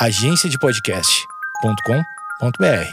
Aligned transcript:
agenciadepodcast.com.br. 0.00 2.88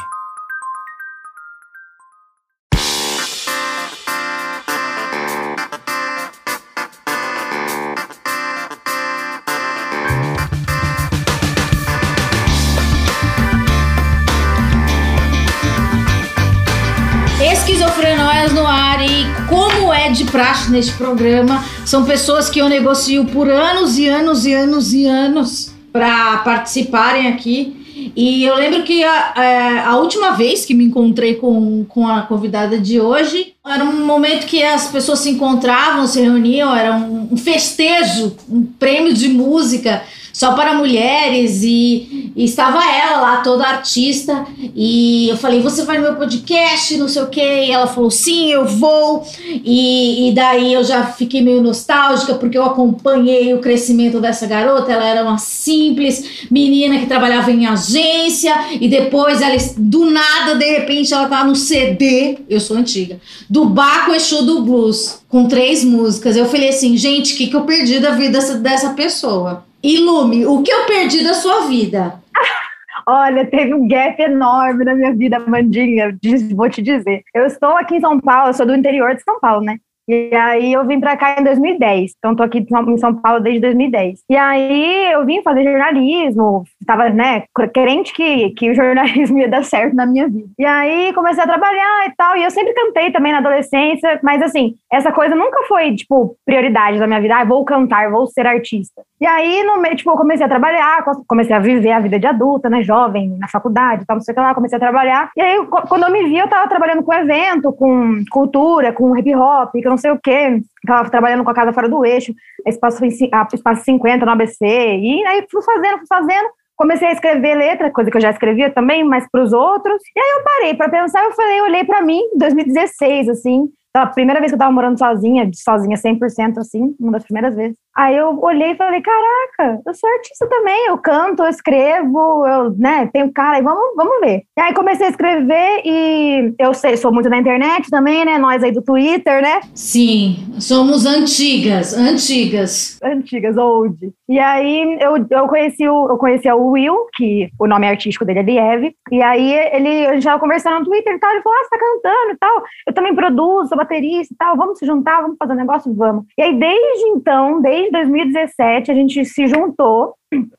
Esquizofrenóias 17.39 18.51
no 18.51 18.65
ar 18.65 18.99
e 19.03 19.27
como 19.47 19.93
é 19.93 20.09
de 20.09 20.25
praxe 20.25 20.71
neste 20.71 20.93
programa, 20.93 21.63
são 21.85 22.03
pessoas 22.03 22.49
que 22.49 22.57
eu 22.57 22.67
negocio 22.67 23.25
por 23.25 23.47
anos 23.47 23.99
e 23.99 24.07
anos 24.07 24.47
e 24.47 24.53
anos 24.53 24.91
e 24.91 25.05
anos 25.05 25.74
para 25.95 26.39
participarem 26.39 27.29
aqui. 27.29 28.11
E 28.13 28.43
eu 28.43 28.53
lembro 28.55 28.83
que 28.83 29.01
a, 29.01 29.33
é, 29.37 29.79
a, 29.79 29.95
última 29.95 30.31
vez 30.31 30.65
que 30.65 30.73
me 30.73 30.83
encontrei 30.83 31.35
com, 31.35 31.85
com 31.85 32.05
a 32.05 32.23
convidada 32.23 32.77
de 32.77 32.99
hoje 32.99 33.53
era 33.65 33.81
um 33.81 34.05
momento 34.05 34.45
que 34.45 34.61
as 34.61 34.89
pessoas 34.89 35.19
se 35.19 35.29
encontravam, 35.29 36.05
se 36.05 36.19
reuniam, 36.19 36.75
era 36.75 36.97
um, 36.97 37.29
um 37.31 37.37
festejo, 37.37 38.35
um 38.49 38.63
prêmio 38.63 39.13
de 39.13 39.29
música 39.29 40.03
só 40.33 40.51
para 40.51 40.73
mulheres 40.73 41.63
e, 41.63 42.24
e, 42.35 42.43
estava 42.43 42.83
ela 42.83 43.21
lá, 43.21 43.37
toda 43.37 43.65
artista, 43.65 44.45
e 44.75 45.29
eu 45.29 45.37
falei, 45.37 45.61
você 45.61 45.83
vai 45.83 45.97
no 45.97 46.03
meu 46.03 46.15
podcast, 46.15 46.97
não 46.97 47.07
sei 47.07 47.21
o 47.21 47.27
que, 47.27 47.41
e 47.41 47.71
ela 47.71 47.87
falou, 47.87 48.11
sim, 48.11 48.51
eu 48.51 48.65
vou, 48.65 49.25
e, 49.47 50.29
e 50.29 50.33
daí 50.33 50.73
eu 50.73 50.83
já 50.83 51.05
fiquei 51.05 51.41
meio 51.41 51.61
nostálgica, 51.61 52.35
porque 52.35 52.57
eu 52.57 52.65
acompanhei 52.65 53.53
o 53.53 53.59
crescimento 53.59 54.19
dessa 54.19 54.45
garota, 54.45 54.91
ela 54.91 55.05
era 55.05 55.23
uma 55.23 55.37
simples 55.37 56.47
menina 56.51 56.99
que 56.99 57.05
trabalhava 57.05 57.51
em 57.51 57.65
agência, 57.65 58.53
e 58.79 58.87
depois 58.87 59.41
ela, 59.41 59.55
do 59.77 60.05
nada, 60.05 60.55
de 60.55 60.65
repente, 60.65 61.13
ela 61.13 61.27
tá 61.27 61.43
no 61.43 61.55
CD, 61.55 62.39
eu 62.49 62.59
sou 62.59 62.77
antiga, 62.77 63.19
do 63.49 63.65
Baco 63.65 64.13
Exu 64.13 64.43
do 64.43 64.61
Blues, 64.61 65.19
com 65.29 65.47
três 65.47 65.83
músicas, 65.83 66.35
eu 66.35 66.45
falei 66.45 66.69
assim, 66.69 66.97
gente, 66.97 67.33
o 67.33 67.37
que, 67.37 67.47
que 67.47 67.55
eu 67.55 67.61
perdi 67.61 67.99
da 67.99 68.11
vida 68.11 68.33
dessa, 68.39 68.55
dessa 68.55 68.89
pessoa? 68.89 69.63
Ilume, 69.83 70.45
o 70.45 70.63
que 70.63 70.71
eu 70.71 70.85
perdi 70.85 71.23
da 71.23 71.33
sua 71.33 71.67
vida? 71.67 72.19
Olha, 73.07 73.45
teve 73.45 73.73
um 73.73 73.87
gap 73.87 74.19
enorme 74.19 74.83
na 74.83 74.95
minha 74.95 75.13
vida, 75.13 75.39
Mandinha. 75.39 76.17
Vou 76.55 76.69
te 76.69 76.81
dizer. 76.81 77.21
Eu 77.33 77.45
estou 77.45 77.77
aqui 77.77 77.95
em 77.95 78.01
São 78.01 78.19
Paulo, 78.19 78.53
sou 78.53 78.65
do 78.65 78.75
interior 78.75 79.15
de 79.15 79.23
São 79.23 79.39
Paulo, 79.39 79.63
né? 79.63 79.77
E 80.07 80.33
aí 80.35 80.73
eu 80.73 80.85
vim 80.85 80.99
para 80.99 81.17
cá 81.17 81.35
em 81.39 81.43
2010. 81.43 82.13
Então 82.17 82.35
tô 82.35 82.43
aqui 82.43 82.59
em 82.59 82.97
São 82.97 83.15
Paulo 83.15 83.39
desde 83.39 83.61
2010. 83.61 84.19
E 84.29 84.35
aí 84.35 85.11
eu 85.11 85.25
vim 85.25 85.41
fazer 85.41 85.63
jornalismo, 85.63 86.63
tava, 86.85 87.09
né, 87.09 87.43
querente 87.73 88.13
que, 88.13 88.51
que 88.51 88.69
o 88.69 88.75
jornalismo 88.75 89.37
ia 89.39 89.47
dar 89.47 89.63
certo 89.63 89.95
na 89.95 90.05
minha 90.05 90.27
vida. 90.27 90.49
E 90.57 90.65
aí 90.65 91.11
comecei 91.13 91.43
a 91.43 91.47
trabalhar 91.47 92.07
e 92.07 92.15
tal, 92.15 92.37
e 92.37 92.43
eu 92.43 92.51
sempre 92.51 92.73
cantei 92.73 93.11
também 93.11 93.31
na 93.31 93.39
adolescência, 93.39 94.19
mas 94.23 94.41
assim, 94.41 94.75
essa 94.91 95.11
coisa 95.11 95.35
nunca 95.35 95.63
foi, 95.67 95.95
tipo, 95.95 96.35
prioridade 96.45 96.99
da 96.99 97.07
minha 97.07 97.21
vida, 97.21 97.37
ah, 97.37 97.45
vou 97.45 97.65
cantar, 97.65 98.11
vou 98.11 98.27
ser 98.27 98.45
artista. 98.45 99.01
E 99.19 99.25
aí, 99.25 99.63
no 99.63 99.79
meio, 99.79 99.95
tipo, 99.95 100.15
comecei 100.15 100.45
a 100.45 100.49
trabalhar, 100.49 101.03
comecei 101.27 101.55
a 101.55 101.59
viver 101.59 101.91
a 101.91 101.99
vida 101.99 102.19
de 102.19 102.27
adulta, 102.27 102.69
né, 102.69 102.83
jovem, 102.83 103.37
na 103.39 103.47
faculdade, 103.47 104.05
tal, 104.05 104.17
não 104.17 104.21
sei 104.21 104.33
o 104.33 104.35
que 104.35 104.41
lá, 104.41 104.53
comecei 104.53 104.75
a 104.75 104.79
trabalhar. 104.79 105.29
E 105.35 105.41
aí, 105.41 105.65
quando 105.65 106.03
eu 106.03 106.11
me 106.11 106.23
vi, 106.25 106.37
eu 106.37 106.49
tava 106.49 106.67
trabalhando 106.67 107.01
com 107.01 107.13
evento, 107.13 107.71
com 107.73 108.23
cultura, 108.29 108.91
com 108.91 109.17
hip 109.17 109.33
hop, 109.33 109.71
que 109.71 109.87
eu 109.87 109.94
não 109.95 109.97
sei 109.97 110.11
o 110.11 110.19
quê. 110.21 110.61
Tava 110.85 111.09
trabalhando 111.09 111.43
com 111.43 111.49
a 111.49 111.53
casa 111.53 111.73
fora 111.73 111.89
do 111.89 112.05
eixo, 112.05 112.33
espaço, 112.67 113.03
espaço 113.05 113.83
50 113.83 114.25
no 114.25 114.31
ABC. 114.31 114.65
E 114.65 115.25
aí 115.25 115.45
fui 115.49 115.61
fazendo, 115.63 115.97
fui 115.99 116.07
fazendo. 116.07 116.49
Comecei 116.75 117.07
a 117.07 117.13
escrever 117.13 117.55
letra, 117.55 117.89
coisa 117.89 118.11
que 118.11 118.17
eu 118.17 118.21
já 118.21 118.29
escrevia 118.29 118.69
também, 118.69 119.03
mas 119.03 119.25
para 119.31 119.41
os 119.41 119.53
outros. 119.53 120.01
E 120.15 120.19
aí 120.19 120.37
eu 120.37 120.43
parei 120.43 120.73
para 120.73 120.89
pensar, 120.89 121.23
eu 121.23 121.31
falei, 121.31 121.59
eu 121.59 121.63
olhei 121.63 121.85
para 121.85 122.01
mim, 122.01 122.21
2016, 122.35 123.29
assim, 123.29 123.69
a 123.93 124.07
primeira 124.07 124.41
vez 124.41 124.51
que 124.51 124.55
eu 124.55 124.59
tava 124.59 124.73
morando 124.73 124.99
sozinha, 124.99 125.49
sozinha 125.53 125.95
100% 125.95 126.57
assim, 126.57 126.93
uma 126.99 127.13
das 127.13 127.23
primeiras 127.23 127.55
vezes. 127.55 127.77
Aí 127.97 128.17
eu 128.17 128.37
olhei 128.41 128.71
e 128.71 128.75
falei, 128.75 129.01
caraca, 129.01 129.81
eu 129.85 129.93
sou 129.93 130.09
artista 130.09 130.45
também, 130.47 130.87
eu 130.87 130.97
canto, 130.97 131.43
eu 131.43 131.49
escrevo, 131.49 132.45
eu, 132.45 132.71
né, 132.71 133.09
tenho 133.13 133.31
cara, 133.31 133.59
e 133.59 133.61
vamos, 133.61 133.95
vamos 133.95 134.19
ver. 134.19 134.43
E 134.57 134.61
aí 134.61 134.73
comecei 134.73 135.07
a 135.07 135.09
escrever 135.09 135.81
e 135.85 136.53
eu 136.59 136.73
sei, 136.73 136.97
sou 136.97 137.13
muito 137.13 137.29
da 137.29 137.37
internet 137.37 137.89
também, 137.89 138.25
né, 138.25 138.37
nós 138.37 138.61
aí 138.61 138.71
do 138.73 138.81
Twitter, 138.81 139.41
né? 139.41 139.61
Sim, 139.73 140.45
somos 140.59 141.05
antigas, 141.05 141.97
antigas. 141.97 142.99
Antigas, 143.01 143.55
old. 143.55 143.97
E 144.27 144.39
aí 144.39 144.97
eu, 144.99 145.25
eu 145.29 145.47
conheci 145.47 145.87
o, 145.87 146.09
eu 146.09 146.17
conheci 146.17 146.51
o 146.51 146.71
Will, 146.71 147.07
que 147.13 147.49
o 147.57 147.65
nome 147.65 147.87
artístico 147.87 148.25
dele 148.25 148.39
é 148.39 148.43
Liev, 148.43 148.93
e 149.09 149.21
aí 149.21 149.53
ele, 149.71 150.05
a 150.07 150.13
gente 150.15 150.23
tava 150.25 150.39
conversando 150.39 150.79
no 150.79 150.85
Twitter 150.85 151.15
e 151.15 151.19
tal, 151.19 151.31
ele 151.31 151.41
falou, 151.41 151.57
ah, 151.57 151.63
você 151.63 151.69
tá 151.69 151.77
cantando 151.77 152.31
e 152.33 152.37
tal, 152.37 152.63
eu 152.87 152.93
também 152.93 153.15
produzo, 153.15 153.69
sou 153.69 153.77
baterista 153.77 154.33
e 154.33 154.37
tal, 154.37 154.57
vamos 154.57 154.79
se 154.79 154.85
juntar, 154.85 155.21
vamos 155.21 155.37
fazer 155.39 155.53
um 155.53 155.57
negócio, 155.57 155.95
vamos. 155.95 156.25
E 156.37 156.41
aí 156.41 156.59
desde 156.59 157.07
então, 157.07 157.61
desde 157.61 157.84
em 157.87 157.91
2017 157.91 158.91
a 158.91 158.93
gente 158.93 159.23
se 159.25 159.47
juntou 159.47 160.15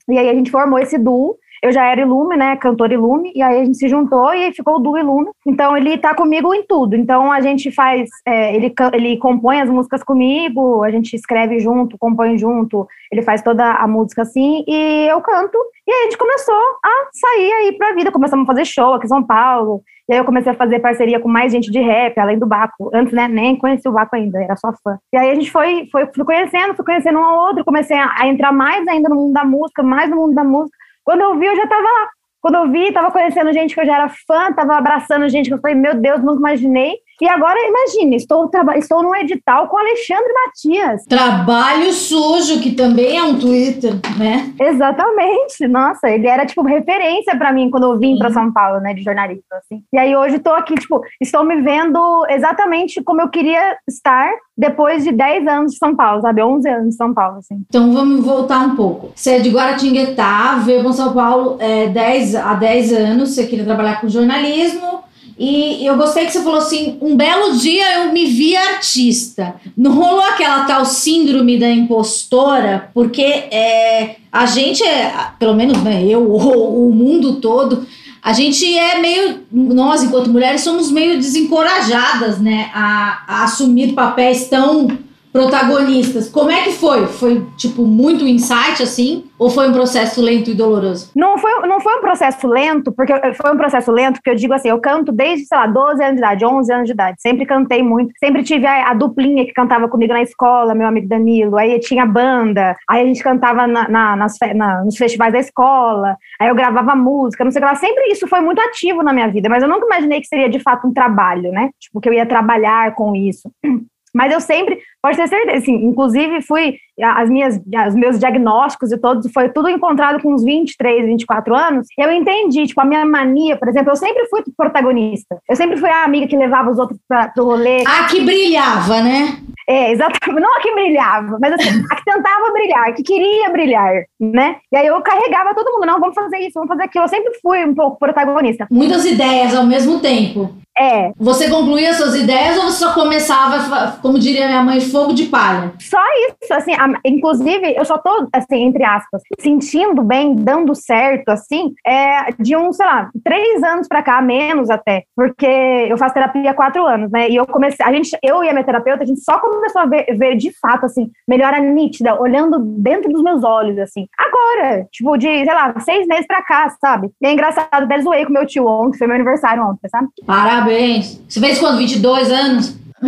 e 0.08 0.18
aí 0.18 0.28
a 0.28 0.34
gente 0.34 0.50
formou 0.50 0.78
esse 0.78 0.98
duo. 0.98 1.36
Eu 1.62 1.72
já 1.72 1.84
era 1.84 2.00
Ilume, 2.00 2.36
né, 2.36 2.56
cantor 2.56 2.92
Ilume, 2.92 3.32
e 3.34 3.42
aí 3.42 3.60
a 3.60 3.64
gente 3.64 3.76
se 3.76 3.88
juntou 3.88 4.32
e 4.34 4.52
ficou 4.52 4.76
o 4.76 4.78
duo 4.78 4.98
Ilume. 4.98 5.30
Então 5.46 5.76
ele 5.76 5.98
tá 5.98 6.14
comigo 6.14 6.52
em 6.54 6.64
tudo. 6.66 6.96
Então 6.96 7.30
a 7.32 7.40
gente 7.40 7.70
faz, 7.70 8.08
é, 8.26 8.54
ele, 8.54 8.72
ele 8.92 9.16
compõe 9.18 9.60
as 9.60 9.70
músicas 9.70 10.02
comigo, 10.02 10.82
a 10.82 10.90
gente 10.90 11.14
escreve 11.14 11.58
junto, 11.60 11.98
compõe 11.98 12.38
junto, 12.38 12.86
ele 13.10 13.22
faz 13.22 13.42
toda 13.42 13.64
a 13.72 13.86
música 13.86 14.22
assim, 14.22 14.64
e 14.66 15.06
eu 15.08 15.20
canto. 15.20 15.58
E 15.86 15.92
aí 15.92 16.00
a 16.00 16.04
gente 16.04 16.18
começou 16.18 16.54
a 16.84 17.08
sair 17.12 17.52
aí 17.52 17.72
pra 17.76 17.94
vida, 17.94 18.10
começamos 18.10 18.44
a 18.44 18.46
fazer 18.46 18.64
show 18.64 18.94
aqui 18.94 19.06
em 19.06 19.08
São 19.08 19.22
Paulo, 19.22 19.82
e 20.08 20.12
aí 20.12 20.18
eu 20.18 20.24
comecei 20.24 20.52
a 20.52 20.54
fazer 20.54 20.78
parceria 20.78 21.18
com 21.18 21.28
mais 21.28 21.50
gente 21.50 21.70
de 21.70 21.80
rap, 21.80 22.16
além 22.18 22.38
do 22.38 22.46
Baco. 22.46 22.90
Antes, 22.94 23.12
né, 23.12 23.26
nem 23.26 23.56
conheci 23.56 23.88
o 23.88 23.92
Baco 23.92 24.14
ainda, 24.14 24.40
era 24.40 24.56
só 24.56 24.72
fã. 24.82 24.98
E 25.12 25.16
aí 25.16 25.30
a 25.30 25.34
gente 25.34 25.50
foi, 25.50 25.88
foi 25.90 26.06
fui 26.14 26.24
conhecendo, 26.24 26.74
fui 26.74 26.84
conhecendo 26.84 27.18
um 27.18 27.24
ao 27.24 27.48
outro, 27.48 27.64
comecei 27.64 27.96
a, 27.96 28.14
a 28.16 28.28
entrar 28.28 28.52
mais 28.52 28.86
ainda 28.86 29.08
no 29.08 29.16
mundo 29.16 29.32
da 29.32 29.44
música, 29.44 29.82
mais 29.82 30.08
no 30.08 30.16
mundo 30.16 30.34
da 30.34 30.44
música. 30.44 30.76
Quando 31.06 31.20
eu 31.20 31.38
vi, 31.38 31.46
eu 31.46 31.54
já 31.54 31.68
tava 31.68 31.82
lá. 31.82 32.10
Quando 32.40 32.56
eu 32.56 32.70
vi, 32.70 32.92
tava 32.92 33.12
conhecendo 33.12 33.52
gente 33.52 33.74
que 33.74 33.80
eu 33.80 33.86
já 33.86 33.94
era 33.94 34.08
fã, 34.26 34.52
tava 34.52 34.76
abraçando 34.76 35.28
gente 35.28 35.46
que 35.48 35.54
eu 35.54 35.60
falei, 35.60 35.76
meu 35.76 35.94
Deus, 35.94 36.20
nunca 36.20 36.40
imaginei 36.40 36.98
e 37.20 37.28
agora, 37.28 37.58
imagine, 37.66 38.16
estou, 38.16 38.50
estou 38.76 39.02
num 39.02 39.14
edital 39.14 39.68
com 39.68 39.78
Alexandre 39.78 40.32
Matias. 40.32 41.04
Trabalho 41.04 41.92
sujo, 41.92 42.60
que 42.60 42.72
também 42.72 43.16
é 43.16 43.22
um 43.22 43.38
Twitter, 43.38 43.94
né? 44.18 44.52
Exatamente. 44.60 45.66
Nossa, 45.66 46.10
ele 46.10 46.26
era, 46.26 46.44
tipo, 46.44 46.62
referência 46.62 47.36
para 47.36 47.52
mim 47.52 47.70
quando 47.70 47.84
eu 47.84 47.98
vim 47.98 48.18
para 48.18 48.30
São 48.30 48.52
Paulo, 48.52 48.80
né, 48.80 48.92
de 48.92 49.02
jornalista, 49.02 49.56
assim. 49.56 49.82
E 49.92 49.98
aí 49.98 50.14
hoje 50.14 50.36
estou 50.36 50.54
aqui, 50.54 50.74
tipo, 50.74 51.00
estou 51.20 51.44
me 51.44 51.60
vendo 51.62 52.26
exatamente 52.28 53.02
como 53.02 53.22
eu 53.22 53.28
queria 53.28 53.76
estar 53.88 54.30
depois 54.56 55.04
de 55.04 55.12
10 55.12 55.46
anos 55.46 55.72
de 55.72 55.78
São 55.78 55.94
Paulo, 55.94 56.22
sabe? 56.22 56.42
11 56.42 56.68
anos 56.68 56.88
de 56.90 56.96
São 56.96 57.12
Paulo, 57.12 57.38
assim. 57.38 57.62
Então 57.68 57.92
vamos 57.92 58.24
voltar 58.24 58.60
um 58.60 58.76
pouco. 58.76 59.12
Você 59.14 59.32
é 59.32 59.38
de 59.38 59.50
Guaratinguetá, 59.50 60.56
veio 60.64 60.82
para 60.82 60.92
São 60.92 61.12
Paulo 61.12 61.56
é, 61.60 61.88
10, 61.88 62.34
há 62.36 62.54
10 62.54 62.92
anos, 62.92 63.34
você 63.34 63.46
queria 63.46 63.64
trabalhar 63.64 64.00
com 64.00 64.08
jornalismo, 64.08 65.04
e 65.38 65.84
eu 65.84 65.96
gostei 65.96 66.24
que 66.24 66.32
você 66.32 66.42
falou 66.42 66.58
assim: 66.58 66.96
um 67.00 67.14
belo 67.14 67.58
dia 67.58 68.04
eu 68.04 68.12
me 68.12 68.24
vi 68.24 68.56
artista. 68.56 69.56
Não 69.76 69.92
rolou 69.92 70.22
aquela 70.22 70.64
tal 70.64 70.84
síndrome 70.86 71.58
da 71.58 71.70
impostora, 71.70 72.90
porque 72.94 73.22
é, 73.22 74.16
a 74.32 74.46
gente 74.46 74.82
é, 74.82 75.12
pelo 75.38 75.54
menos 75.54 75.82
né, 75.82 76.04
eu, 76.04 76.22
o, 76.32 76.88
o 76.88 76.92
mundo 76.94 77.34
todo, 77.34 77.86
a 78.22 78.32
gente 78.32 78.66
é 78.76 78.98
meio, 78.98 79.40
nós 79.52 80.02
enquanto 80.02 80.30
mulheres 80.30 80.62
somos 80.62 80.90
meio 80.90 81.18
desencorajadas, 81.18 82.40
né, 82.40 82.70
a, 82.74 83.22
a 83.28 83.44
assumir 83.44 83.92
papéis 83.92 84.48
tão 84.48 84.88
protagonistas. 85.36 86.28
Como 86.28 86.50
é 86.50 86.62
que 86.62 86.72
foi? 86.72 87.06
Foi, 87.06 87.46
tipo, 87.56 87.84
muito 87.84 88.26
insight, 88.26 88.82
assim? 88.82 89.24
Ou 89.38 89.50
foi 89.50 89.68
um 89.68 89.72
processo 89.72 90.22
lento 90.22 90.50
e 90.50 90.54
doloroso? 90.54 91.10
Não 91.14 91.36
foi, 91.36 91.52
não 91.68 91.78
foi 91.78 91.98
um 91.98 92.00
processo 92.00 92.46
lento, 92.46 92.90
porque 92.90 93.12
foi 93.34 93.52
um 93.52 93.56
processo 93.56 93.92
lento, 93.92 94.14
porque 94.14 94.30
eu 94.30 94.34
digo 94.34 94.54
assim, 94.54 94.68
eu 94.68 94.80
canto 94.80 95.12
desde, 95.12 95.44
sei 95.44 95.58
lá, 95.58 95.66
12 95.66 96.02
anos 96.02 96.14
de 96.14 96.18
idade, 96.20 96.44
11 96.44 96.72
anos 96.72 96.86
de 96.86 96.92
idade. 96.92 97.16
Sempre 97.20 97.44
cantei 97.44 97.82
muito. 97.82 98.12
Sempre 98.18 98.42
tive 98.42 98.66
a, 98.66 98.90
a 98.90 98.94
duplinha 98.94 99.44
que 99.44 99.52
cantava 99.52 99.88
comigo 99.88 100.12
na 100.12 100.22
escola, 100.22 100.74
meu 100.74 100.86
amigo 100.86 101.06
Danilo. 101.06 101.58
Aí 101.58 101.78
tinha 101.80 102.06
banda. 102.06 102.74
Aí 102.88 103.02
a 103.02 103.06
gente 103.06 103.22
cantava 103.22 103.66
na, 103.66 103.88
na, 103.88 104.16
nas, 104.16 104.38
na, 104.54 104.84
nos 104.84 104.96
festivais 104.96 105.32
da 105.32 105.38
escola. 105.38 106.16
Aí 106.40 106.48
eu 106.48 106.54
gravava 106.54 106.96
música, 106.96 107.44
não 107.44 107.50
sei 107.50 107.60
o 107.60 107.64
que 107.64 107.70
lá. 107.70 107.76
Sempre 107.76 108.10
isso 108.10 108.26
foi 108.26 108.40
muito 108.40 108.60
ativo 108.60 109.02
na 109.02 109.12
minha 109.12 109.28
vida, 109.28 109.48
mas 109.50 109.62
eu 109.62 109.68
nunca 109.68 109.84
imaginei 109.84 110.20
que 110.20 110.26
seria 110.28 110.48
de 110.48 110.60
fato 110.60 110.86
um 110.86 110.94
trabalho, 110.94 111.52
né? 111.52 111.70
Tipo, 111.78 112.00
que 112.00 112.08
eu 112.08 112.14
ia 112.14 112.24
trabalhar 112.24 112.94
com 112.94 113.14
isso. 113.14 113.50
Mas 114.16 114.32
eu 114.32 114.40
sempre, 114.40 114.78
pode 115.02 115.18
ter 115.18 115.28
certeza, 115.28 115.58
assim, 115.58 115.74
inclusive 115.74 116.40
fui, 116.40 116.78
as 117.02 117.28
minhas, 117.28 117.60
os 117.86 117.94
meus 117.94 118.18
diagnósticos 118.18 118.90
e 118.90 118.98
todos, 118.98 119.30
foi 119.30 119.50
tudo 119.50 119.68
encontrado 119.68 120.22
com 120.22 120.32
uns 120.32 120.42
23, 120.42 121.04
24 121.04 121.54
anos, 121.54 121.86
eu 121.98 122.10
entendi, 122.10 122.66
tipo, 122.66 122.80
a 122.80 122.84
minha 122.86 123.04
mania, 123.04 123.58
por 123.58 123.68
exemplo, 123.68 123.92
eu 123.92 123.96
sempre 123.96 124.26
fui 124.28 124.42
protagonista, 124.56 125.36
eu 125.46 125.54
sempre 125.54 125.76
fui 125.76 125.90
a 125.90 126.04
amiga 126.04 126.26
que 126.26 126.36
levava 126.36 126.70
os 126.70 126.78
outros 126.78 126.98
para 127.06 127.30
o 127.36 127.44
rolê. 127.44 127.84
Ah, 127.86 128.06
que 128.08 128.22
brilhava, 128.22 129.02
né? 129.02 129.38
É, 129.68 129.92
exatamente. 129.92 130.16
Não 130.40 130.56
a 130.56 130.60
que 130.60 130.72
brilhava, 130.72 131.38
mas 131.38 131.52
assim, 131.52 131.84
a 131.90 131.96
que 131.96 132.04
tentava 132.04 132.52
brilhar, 132.52 132.94
que 132.94 133.02
queria 133.02 133.50
brilhar, 133.50 134.04
né? 134.18 134.56
E 134.72 134.76
aí 134.78 134.86
eu 134.86 134.98
carregava 135.02 135.54
todo 135.54 135.72
mundo, 135.72 135.86
não, 135.86 136.00
vamos 136.00 136.14
fazer 136.14 136.38
isso, 136.38 136.52
vamos 136.54 136.68
fazer 136.68 136.84
aquilo. 136.84 137.04
Eu 137.04 137.08
sempre 137.08 137.32
fui 137.42 137.64
um 137.64 137.74
pouco 137.74 137.98
protagonista. 137.98 138.66
Muitas 138.70 139.04
ideias 139.04 139.54
ao 139.54 139.66
mesmo 139.66 140.00
tempo. 140.00 140.54
É. 140.78 141.12
Você 141.16 141.48
concluía 141.48 141.94
suas 141.94 142.14
ideias 142.14 142.56
ou 142.58 142.64
você 142.64 142.84
só 142.84 142.92
começava, 142.92 143.96
como 144.02 144.18
diria 144.18 144.46
minha 144.46 144.62
mãe, 144.62 144.80
fogo 144.80 145.14
de 145.14 145.26
palha? 145.26 145.72
Só 145.80 145.98
isso, 146.28 146.52
assim, 146.52 146.74
a, 146.74 146.86
inclusive, 147.04 147.74
eu 147.74 147.84
só 147.84 147.96
tô, 147.96 148.28
assim, 148.32 148.62
entre 148.64 148.84
aspas, 148.84 149.22
sentindo 149.40 150.02
bem, 150.02 150.34
dando 150.34 150.74
certo, 150.74 151.30
assim, 151.30 151.72
é 151.86 152.30
de 152.38 152.54
um, 152.56 152.72
sei 152.72 152.84
lá, 152.84 153.10
três 153.24 153.62
anos 153.62 153.88
pra 153.88 154.02
cá, 154.02 154.20
menos 154.20 154.68
até, 154.68 155.04
porque 155.16 155.46
eu 155.46 155.96
faço 155.96 156.14
terapia 156.14 156.50
há 156.50 156.54
quatro 156.54 156.84
anos, 156.86 157.10
né, 157.10 157.28
e 157.30 157.36
eu 157.36 157.46
comecei, 157.46 157.84
a 157.84 157.92
gente, 157.92 158.16
eu 158.22 158.44
e 158.44 158.48
a 158.48 158.52
minha 158.52 158.64
terapeuta, 158.64 159.02
a 159.02 159.06
gente 159.06 159.20
só 159.20 159.38
começou 159.38 159.82
a 159.82 159.86
ver, 159.86 160.04
ver 160.18 160.36
de 160.36 160.52
fato, 160.60 160.84
assim, 160.84 161.10
melhora 161.26 161.58
nítida, 161.58 162.20
olhando 162.20 162.58
dentro 162.58 163.10
dos 163.10 163.22
meus 163.22 163.42
olhos, 163.42 163.78
assim, 163.78 164.06
agora, 164.18 164.86
tipo, 164.92 165.16
de, 165.16 165.26
sei 165.26 165.44
lá, 165.46 165.74
seis 165.80 166.06
meses 166.06 166.26
pra 166.26 166.42
cá, 166.42 166.68
sabe? 166.80 167.10
E 167.22 167.26
é 167.26 167.32
engraçado, 167.32 167.68
até 167.72 167.98
zoei 168.00 168.26
com 168.26 168.32
meu 168.32 168.46
tio 168.46 168.66
ontem, 168.66 168.98
foi 168.98 169.06
meu 169.06 169.16
aniversário 169.16 169.62
ontem, 169.62 169.88
sabe? 169.88 170.08
Parabéns 170.26 170.65
Parabéns. 170.66 171.20
Você 171.28 171.38
fez 171.38 171.58
quando? 171.58 171.78
22 171.78 172.30
anos? 172.30 172.76
Que 173.00 173.06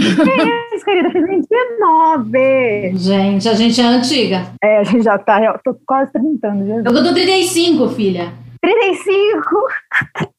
isso, 0.77 0.85
querida? 0.85 1.11
Fiz 1.11 1.27
29. 1.27 2.93
Gente, 2.95 3.49
a 3.49 3.55
gente 3.55 3.81
é 3.81 3.85
antiga. 3.85 4.47
É, 4.63 4.79
a 4.79 4.85
gente 4.85 5.03
já 5.03 5.19
tá. 5.19 5.43
Eu 5.43 5.59
tô 5.65 5.77
quase 5.85 6.13
30 6.13 6.47
anos. 6.47 6.85
Eu 6.87 7.05
tô 7.05 7.13
35, 7.13 7.89
filha. 7.89 8.33
35? 8.61 9.41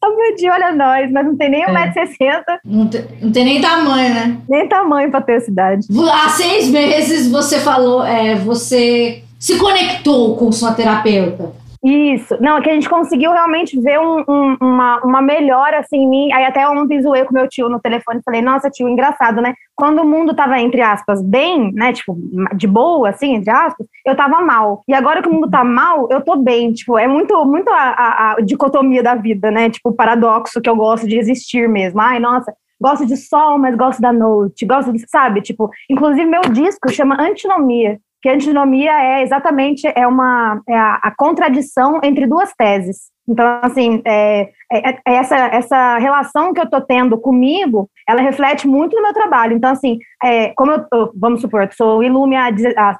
Oh, 0.03 0.15
meu 0.15 0.35
Deus, 0.35 0.53
olha 0.53 0.73
nós, 0.73 1.11
mas 1.11 1.25
não 1.25 1.35
tem 1.35 1.49
nem 1.49 1.65
1,60m. 1.65 2.19
É. 2.21 2.59
Não, 2.63 2.87
te, 2.87 3.03
não 3.21 3.31
tem 3.31 3.43
nem 3.45 3.61
tamanho, 3.61 4.13
né? 4.13 4.37
Nem 4.47 4.67
tamanho 4.67 5.11
pra 5.11 5.21
ter 5.21 5.35
a 5.35 5.41
cidade. 5.41 5.87
Há 6.11 6.29
seis 6.29 6.69
meses 6.69 7.29
você 7.29 7.59
falou, 7.59 8.05
é, 8.05 8.35
você 8.35 9.23
se 9.37 9.57
conectou 9.57 10.35
com 10.37 10.51
sua 10.51 10.73
terapeuta. 10.73 11.51
Isso. 11.83 12.35
Não, 12.41 12.57
é 12.57 12.61
que 12.61 12.69
a 12.69 12.73
gente 12.73 12.89
conseguiu 12.89 13.31
realmente 13.31 13.79
ver 13.79 13.99
um, 13.99 14.23
um, 14.27 14.57
uma, 14.59 14.99
uma 15.01 15.21
melhora 15.21 15.79
assim 15.79 15.97
em 15.97 16.09
mim. 16.09 16.31
Aí 16.33 16.43
até 16.43 16.67
ontem 16.67 17.01
zoei 17.01 17.23
com 17.23 17.33
meu 17.33 17.47
tio 17.47 17.69
no 17.69 17.79
telefone 17.79 18.19
e 18.19 18.23
falei, 18.23 18.41
nossa, 18.41 18.69
tio, 18.69 18.89
engraçado, 18.89 19.41
né? 19.41 19.53
Quando 19.75 20.01
o 20.01 20.05
mundo 20.05 20.33
tava, 20.33 20.59
entre 20.59 20.81
aspas, 20.81 21.21
bem, 21.23 21.71
né? 21.71 21.93
Tipo, 21.93 22.17
de 22.55 22.67
boa, 22.67 23.09
assim, 23.09 23.35
entre 23.35 23.49
aspas, 23.49 23.87
eu 24.05 24.15
tava 24.15 24.41
mal. 24.41 24.83
E 24.87 24.93
agora 24.93 25.21
que 25.21 25.29
o 25.29 25.33
mundo 25.33 25.49
tá 25.49 25.63
mal, 25.63 26.07
eu 26.11 26.21
tô 26.21 26.35
bem. 26.35 26.73
Tipo, 26.73 26.97
é 26.97 27.07
muito, 27.07 27.45
muito 27.45 27.69
a, 27.69 27.75
a, 27.75 28.31
a 28.33 28.41
dicotomia 28.41 29.01
da 29.01 29.15
vida, 29.15 29.49
né? 29.49 29.69
Tipo, 29.69 29.89
o 29.89 29.95
paradoxo 29.95 30.61
que 30.61 30.69
eu 30.69 30.75
gosto 30.75 31.07
de 31.07 31.17
existir 31.17 31.69
mesmo. 31.69 32.01
Ai, 32.01 32.19
nossa, 32.19 32.53
gosto 32.79 33.05
de 33.05 33.15
sol, 33.15 33.57
mas 33.57 33.75
gosto 33.75 34.01
da 34.01 34.13
noite, 34.13 34.65
gosto 34.65 34.91
de, 34.93 34.99
sabe, 35.09 35.41
tipo, 35.41 35.69
inclusive 35.89 36.25
meu 36.25 36.41
disco 36.41 36.89
chama 36.89 37.21
Antinomia, 37.21 37.99
que 38.21 38.29
a 38.29 38.33
antinomia 38.33 38.91
é 38.91 39.21
exatamente 39.21 39.87
é 39.87 40.05
uma 40.07 40.61
é 40.67 40.75
a, 40.75 40.95
a 40.95 41.13
contradição 41.15 41.99
entre 42.03 42.27
duas 42.27 42.53
teses. 42.53 43.11
Então, 43.29 43.59
assim, 43.61 44.01
é, 44.05 44.49
é, 44.71 44.89
é 44.89 45.13
essa, 45.13 45.35
essa 45.35 45.97
relação 45.99 46.51
que 46.51 46.59
eu 46.59 46.63
estou 46.63 46.81
tendo 46.81 47.15
comigo, 47.15 47.87
ela 48.07 48.21
reflete 48.21 48.67
muito 48.67 48.95
no 48.95 49.03
meu 49.03 49.13
trabalho. 49.13 49.55
Então, 49.55 49.69
assim, 49.71 49.99
é, 50.23 50.47
como 50.55 50.71
eu, 50.71 50.85
eu, 50.91 51.11
vamos 51.15 51.39
supor, 51.39 51.61
eu 51.61 51.69
sou 51.71 52.03
Ilume 52.03 52.35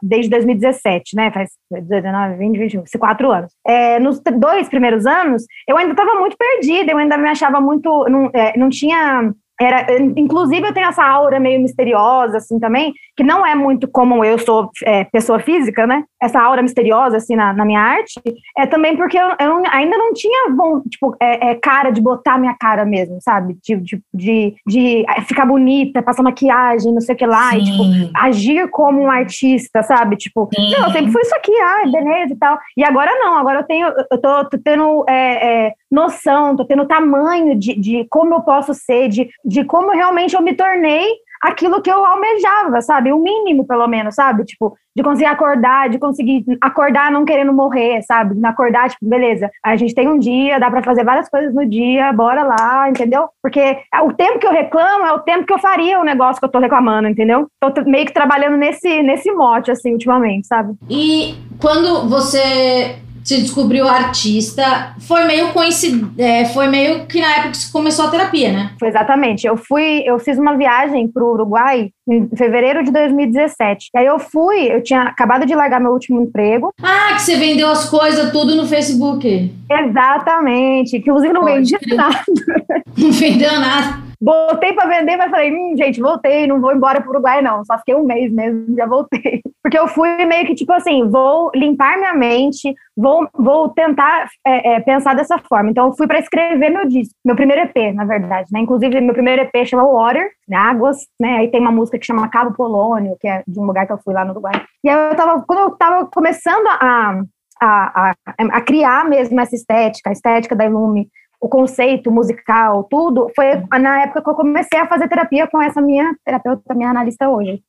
desde 0.03 0.29
2017, 0.29 1.15
né? 1.15 1.31
Faz 1.31 1.49
19, 1.71 2.37
20, 2.37 2.57
21, 2.59 2.83
quatro 2.99 3.31
anos. 3.31 3.51
É, 3.65 3.99
nos 3.99 4.21
dois 4.21 4.69
primeiros 4.69 5.07
anos, 5.07 5.45
eu 5.67 5.75
ainda 5.75 5.93
estava 5.93 6.19
muito 6.19 6.37
perdida, 6.37 6.91
eu 6.91 6.97
ainda 6.99 7.17
me 7.17 7.27
achava 7.27 7.59
muito. 7.59 7.89
Não, 8.07 8.29
é, 8.31 8.55
não 8.55 8.69
tinha 8.69 9.33
era, 9.59 9.85
inclusive, 10.15 10.65
eu 10.65 10.73
tenho 10.73 10.87
essa 10.87 11.03
aura 11.03 11.39
meio 11.39 11.61
misteriosa, 11.61 12.37
assim, 12.37 12.57
também, 12.59 12.93
que 13.15 13.23
não 13.23 13.45
é 13.45 13.53
muito 13.53 13.89
como 13.89 14.23
eu 14.23 14.39
sou 14.39 14.69
é, 14.85 15.03
pessoa 15.03 15.39
física, 15.39 15.85
né? 15.85 16.05
Essa 16.21 16.39
aura 16.41 16.61
misteriosa, 16.61 17.17
assim, 17.17 17.35
na, 17.35 17.51
na 17.51 17.65
minha 17.65 17.81
arte, 17.81 18.21
é 18.57 18.65
também 18.65 18.95
porque 18.95 19.17
eu, 19.17 19.27
eu 19.39 19.61
ainda 19.69 19.97
não 19.97 20.13
tinha, 20.13 20.49
bom, 20.51 20.81
tipo, 20.89 21.13
é, 21.21 21.49
é, 21.49 21.55
cara 21.55 21.89
de 21.89 22.01
botar 22.01 22.37
minha 22.37 22.55
cara 22.57 22.85
mesmo, 22.85 23.17
sabe? 23.21 23.57
De, 23.61 23.75
de, 23.75 24.01
de, 24.13 24.55
de, 24.65 25.05
ficar 25.27 25.45
bonita, 25.45 26.01
passar 26.01 26.23
maquiagem, 26.23 26.93
não 26.93 27.01
sei 27.01 27.15
o 27.15 27.17
que 27.17 27.25
lá, 27.25 27.57
e, 27.57 27.63
tipo, 27.63 27.83
agir 28.15 28.69
como 28.69 29.01
um 29.01 29.11
artista, 29.11 29.83
sabe? 29.83 30.15
Tipo, 30.15 30.47
Sim. 30.55 30.71
não, 30.71 30.87
eu 30.87 30.91
sempre 30.91 31.11
fui 31.11 31.21
isso 31.21 31.35
aqui, 31.35 31.53
ai, 31.61 31.91
beleza 31.91 32.33
e 32.33 32.37
tal. 32.37 32.57
E 32.77 32.83
agora 32.85 33.11
não, 33.15 33.37
agora 33.37 33.59
eu 33.59 33.63
tenho, 33.63 33.87
eu 34.09 34.21
tô, 34.21 34.45
tô 34.45 34.57
tendo 34.63 35.03
é, 35.09 35.67
é, 35.67 35.73
noção, 35.91 36.55
tô 36.55 36.65
tendo 36.65 36.87
tamanho 36.87 37.57
de, 37.57 37.75
de 37.75 38.05
como 38.09 38.35
eu 38.35 38.41
posso 38.41 38.73
ser, 38.73 39.09
de 39.09 39.29
de 39.43 39.63
como 39.63 39.91
realmente 39.91 40.35
eu 40.35 40.41
me 40.41 40.53
tornei 40.53 41.05
aquilo 41.41 41.81
que 41.81 41.89
eu 41.89 42.05
almejava, 42.05 42.81
sabe? 42.81 43.13
O 43.13 43.19
mínimo, 43.19 43.65
pelo 43.65 43.87
menos, 43.87 44.15
sabe? 44.15 44.43
Tipo, 44.43 44.75
de 44.95 45.01
conseguir 45.01 45.27
acordar, 45.27 45.89
de 45.89 45.97
conseguir 45.97 46.43
acordar 46.59 47.11
não 47.11 47.23
querendo 47.23 47.53
morrer, 47.53 48.01
sabe? 48.03 48.37
Acordar, 48.45 48.89
tipo, 48.89 49.07
beleza, 49.07 49.49
a 49.63 49.75
gente 49.75 49.95
tem 49.95 50.09
um 50.09 50.19
dia, 50.19 50.59
dá 50.59 50.69
para 50.69 50.83
fazer 50.83 51.03
várias 51.05 51.29
coisas 51.29 51.53
no 51.53 51.65
dia, 51.65 52.11
bora 52.11 52.43
lá, 52.43 52.89
entendeu? 52.89 53.29
Porque 53.41 53.77
o 54.03 54.11
tempo 54.11 54.39
que 54.39 54.47
eu 54.47 54.51
reclamo 54.51 55.05
é 55.05 55.13
o 55.13 55.19
tempo 55.19 55.45
que 55.45 55.53
eu 55.53 55.59
faria 55.59 55.99
o 55.99 56.03
negócio 56.03 56.39
que 56.39 56.45
eu 56.45 56.51
tô 56.51 56.59
reclamando, 56.59 57.07
entendeu? 57.07 57.47
Tô 57.61 57.71
meio 57.85 58.05
que 58.05 58.13
trabalhando 58.13 58.57
nesse, 58.57 59.01
nesse 59.01 59.31
mote, 59.31 59.71
assim, 59.71 59.93
ultimamente, 59.93 60.47
sabe? 60.47 60.73
E 60.89 61.35
quando 61.61 62.09
você 62.09 62.97
se 63.23 63.41
descobriu 63.41 63.87
artista, 63.87 64.95
foi 64.99 65.25
meio 65.25 65.51
coincidente, 65.53 66.21
é, 66.21 66.45
foi 66.45 66.67
meio 66.67 67.05
que 67.05 67.19
na 67.19 67.35
época 67.35 67.51
que 67.51 67.71
começou 67.71 68.05
a 68.05 68.09
terapia, 68.09 68.51
né? 68.51 68.71
Foi 68.79 68.87
exatamente. 68.87 69.45
Eu 69.45 69.57
fui, 69.57 70.03
eu 70.05 70.19
fiz 70.19 70.37
uma 70.37 70.57
viagem 70.57 71.07
para 71.07 71.23
o 71.23 71.33
Uruguai 71.33 71.91
em 72.09 72.29
fevereiro 72.35 72.83
de 72.83 72.91
2017. 72.91 73.89
E 73.93 73.97
aí 73.97 74.05
eu 74.05 74.19
fui, 74.19 74.71
eu 74.71 74.81
tinha 74.81 75.03
acabado 75.03 75.45
de 75.45 75.55
largar 75.55 75.79
meu 75.79 75.91
último 75.91 76.21
emprego. 76.21 76.73
Ah, 76.81 77.13
que 77.15 77.21
você 77.21 77.35
vendeu 77.37 77.69
as 77.69 77.89
coisas 77.89 78.31
tudo 78.31 78.55
no 78.55 78.65
Facebook. 78.65 79.51
Exatamente. 79.69 80.97
Inclusive 80.97 81.33
não 81.33 81.45
vendi 81.45 81.75
nada. 81.95 82.19
Não 82.97 83.11
vendeu 83.11 83.51
nada. 83.59 84.09
Botei 84.21 84.73
para 84.73 84.89
vender, 84.89 85.15
mas 85.15 85.31
falei, 85.31 85.49
hum, 85.49 85.77
gente, 85.77 86.01
voltei, 86.01 86.45
não 86.45 86.59
vou 86.59 86.73
embora 86.73 86.99
pro 86.99 87.11
Uruguai, 87.11 87.41
não. 87.41 87.63
Só 87.63 87.77
fiquei 87.77 87.95
um 87.95 88.03
mês 88.03 88.29
mesmo, 88.29 88.75
já 88.75 88.85
voltei. 88.85 89.41
Porque 89.63 89.79
eu 89.79 89.87
fui 89.87 90.25
meio 90.25 90.45
que 90.45 90.55
tipo 90.55 90.73
assim, 90.73 91.07
vou 91.07 91.51
limpar 91.55 91.97
minha 91.97 92.13
mente, 92.13 92.73
vou, 92.97 93.27
vou 93.33 93.69
tentar 93.69 94.27
é, 94.45 94.73
é, 94.73 94.79
pensar 94.81 95.15
dessa 95.15 95.37
forma. 95.37 95.69
Então, 95.69 95.87
eu 95.87 95.93
fui 95.93 96.07
para 96.07 96.19
escrever 96.19 96.69
meu 96.69 96.85
disco, 96.85 97.13
meu 97.23 97.35
primeiro 97.35 97.61
EP, 97.61 97.93
na 97.93 98.03
verdade, 98.03 98.49
né? 98.51 98.59
Inclusive, 98.59 98.99
meu 98.99 99.13
primeiro 99.13 99.43
EP 99.43 99.65
chama 99.65 99.83
Water, 99.83 100.29
né? 100.47 100.57
Águas, 100.57 100.97
né? 101.19 101.37
Aí 101.37 101.47
tem 101.49 101.61
uma 101.61 101.71
música 101.71 101.98
que 101.99 102.05
chama 102.05 102.29
Cabo 102.29 102.55
Polônio, 102.55 103.17
que 103.19 103.27
é 103.27 103.43
de 103.47 103.59
um 103.59 103.65
lugar 103.65 103.85
que 103.85 103.93
eu 103.93 103.99
fui 104.03 104.13
lá 104.13 104.25
no 104.25 104.31
Uruguai. 104.31 104.53
E 104.83 104.89
aí 104.89 105.09
eu 105.09 105.15
tava, 105.15 105.43
quando 105.45 105.59
eu 105.59 105.71
tava 105.71 106.05
começando 106.07 106.67
a, 106.67 107.21
a, 107.61 108.09
a, 108.09 108.15
a 108.53 108.61
criar 108.61 109.05
mesmo 109.07 109.39
essa 109.39 109.55
estética, 109.55 110.09
a 110.09 110.13
estética 110.13 110.55
da 110.55 110.65
Ilume, 110.65 111.09
o 111.41 111.47
conceito 111.47 112.11
musical, 112.11 112.83
tudo, 112.83 113.31
foi 113.35 113.63
na 113.79 114.01
época 114.03 114.21
que 114.21 114.29
eu 114.29 114.35
comecei 114.35 114.79
a 114.79 114.87
fazer 114.87 115.07
terapia 115.07 115.47
com 115.47 115.61
essa 115.61 115.81
minha 115.81 116.13
terapeuta, 116.25 116.75
minha 116.75 116.89
analista 116.89 117.29
hoje. 117.29 117.61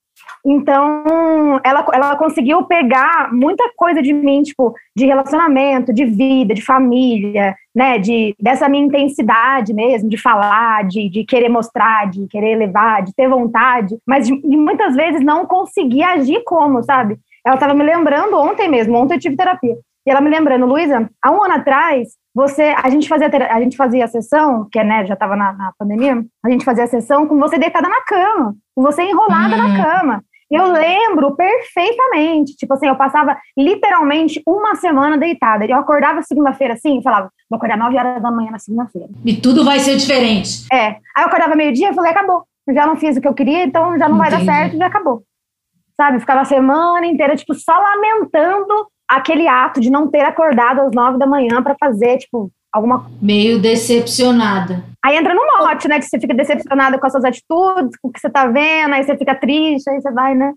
Então, 0.44 1.60
ela, 1.62 1.86
ela 1.92 2.16
conseguiu 2.16 2.62
pegar 2.64 3.32
muita 3.32 3.70
coisa 3.76 4.02
de 4.02 4.12
mim, 4.12 4.42
tipo, 4.42 4.74
de 4.96 5.04
relacionamento, 5.06 5.92
de 5.92 6.04
vida, 6.04 6.54
de 6.54 6.62
família, 6.62 7.54
né, 7.74 7.98
de, 7.98 8.34
dessa 8.40 8.68
minha 8.68 8.84
intensidade 8.84 9.74
mesmo, 9.74 10.08
de 10.08 10.16
falar, 10.16 10.84
de, 10.84 11.08
de 11.08 11.24
querer 11.24 11.48
mostrar, 11.48 12.10
de 12.10 12.26
querer 12.26 12.56
levar, 12.56 13.02
de 13.02 13.14
ter 13.14 13.28
vontade, 13.28 13.98
mas 14.06 14.26
de, 14.26 14.36
de 14.40 14.56
muitas 14.56 14.96
vezes 14.96 15.22
não 15.22 15.46
conseguir 15.46 16.02
agir 16.02 16.42
como, 16.44 16.82
sabe? 16.82 17.18
Ela 17.44 17.56
estava 17.56 17.74
me 17.74 17.84
lembrando 17.84 18.36
ontem 18.38 18.68
mesmo, 18.68 18.96
ontem 18.96 19.14
eu 19.14 19.20
tive 19.20 19.36
terapia, 19.36 19.76
e 20.06 20.10
ela 20.10 20.20
me 20.20 20.30
lembrando, 20.30 20.66
Luísa, 20.66 21.08
há 21.22 21.30
um 21.30 21.44
ano 21.44 21.54
atrás, 21.54 22.08
você, 22.34 22.74
a 22.76 22.88
gente 22.88 23.08
fazia, 23.08 23.28
a 23.28 23.60
gente 23.60 23.76
fazia 23.76 24.04
a 24.04 24.08
sessão, 24.08 24.68
que 24.70 24.78
é, 24.78 24.84
né, 24.84 25.04
já 25.04 25.14
estava 25.14 25.34
na, 25.34 25.52
na, 25.52 25.72
pandemia, 25.78 26.24
a 26.44 26.50
gente 26.50 26.64
fazia 26.64 26.84
a 26.84 26.88
sessão 26.88 27.26
com 27.26 27.38
você 27.38 27.58
deitada 27.58 27.88
na 27.88 28.02
cama, 28.02 28.54
com 28.74 28.82
você 28.82 29.02
enrolada 29.02 29.56
na 29.56 29.66
hum. 29.66 29.82
cama. 29.82 30.24
Eu 30.50 30.66
lembro 30.72 31.36
perfeitamente, 31.36 32.56
tipo 32.56 32.74
assim, 32.74 32.88
eu 32.88 32.96
passava 32.96 33.38
literalmente 33.56 34.42
uma 34.44 34.74
semana 34.74 35.16
deitada. 35.16 35.64
Eu 35.64 35.76
acordava 35.76 36.22
segunda-feira 36.22 36.74
assim 36.74 36.98
e 36.98 37.02
falava, 37.04 37.30
vou 37.48 37.56
acordar 37.56 37.78
9 37.78 37.96
horas 37.96 38.20
da 38.20 38.32
manhã 38.32 38.50
na 38.50 38.58
segunda-feira. 38.58 39.08
E 39.24 39.36
tudo 39.36 39.64
vai 39.64 39.78
ser 39.78 39.96
diferente. 39.96 40.66
É. 40.72 40.86
Aí 41.16 41.22
eu 41.22 41.26
acordava 41.26 41.54
meio-dia 41.54 41.90
e 41.90 41.94
falei, 41.94 42.10
acabou. 42.10 42.44
Já 42.68 42.84
não 42.84 42.96
fiz 42.96 43.16
o 43.16 43.20
que 43.20 43.28
eu 43.28 43.34
queria, 43.34 43.64
então 43.64 43.96
já 43.96 44.08
não 44.08 44.16
Entendi. 44.16 44.36
vai 44.36 44.44
dar 44.44 44.52
certo, 44.52 44.76
já 44.76 44.86
acabou. 44.86 45.22
Sabe? 45.96 46.18
Ficava 46.18 46.40
a 46.40 46.44
semana 46.44 47.06
inteira, 47.06 47.36
tipo, 47.36 47.54
só 47.54 47.72
lamentando 47.72 48.88
aquele 49.10 49.48
ato 49.48 49.80
de 49.80 49.90
não 49.90 50.08
ter 50.08 50.20
acordado 50.20 50.80
às 50.80 50.92
nove 50.92 51.18
da 51.18 51.26
manhã 51.26 51.60
para 51.62 51.76
fazer, 51.78 52.18
tipo, 52.18 52.50
alguma 52.72 53.10
meio 53.20 53.58
decepcionada. 53.58 54.84
Aí 55.04 55.16
entra 55.16 55.34
no 55.34 55.40
mote, 55.58 55.88
né, 55.88 55.98
que 55.98 56.04
você 56.04 56.20
fica 56.20 56.34
decepcionada 56.34 56.98
com 56.98 57.06
as 57.06 57.12
suas 57.12 57.24
atitudes, 57.24 57.98
com 58.00 58.08
o 58.08 58.12
que 58.12 58.20
você 58.20 58.30
tá 58.30 58.46
vendo, 58.46 58.94
aí 58.94 59.02
você 59.02 59.16
fica 59.16 59.34
triste, 59.34 59.88
aí 59.90 60.00
você 60.00 60.12
vai, 60.12 60.34
né? 60.34 60.52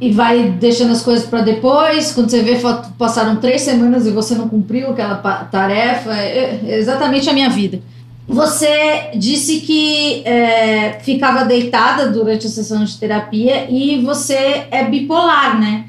E 0.00 0.10
vai 0.10 0.50
deixando 0.50 0.92
as 0.92 1.02
coisas 1.02 1.26
para 1.26 1.42
depois, 1.42 2.12
quando 2.12 2.30
você 2.30 2.42
vê, 2.42 2.58
passaram 2.98 3.36
três 3.36 3.62
semanas 3.62 4.06
e 4.06 4.10
você 4.10 4.34
não 4.34 4.48
cumpriu 4.48 4.90
aquela 4.90 5.16
tarefa, 5.44 6.12
é 6.14 6.76
exatamente 6.78 7.30
a 7.30 7.32
minha 7.32 7.48
vida. 7.48 7.80
Você 8.26 9.10
disse 9.14 9.60
que 9.60 10.22
é, 10.24 10.98
ficava 11.00 11.44
deitada 11.44 12.08
durante 12.08 12.46
a 12.46 12.50
sessão 12.50 12.82
de 12.82 12.98
terapia 12.98 13.70
e 13.70 14.02
você 14.02 14.66
é 14.70 14.84
bipolar, 14.84 15.60
né? 15.60 15.86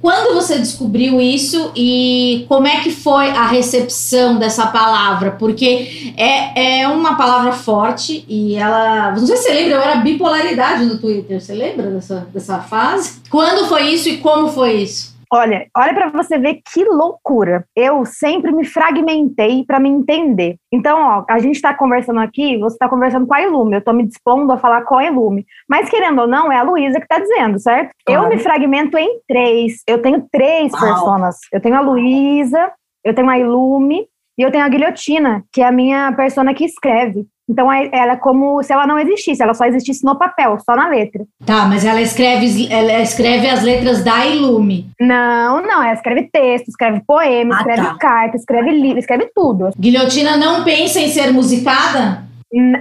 Quando 0.00 0.34
você 0.34 0.58
descobriu 0.58 1.20
isso 1.20 1.72
e 1.74 2.44
como 2.48 2.68
é 2.68 2.80
que 2.80 2.90
foi 2.90 3.28
a 3.30 3.46
recepção 3.46 4.36
dessa 4.36 4.68
palavra? 4.68 5.32
Porque 5.32 6.12
é, 6.16 6.80
é 6.82 6.88
uma 6.88 7.16
palavra 7.16 7.52
forte 7.52 8.24
e 8.28 8.54
ela. 8.54 9.10
Não 9.12 9.26
sei 9.26 9.36
se 9.36 9.42
você 9.44 9.52
lembra, 9.52 9.74
eu 9.74 9.80
era 9.80 9.96
bipolaridade 9.96 10.84
no 10.84 10.98
Twitter. 10.98 11.40
Você 11.40 11.54
lembra 11.54 11.90
dessa, 11.90 12.28
dessa 12.32 12.58
fase? 12.60 13.20
Quando 13.28 13.66
foi 13.66 13.88
isso 13.88 14.08
e 14.08 14.18
como 14.18 14.48
foi 14.48 14.82
isso? 14.82 15.17
Olha, 15.32 15.66
olha 15.76 15.94
para 15.94 16.08
você 16.08 16.38
ver 16.38 16.60
que 16.72 16.84
loucura. 16.84 17.64
Eu 17.76 18.04
sempre 18.04 18.50
me 18.50 18.64
fragmentei 18.64 19.64
para 19.64 19.78
me 19.78 19.88
entender. 19.88 20.56
Então, 20.72 20.98
ó, 21.00 21.24
a 21.28 21.38
gente 21.38 21.56
está 21.56 21.74
conversando 21.74 22.20
aqui, 22.20 22.58
você 22.58 22.74
está 22.74 22.88
conversando 22.88 23.26
com 23.26 23.34
a 23.34 23.42
Ilume, 23.42 23.74
eu 23.74 23.78
estou 23.78 23.94
me 23.94 24.06
dispondo 24.06 24.50
a 24.52 24.58
falar 24.58 24.82
com 24.82 24.96
a 24.96 25.04
Ilume. 25.04 25.46
Mas, 25.68 25.88
querendo 25.88 26.22
ou 26.22 26.26
não, 26.26 26.50
é 26.50 26.56
a 26.56 26.62
Luísa 26.62 26.98
que 26.98 27.04
está 27.04 27.18
dizendo, 27.18 27.58
certo? 27.58 27.90
Claro. 28.06 28.24
Eu 28.24 28.28
me 28.28 28.38
fragmento 28.38 28.96
em 28.96 29.20
três. 29.28 29.82
Eu 29.86 30.00
tenho 30.00 30.26
três 30.32 30.72
Uau. 30.72 30.80
personas. 30.80 31.36
Eu 31.52 31.60
tenho 31.60 31.76
a 31.76 31.80
Luísa, 31.80 32.72
eu 33.04 33.14
tenho 33.14 33.28
a 33.28 33.38
Ilume 33.38 34.06
e 34.38 34.42
eu 34.42 34.52
tenho 34.52 34.64
a 34.64 34.68
Guilhotina, 34.68 35.42
que 35.52 35.60
é 35.60 35.66
a 35.66 35.72
minha 35.72 36.12
persona 36.12 36.54
que 36.54 36.64
escreve. 36.64 37.26
Então 37.50 37.72
ela 37.72 38.12
é 38.12 38.16
como 38.16 38.62
se 38.62 38.72
ela 38.72 38.86
não 38.86 38.98
existisse, 38.98 39.42
ela 39.42 39.54
só 39.54 39.64
existisse 39.64 40.04
no 40.04 40.18
papel, 40.18 40.58
só 40.60 40.76
na 40.76 40.86
letra. 40.86 41.24
Tá, 41.46 41.64
mas 41.64 41.84
ela 41.84 42.00
escreve, 42.00 42.70
ela 42.70 43.00
escreve 43.00 43.48
as 43.48 43.62
letras 43.62 44.04
da 44.04 44.26
Ilume. 44.26 44.90
Não, 45.00 45.62
não, 45.62 45.82
ela 45.82 45.94
escreve 45.94 46.28
texto, 46.30 46.68
escreve 46.68 47.02
poema, 47.06 47.56
ah, 47.56 47.58
escreve 47.58 47.82
tá. 47.82 47.96
carta, 47.98 48.36
escreve 48.36 48.70
livro, 48.70 48.98
escreve 48.98 49.30
tudo. 49.34 49.70
Guilhotina 49.78 50.36
não 50.36 50.62
pensa 50.62 51.00
em 51.00 51.08
ser 51.08 51.32
musicada? 51.32 52.28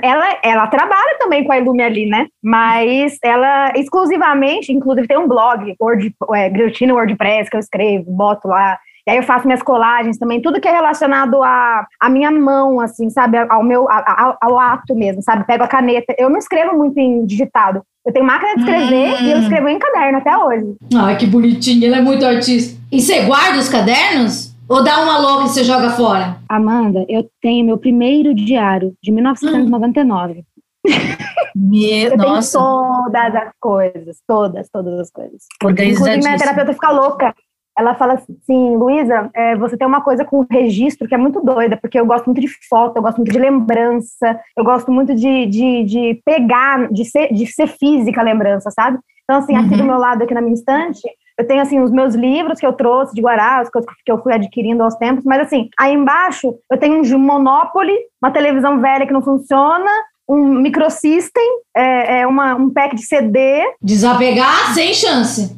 Ela, 0.01 0.37
ela 0.43 0.67
trabalha 0.67 1.17
também 1.17 1.43
com 1.43 1.51
a 1.51 1.57
Ilume 1.57 1.83
ali, 1.83 2.05
né? 2.05 2.27
Mas 2.43 3.17
ela 3.23 3.71
exclusivamente, 3.75 4.71
inclusive 4.71 5.07
tem 5.07 5.17
um 5.17 5.27
blog, 5.27 5.75
Word, 5.79 6.13
é, 6.35 6.49
Guilhotina 6.49 6.93
WordPress, 6.93 7.49
que 7.49 7.55
eu 7.55 7.61
escrevo, 7.61 8.11
boto 8.11 8.49
lá 8.49 8.77
e 9.07 9.09
aí 9.09 9.17
eu 9.17 9.23
faço 9.23 9.47
minhas 9.47 9.63
colagens 9.63 10.17
também, 10.17 10.41
tudo 10.41 10.59
que 10.59 10.67
é 10.67 10.71
relacionado 10.71 11.41
à, 11.41 11.87
à 11.97 12.09
minha 12.09 12.29
mão, 12.29 12.81
assim, 12.81 13.09
sabe? 13.09 13.37
Ao 13.37 13.63
meu, 13.63 13.87
ao, 13.89 14.37
ao 14.41 14.59
ato 14.59 14.93
mesmo, 14.93 15.21
sabe? 15.21 15.47
Pego 15.47 15.63
a 15.63 15.67
caneta. 15.67 16.13
Eu 16.17 16.29
não 16.29 16.37
escrevo 16.37 16.77
muito 16.77 16.97
em 16.97 17.25
digitado. 17.25 17.81
Eu 18.05 18.11
tenho 18.11 18.25
máquina 18.25 18.55
de 18.55 18.59
escrever 18.59 19.13
hum. 19.13 19.17
e 19.21 19.31
eu 19.31 19.39
escrevo 19.39 19.69
em 19.69 19.79
caderno 19.79 20.17
até 20.17 20.37
hoje. 20.37 20.75
Ai, 20.93 21.15
que 21.15 21.25
bonitinho, 21.25 21.85
ele 21.85 21.95
é 21.95 22.01
muito 22.01 22.25
artista. 22.25 22.77
E 22.91 22.99
você 22.99 23.21
guarda 23.21 23.57
os 23.57 23.69
cadernos? 23.69 24.53
Ou 24.67 24.83
dá 24.83 25.01
uma 25.01 25.17
louca 25.19 25.45
e 25.45 25.47
você 25.47 25.63
joga 25.63 25.91
fora? 25.91 26.35
Amanda, 26.49 27.05
eu 27.07 27.25
tenho 27.41 27.65
meu 27.65 27.77
primeiro 27.77 28.35
diário, 28.35 28.93
de 29.01 29.09
1999. 29.13 30.43
Meu, 31.55 32.11
eu 32.11 32.17
nossa. 32.17 32.59
tenho 32.59 33.03
todas 33.05 33.35
as 33.35 33.51
coisas, 33.57 34.17
todas, 34.27 34.69
todas 34.69 34.99
as 34.99 35.09
coisas. 35.09 35.43
Inclusive, 35.63 36.17
minha 36.17 36.37
terapeuta 36.37 36.73
fica 36.73 36.91
louca 36.91 37.33
ela 37.77 37.93
fala 37.93 38.13
assim, 38.13 38.75
Luísa, 38.75 39.29
é, 39.35 39.55
você 39.55 39.77
tem 39.77 39.87
uma 39.87 40.01
coisa 40.01 40.25
com 40.25 40.45
registro 40.49 41.07
que 41.07 41.13
é 41.13 41.17
muito 41.17 41.39
doida, 41.41 41.77
porque 41.77 41.99
eu 41.99 42.05
gosto 42.05 42.25
muito 42.25 42.41
de 42.41 42.49
foto, 42.67 42.97
eu 42.97 43.01
gosto 43.03 43.17
muito 43.17 43.31
de 43.31 43.37
lembrança, 43.39 44.39
eu 44.57 44.63
gosto 44.63 44.91
muito 44.91 45.13
de, 45.13 45.45
de, 45.45 45.83
de 45.83 46.21
pegar, 46.25 46.91
de 46.91 47.05
ser, 47.05 47.31
de 47.31 47.45
ser 47.45 47.67
física 47.67 48.19
a 48.19 48.23
lembrança, 48.23 48.71
sabe? 48.71 48.97
Então, 49.23 49.37
assim, 49.37 49.55
aqui 49.55 49.75
do 49.75 49.81
uhum. 49.81 49.87
meu 49.87 49.97
lado, 49.97 50.23
aqui 50.23 50.33
na 50.33 50.41
minha 50.41 50.53
estante, 50.53 51.01
eu 51.37 51.45
tenho, 51.45 51.61
assim, 51.61 51.79
os 51.79 51.91
meus 51.91 52.15
livros 52.15 52.59
que 52.59 52.65
eu 52.65 52.73
trouxe 52.73 53.13
de 53.13 53.21
Guará, 53.21 53.59
as 53.59 53.69
coisas 53.69 53.87
que 54.03 54.11
eu 54.11 54.17
fui 54.23 54.33
adquirindo 54.33 54.81
aos 54.81 54.95
tempos, 54.95 55.23
mas, 55.23 55.41
assim, 55.41 55.69
aí 55.79 55.93
embaixo 55.93 56.55
eu 56.71 56.77
tenho 56.79 56.99
um 56.99 57.19
Monopoly, 57.19 57.95
uma 58.19 58.31
televisão 58.31 58.79
velha 58.79 59.05
que 59.05 59.13
não 59.13 59.21
funciona, 59.21 59.91
um 60.27 60.61
microsystem, 60.61 61.43
é, 61.75 62.21
é 62.21 62.27
uma, 62.27 62.55
um 62.55 62.69
pack 62.69 62.95
de 62.95 63.03
CD. 63.03 63.63
Desapegar 63.81 64.73
sem 64.73 64.93
chance. 64.93 65.55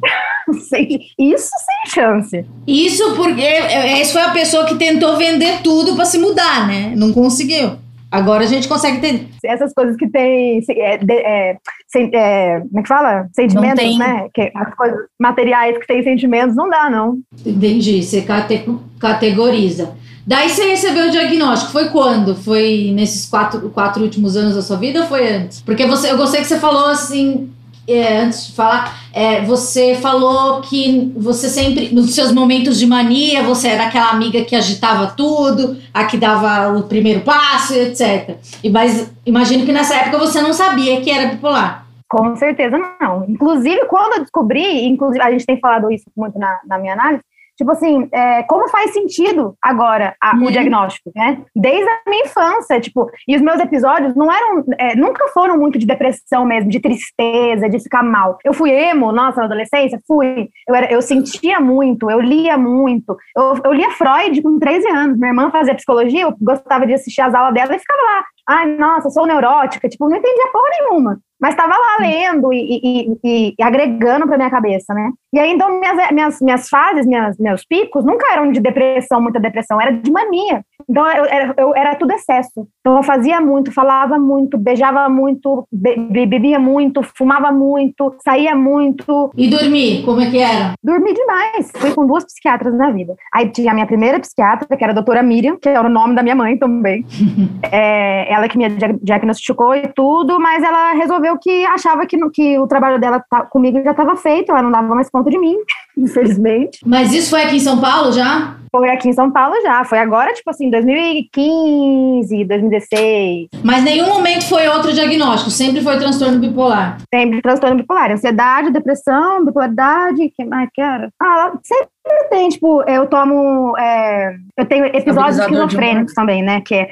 isso 1.18 1.50
sem 1.50 1.92
chance. 1.92 2.46
Isso 2.68 3.16
porque 3.16 3.42
essa 3.42 4.14
foi 4.14 4.22
a 4.22 4.32
pessoa 4.32 4.66
que 4.66 4.76
tentou 4.76 5.18
vender 5.18 5.62
tudo 5.64 5.96
para 5.96 6.06
se 6.06 6.20
mudar, 6.20 6.68
né? 6.68 6.94
Não 6.96 7.12
conseguiu. 7.12 7.78
Agora 8.12 8.44
a 8.44 8.48
gente 8.48 8.68
consegue 8.68 9.00
ter. 9.00 9.28
Essas 9.44 9.72
coisas 9.72 9.96
que 9.96 10.08
tem. 10.08 10.62
É, 10.70 10.96
é, 10.96 11.58
é, 11.96 12.60
como 12.60 12.80
é 12.80 12.82
que 12.82 12.88
fala? 12.88 13.28
Sentimentos, 13.34 13.98
né? 13.98 14.28
Que, 14.34 14.52
as 14.56 14.74
coisas 14.74 15.00
materiais 15.20 15.78
que 15.78 15.86
têm 15.86 16.04
sentimentos 16.04 16.56
não 16.56 16.70
dá, 16.70 16.90
não. 16.90 17.20
Entendi. 17.46 18.02
Você 18.02 18.24
cate 18.24 18.66
categoriza. 19.00 19.96
Daí 20.30 20.48
você 20.48 20.64
recebeu 20.64 21.08
o 21.08 21.10
diagnóstico. 21.10 21.72
Foi 21.72 21.90
quando? 21.90 22.36
Foi 22.36 22.92
nesses 22.94 23.28
quatro, 23.28 23.68
quatro 23.72 24.04
últimos 24.04 24.38
anos 24.38 24.54
da 24.54 24.62
sua 24.62 24.78
vida 24.78 25.00
ou 25.00 25.08
foi 25.08 25.28
antes? 25.28 25.60
Porque 25.60 25.88
você, 25.88 26.12
eu 26.12 26.18
gostei 26.18 26.42
que 26.42 26.48
você 26.48 26.60
falou 26.60 26.86
assim. 26.86 27.52
É, 27.88 28.20
antes 28.20 28.46
de 28.46 28.54
falar, 28.54 28.96
é, 29.12 29.42
você 29.42 29.96
falou 29.96 30.62
que 30.62 31.12
você 31.18 31.50
sempre, 31.50 31.92
nos 31.92 32.14
seus 32.14 32.32
momentos 32.32 32.78
de 32.78 32.86
mania, 32.86 33.42
você 33.42 33.70
era 33.70 33.88
aquela 33.88 34.12
amiga 34.12 34.46
que 34.46 34.56
agitava 34.56 35.08
tudo, 35.18 35.76
a 35.92 36.04
que 36.06 36.16
dava 36.16 36.78
o 36.78 36.84
primeiro 36.84 37.22
passo, 37.22 37.74
etc. 37.74 38.38
E, 38.64 38.70
mas 38.70 39.12
imagino 39.26 39.66
que 39.66 39.72
nessa 39.72 39.96
época 39.96 40.20
você 40.20 40.40
não 40.40 40.54
sabia 40.54 41.02
que 41.02 41.10
era 41.10 41.32
bipolar. 41.32 41.88
Com 42.08 42.36
certeza 42.36 42.78
não. 43.02 43.26
Inclusive, 43.28 43.84
quando 43.88 44.18
eu 44.18 44.20
descobri, 44.20 44.86
inclusive 44.86 45.24
a 45.24 45.32
gente 45.32 45.48
tem 45.48 45.60
falado 45.60 45.92
isso 45.92 46.06
muito 46.16 46.38
na, 46.38 46.60
na 46.68 46.78
minha 46.78 46.94
análise, 46.94 47.24
Tipo 47.60 47.72
assim, 47.72 48.08
é, 48.14 48.42
como 48.44 48.70
faz 48.70 48.94
sentido 48.94 49.54
agora 49.62 50.16
a, 50.22 50.34
uhum. 50.34 50.46
o 50.46 50.52
diagnóstico, 50.52 51.12
né? 51.14 51.42
Desde 51.54 51.84
a 51.84 52.10
minha 52.10 52.24
infância, 52.24 52.80
tipo, 52.80 53.12
e 53.28 53.36
os 53.36 53.42
meus 53.42 53.60
episódios 53.60 54.16
não 54.16 54.32
eram, 54.32 54.64
é, 54.78 54.96
nunca 54.96 55.28
foram 55.34 55.58
muito 55.58 55.78
de 55.78 55.86
depressão 55.86 56.46
mesmo, 56.46 56.70
de 56.70 56.80
tristeza, 56.80 57.68
de 57.68 57.78
ficar 57.78 58.02
mal. 58.02 58.38
Eu 58.46 58.54
fui 58.54 58.72
emo, 58.72 59.12
nossa, 59.12 59.42
na 59.42 59.46
adolescência, 59.46 60.00
fui. 60.08 60.48
Eu, 60.66 60.74
era, 60.74 60.90
eu 60.90 61.02
sentia 61.02 61.60
muito, 61.60 62.10
eu 62.10 62.22
lia 62.22 62.58
muito. 62.58 63.18
Eu, 63.36 63.60
eu 63.66 63.74
lia 63.74 63.92
Freud 63.92 64.42
com 64.42 64.58
13 64.58 64.88
anos. 64.88 65.18
Minha 65.18 65.32
irmã 65.32 65.52
fazia 65.52 65.76
psicologia, 65.76 66.22
eu 66.22 66.34
gostava 66.40 66.88
de 66.88 66.94
assistir 66.94 67.20
as 67.20 67.34
aulas 67.34 67.54
dela 67.54 67.76
e 67.76 67.80
ficava 67.80 68.02
lá. 68.02 68.24
Ai, 68.50 68.66
nossa, 68.78 69.10
sou 69.10 69.28
neurótica. 69.28 69.88
Tipo, 69.88 70.10
não 70.10 70.18
entendia 70.18 70.52
porra 70.52 70.70
nenhuma 70.80 71.22
mas 71.40 71.52
estava 71.52 71.74
lá 71.74 71.98
lendo 72.02 72.52
e, 72.52 72.58
e, 72.84 73.18
e, 73.24 73.56
e 73.58 73.64
agregando 73.64 74.28
para 74.28 74.38
minha 74.38 74.50
cabeça, 74.50 74.94
né? 74.94 75.12
E 75.34 75.40
aí, 75.40 75.52
então, 75.52 75.80
minhas, 75.80 76.12
minhas, 76.12 76.42
minhas 76.42 76.70
fases, 76.70 77.06
minhas, 77.06 77.38
meus 77.38 77.66
picos, 77.66 78.04
nunca 78.04 78.32
eram 78.34 78.52
de 78.52 78.60
depressão, 78.60 79.22
muita 79.22 79.40
depressão, 79.40 79.80
era 79.80 79.92
de 79.92 80.12
mania. 80.12 80.64
Então, 80.88 81.06
eu, 81.12 81.26
eu, 81.26 81.54
eu 81.58 81.76
era 81.76 81.96
tudo 81.96 82.12
excesso. 82.14 82.68
Então, 82.80 82.98
eu 82.98 83.04
fazia 83.04 83.42
muito, 83.42 83.72
falava 83.72 84.18
muito, 84.18 84.58
beijava 84.58 85.10
muito, 85.10 85.68
be, 85.72 86.26
bebia 86.26 86.60
muito, 86.60 87.02
fumava 87.16 87.52
muito, 87.52 88.16
saía 88.24 88.56
muito. 88.56 89.32
E 89.36 89.50
dormir, 89.50 90.04
como 90.04 90.22
é 90.22 90.30
que 90.30 90.38
era? 90.38 90.74
Dormi 90.84 91.14
demais. 91.14 91.72
Fui 91.76 91.94
com 91.94 92.06
duas 92.06 92.26
psiquiatras 92.26 92.74
na 92.74 92.92
vida. 92.92 93.16
Aí 93.34 93.50
tinha 93.50 93.72
a 93.72 93.74
minha 93.74 93.86
primeira 93.86 94.20
psiquiatra, 94.20 94.76
que 94.76 94.84
era 94.84 94.92
a 94.92 94.96
doutora 94.96 95.24
Miriam, 95.24 95.58
que 95.58 95.70
era 95.70 95.88
o 95.88 95.92
nome 95.92 96.16
da 96.16 96.24
minha 96.24 96.36
mãe 96.36 96.58
também. 96.58 97.06
é, 97.72 98.32
ela 98.32 98.48
que 98.48 98.58
me 98.58 98.68
diagnosticou 99.02 99.76
e 99.76 99.88
tudo, 99.88 100.40
mas 100.40 100.64
ela 100.64 100.94
resolveu 100.94 101.38
que 101.38 101.66
achava 101.66 102.06
que, 102.06 102.18
que 102.32 102.58
o 102.60 102.68
trabalho 102.68 103.00
dela 103.00 103.24
tá, 103.30 103.42
comigo 103.44 103.82
já 103.84 103.92
estava 103.92 104.16
feito, 104.16 104.52
ela 104.52 104.62
não 104.62 104.72
dava 104.72 104.96
mais 104.96 105.10
conta 105.10 105.30
de 105.30 105.38
mim, 105.38 105.56
infelizmente. 105.98 106.80
Mas 106.86 107.14
isso 107.14 107.32
foi 107.32 107.44
aqui 107.44 107.58
em 107.58 107.60
São 107.60 107.80
Paulo 107.80 108.12
já? 108.12 108.59
Foi 108.72 108.90
aqui 108.90 109.10
em 109.10 109.14
São 109.14 109.32
Paulo 109.32 109.56
já. 109.62 109.84
Foi 109.84 110.00
agora, 110.00 110.34
tipo 110.34 110.50
assim, 110.50 110.70
2015, 110.70 112.46
2016. 112.46 113.48
Mas 113.64 113.84
nenhum 113.84 114.08
momento 114.08 114.46
foi 114.46 114.68
outro 114.68 114.94
diagnóstico, 114.94 115.50
sempre 115.50 115.82
foi 115.82 115.98
transtorno 115.98 116.40
bipolar. 116.40 116.98
Sempre 117.14 117.42
transtorno 117.42 117.78
bipolar. 117.78 118.12
Ansiedade, 118.12 118.72
depressão, 118.72 119.46
bipolaridade, 119.46 120.30
que 120.36 120.46
mais 120.46 120.70
que 120.74 120.82
era? 120.82 121.10
Ah, 121.22 121.52
sempre 121.64 122.30
tem, 122.30 122.50
tipo, 122.50 122.84
eu 122.84 123.08
tomo. 123.08 123.78
É, 123.78 124.36
eu 124.58 124.66
tenho 124.66 124.86
episódios 124.86 125.40
esquizofrênicos 125.40 126.14
também, 126.14 126.44
né? 126.44 126.62
Que 126.62 126.76
é. 126.76 126.90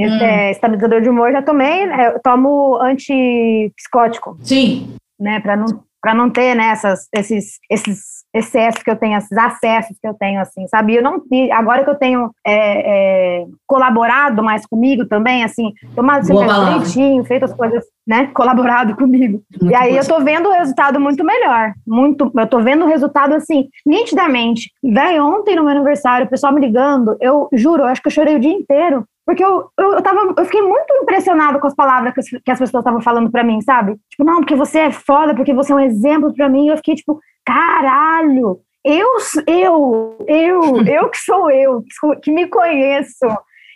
Hum. 0.00 0.18
É, 0.22 0.50
estabilizador 0.50 1.02
de 1.02 1.10
humor 1.10 1.30
já 1.30 1.42
tomei, 1.42 1.84
né, 1.84 2.08
eu 2.08 2.20
tomo 2.20 2.78
antipsicótico. 2.80 4.38
Sim. 4.42 4.96
Né, 5.18 5.40
para 5.40 5.56
não, 5.56 5.84
pra 6.00 6.14
não 6.14 6.30
ter 6.30 6.54
né, 6.54 6.68
essas, 6.68 7.06
esses, 7.14 7.58
esses 7.70 8.19
excessos 8.32 8.82
que 8.82 8.90
eu 8.90 8.96
tenho, 8.96 9.18
esses 9.18 9.36
acessos 9.36 9.96
que 10.00 10.06
eu 10.06 10.14
tenho, 10.14 10.40
assim, 10.40 10.66
sabe? 10.68 10.94
Eu 10.94 11.02
não, 11.02 11.22
agora 11.52 11.84
que 11.84 11.90
eu 11.90 11.94
tenho 11.96 12.30
é, 12.46 13.40
é, 13.40 13.46
colaborado 13.66 14.42
mais 14.42 14.64
comigo 14.66 15.06
também, 15.06 15.42
assim, 15.42 15.72
tomado 15.94 16.26
sempre 16.26 16.46
direitinho, 16.46 17.24
feito 17.24 17.44
as 17.44 17.52
coisas, 17.52 17.84
né? 18.06 18.30
Colaborado 18.32 18.94
comigo. 18.96 19.42
Muito 19.60 19.72
e 19.72 19.74
aí 19.74 19.96
eu 19.96 20.06
tô 20.06 20.20
vendo 20.20 20.48
o 20.48 20.52
resultado 20.52 21.00
muito 21.00 21.24
melhor. 21.24 21.72
Muito, 21.86 22.30
eu 22.34 22.46
tô 22.46 22.60
vendo 22.60 22.84
o 22.84 22.88
resultado, 22.88 23.34
assim, 23.34 23.68
nitidamente. 23.84 24.70
Daí 24.82 25.18
ontem 25.18 25.56
no 25.56 25.64
meu 25.64 25.72
aniversário, 25.72 26.26
o 26.26 26.30
pessoal 26.30 26.52
me 26.52 26.60
ligando, 26.60 27.16
eu 27.20 27.48
juro, 27.52 27.82
eu 27.82 27.86
acho 27.86 28.00
que 28.00 28.08
eu 28.08 28.12
chorei 28.12 28.36
o 28.36 28.40
dia 28.40 28.52
inteiro. 28.52 29.04
Porque 29.26 29.44
eu, 29.44 29.70
eu, 29.78 29.92
eu, 29.92 30.02
tava, 30.02 30.34
eu 30.36 30.44
fiquei 30.44 30.60
muito 30.60 30.92
impressionada 31.02 31.60
com 31.60 31.66
as 31.66 31.74
palavras 31.74 32.12
que 32.12 32.20
as, 32.20 32.26
que 32.26 32.50
as 32.50 32.58
pessoas 32.58 32.80
estavam 32.80 33.00
falando 33.00 33.30
para 33.30 33.44
mim, 33.44 33.60
sabe? 33.60 33.96
Tipo, 34.10 34.24
não, 34.24 34.38
porque 34.40 34.56
você 34.56 34.80
é 34.80 34.90
foda, 34.90 35.36
porque 35.36 35.54
você 35.54 35.70
é 35.72 35.76
um 35.76 35.80
exemplo 35.80 36.34
para 36.34 36.48
mim. 36.48 36.68
Eu 36.68 36.76
fiquei 36.76 36.96
tipo, 36.96 37.20
caralho, 37.50 38.60
eu, 38.84 39.08
eu, 39.46 40.16
eu, 40.28 40.62
eu 40.86 41.08
que 41.10 41.18
sou 41.18 41.50
eu, 41.50 41.82
que 42.22 42.30
me 42.30 42.46
conheço. 42.48 43.26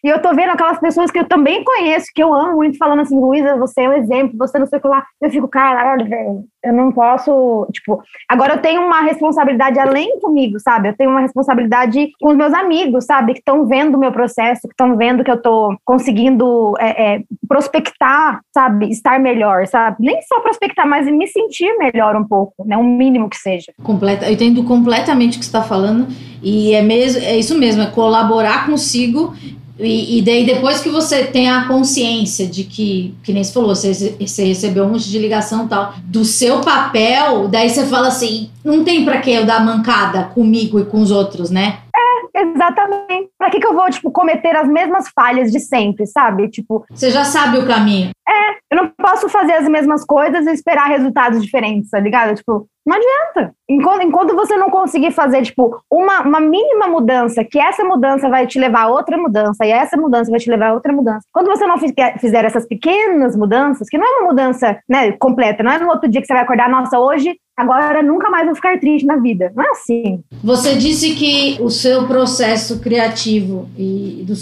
E 0.04 0.08
eu 0.08 0.20
tô 0.20 0.34
vendo 0.34 0.50
aquelas 0.50 0.78
pessoas 0.78 1.11
que 1.11 1.18
eu 1.18 1.25
também 1.25 1.64
conheço, 1.64 2.08
que 2.14 2.23
eu 2.23 2.34
amo 2.34 2.56
muito, 2.56 2.76
falando 2.76 3.00
assim, 3.00 3.18
Luísa, 3.18 3.56
você 3.56 3.80
é 3.80 3.88
um 3.88 3.94
exemplo, 3.94 4.37
você 4.37 4.58
não 4.58 4.66
sei 4.66 4.78
o 4.78 4.82
que 4.82 4.87
lá. 4.87 5.02
Eu 5.18 5.30
fico, 5.30 5.49
caralho, 5.49 6.06
velho, 6.06 6.44
eu 6.62 6.73
não 6.75 6.92
posso, 6.92 7.66
tipo, 7.73 8.02
agora 8.28 8.54
eu 8.54 8.61
tenho 8.61 8.82
uma 8.82 9.00
responsabilidade 9.00 9.78
além 9.78 10.20
comigo, 10.20 10.61
sabe? 10.61 10.90
Eu 10.90 10.96
tenho 10.96 11.08
uma 11.08 11.20
responsabilidade 11.20 12.11
com 12.20 12.28
os 12.28 12.37
meus 12.37 12.52
amigos, 12.52 13.06
sabe? 13.06 13.32
Que 13.32 13.38
estão 13.38 13.66
vendo 13.66 13.94
o 13.94 13.99
meu 13.99 14.12
processo, 14.12 14.68
que 14.68 14.75
estão 14.75 14.94
vendo 14.94 15.25
que 15.25 15.30
eu 15.30 15.40
tô 15.40 15.75
conseguindo 15.87 16.75
é, 16.78 17.14
é, 17.14 17.23
prospectar, 17.49 18.42
sabe? 18.52 18.90
Estar 18.90 19.18
melhor, 19.18 19.66
sabe? 19.66 19.96
Nem 20.00 20.20
só 20.20 20.38
prospectar, 20.40 20.87
mas 20.87 21.06
me 21.06 21.26
sentir 21.26 21.78
melhor 21.78 22.14
um 22.14 22.25
pouco, 22.25 22.62
né? 22.66 22.76
Um 22.76 22.84
mínimo 22.84 23.30
que 23.30 23.38
seja. 23.38 23.73
Completa, 23.82 24.26
eu 24.26 24.34
entendo 24.34 24.64
completamente 24.64 25.37
o 25.37 25.38
que 25.38 25.46
você 25.46 25.49
está 25.49 25.62
falando, 25.62 26.08
e 26.42 26.75
é, 26.75 26.82
mesmo, 26.82 27.23
é 27.23 27.38
isso 27.38 27.58
mesmo, 27.58 27.82
é 27.82 27.87
colaborar 27.87 28.66
consigo 28.66 29.32
e, 29.78 30.19
e, 30.19 30.23
daí, 30.23 30.47
depois 30.47 30.81
que 30.81 30.88
você 30.88 31.25
tem 31.25 31.50
a 31.50 31.66
consciência 31.66 32.47
de 32.47 32.62
que, 32.62 33.12
que 33.25 33.33
nem 33.33 33.43
você 33.43 33.52
falou, 33.52 33.75
você, 33.75 34.16
você 34.21 34.45
recebeu 34.45 34.85
um 34.85 34.90
monte 34.90 35.11
de 35.11 35.19
ligação 35.19 35.66
tal, 35.66 35.95
do 36.04 36.25
seu 36.25 36.61
papel, 36.61 37.49
daí 37.49 37.69
você 37.69 37.85
fala 37.87 38.09
assim: 38.09 38.50
não 38.64 38.85
tem 38.85 39.04
pra 39.04 39.21
que 39.21 39.33
eu 39.33 39.45
dar 39.45 39.64
mancada 39.64 40.25
comigo 40.25 40.78
e 40.78 40.85
com 40.85 41.00
os 41.00 41.11
outros, 41.11 41.50
né? 41.50 41.78
Exatamente. 42.64 43.30
Pra 43.38 43.50
que, 43.50 43.61
que 43.61 43.66
eu 43.66 43.75
vou, 43.75 43.88
tipo, 43.90 44.11
cometer 44.11 44.56
as 44.56 44.68
mesmas 44.68 45.09
falhas 45.14 45.50
de 45.50 45.61
sempre, 45.61 46.06
sabe? 46.06 46.49
Tipo. 46.49 46.85
Você 46.90 47.11
já 47.11 47.25
sabe 47.25 47.59
o 47.59 47.66
caminho. 47.66 48.11
É, 48.26 48.54
eu 48.71 48.76
não 48.83 48.90
posso 48.97 49.28
fazer 49.28 49.52
as 49.52 49.68
mesmas 49.68 50.04
coisas 50.04 50.47
e 50.47 50.50
esperar 50.50 50.88
resultados 50.88 51.42
diferentes, 51.42 51.90
tá 51.90 52.00
ligado? 52.00 52.35
Tipo, 52.35 52.66
não 52.87 52.97
adianta. 52.97 53.54
Enquanto, 53.68 54.02
enquanto 54.02 54.35
você 54.35 54.56
não 54.56 54.71
conseguir 54.71 55.11
fazer, 55.11 55.42
tipo, 55.42 55.78
uma, 55.90 56.21
uma 56.23 56.40
mínima 56.40 56.87
mudança, 56.87 57.44
que 57.44 57.59
essa 57.59 57.85
mudança 57.85 58.28
vai 58.28 58.47
te 58.47 58.59
levar 58.59 58.83
a 58.83 58.88
outra 58.88 59.16
mudança, 59.16 59.64
e 59.64 59.71
essa 59.71 59.97
mudança 59.97 60.30
vai 60.30 60.40
te 60.40 60.50
levar 60.50 60.68
a 60.68 60.75
outra 60.75 60.92
mudança. 60.92 61.26
Quando 61.33 61.49
você 61.49 61.66
não 61.66 61.78
fizer 61.78 62.44
essas 62.44 62.66
pequenas 62.66 63.37
mudanças, 63.37 63.88
que 63.88 63.99
não 63.99 64.06
é 64.06 64.18
uma 64.18 64.28
mudança 64.28 64.78
né, 64.88 65.12
completa, 65.12 65.62
não 65.62 65.73
é 65.73 65.78
no 65.78 65.88
outro 65.88 66.09
dia 66.09 66.21
que 66.21 66.26
você 66.26 66.35
vai 66.35 66.42
acordar, 66.42 66.68
nossa, 66.68 66.99
hoje, 66.99 67.37
agora 67.56 68.02
nunca 68.02 68.30
mais 68.30 68.46
vou 68.46 68.54
ficar 68.54 68.78
triste 68.78 69.06
na 69.06 69.16
vida. 69.16 69.52
Não 69.54 69.64
é 69.64 69.70
assim. 69.70 70.23
Você 70.42 70.75
disse 70.75 71.14
que 71.14 71.56
o 71.61 71.70
seu 71.70 72.06
processo 72.06 72.80
criativo 72.80 73.68
e 73.78 74.25
do, 74.26 74.34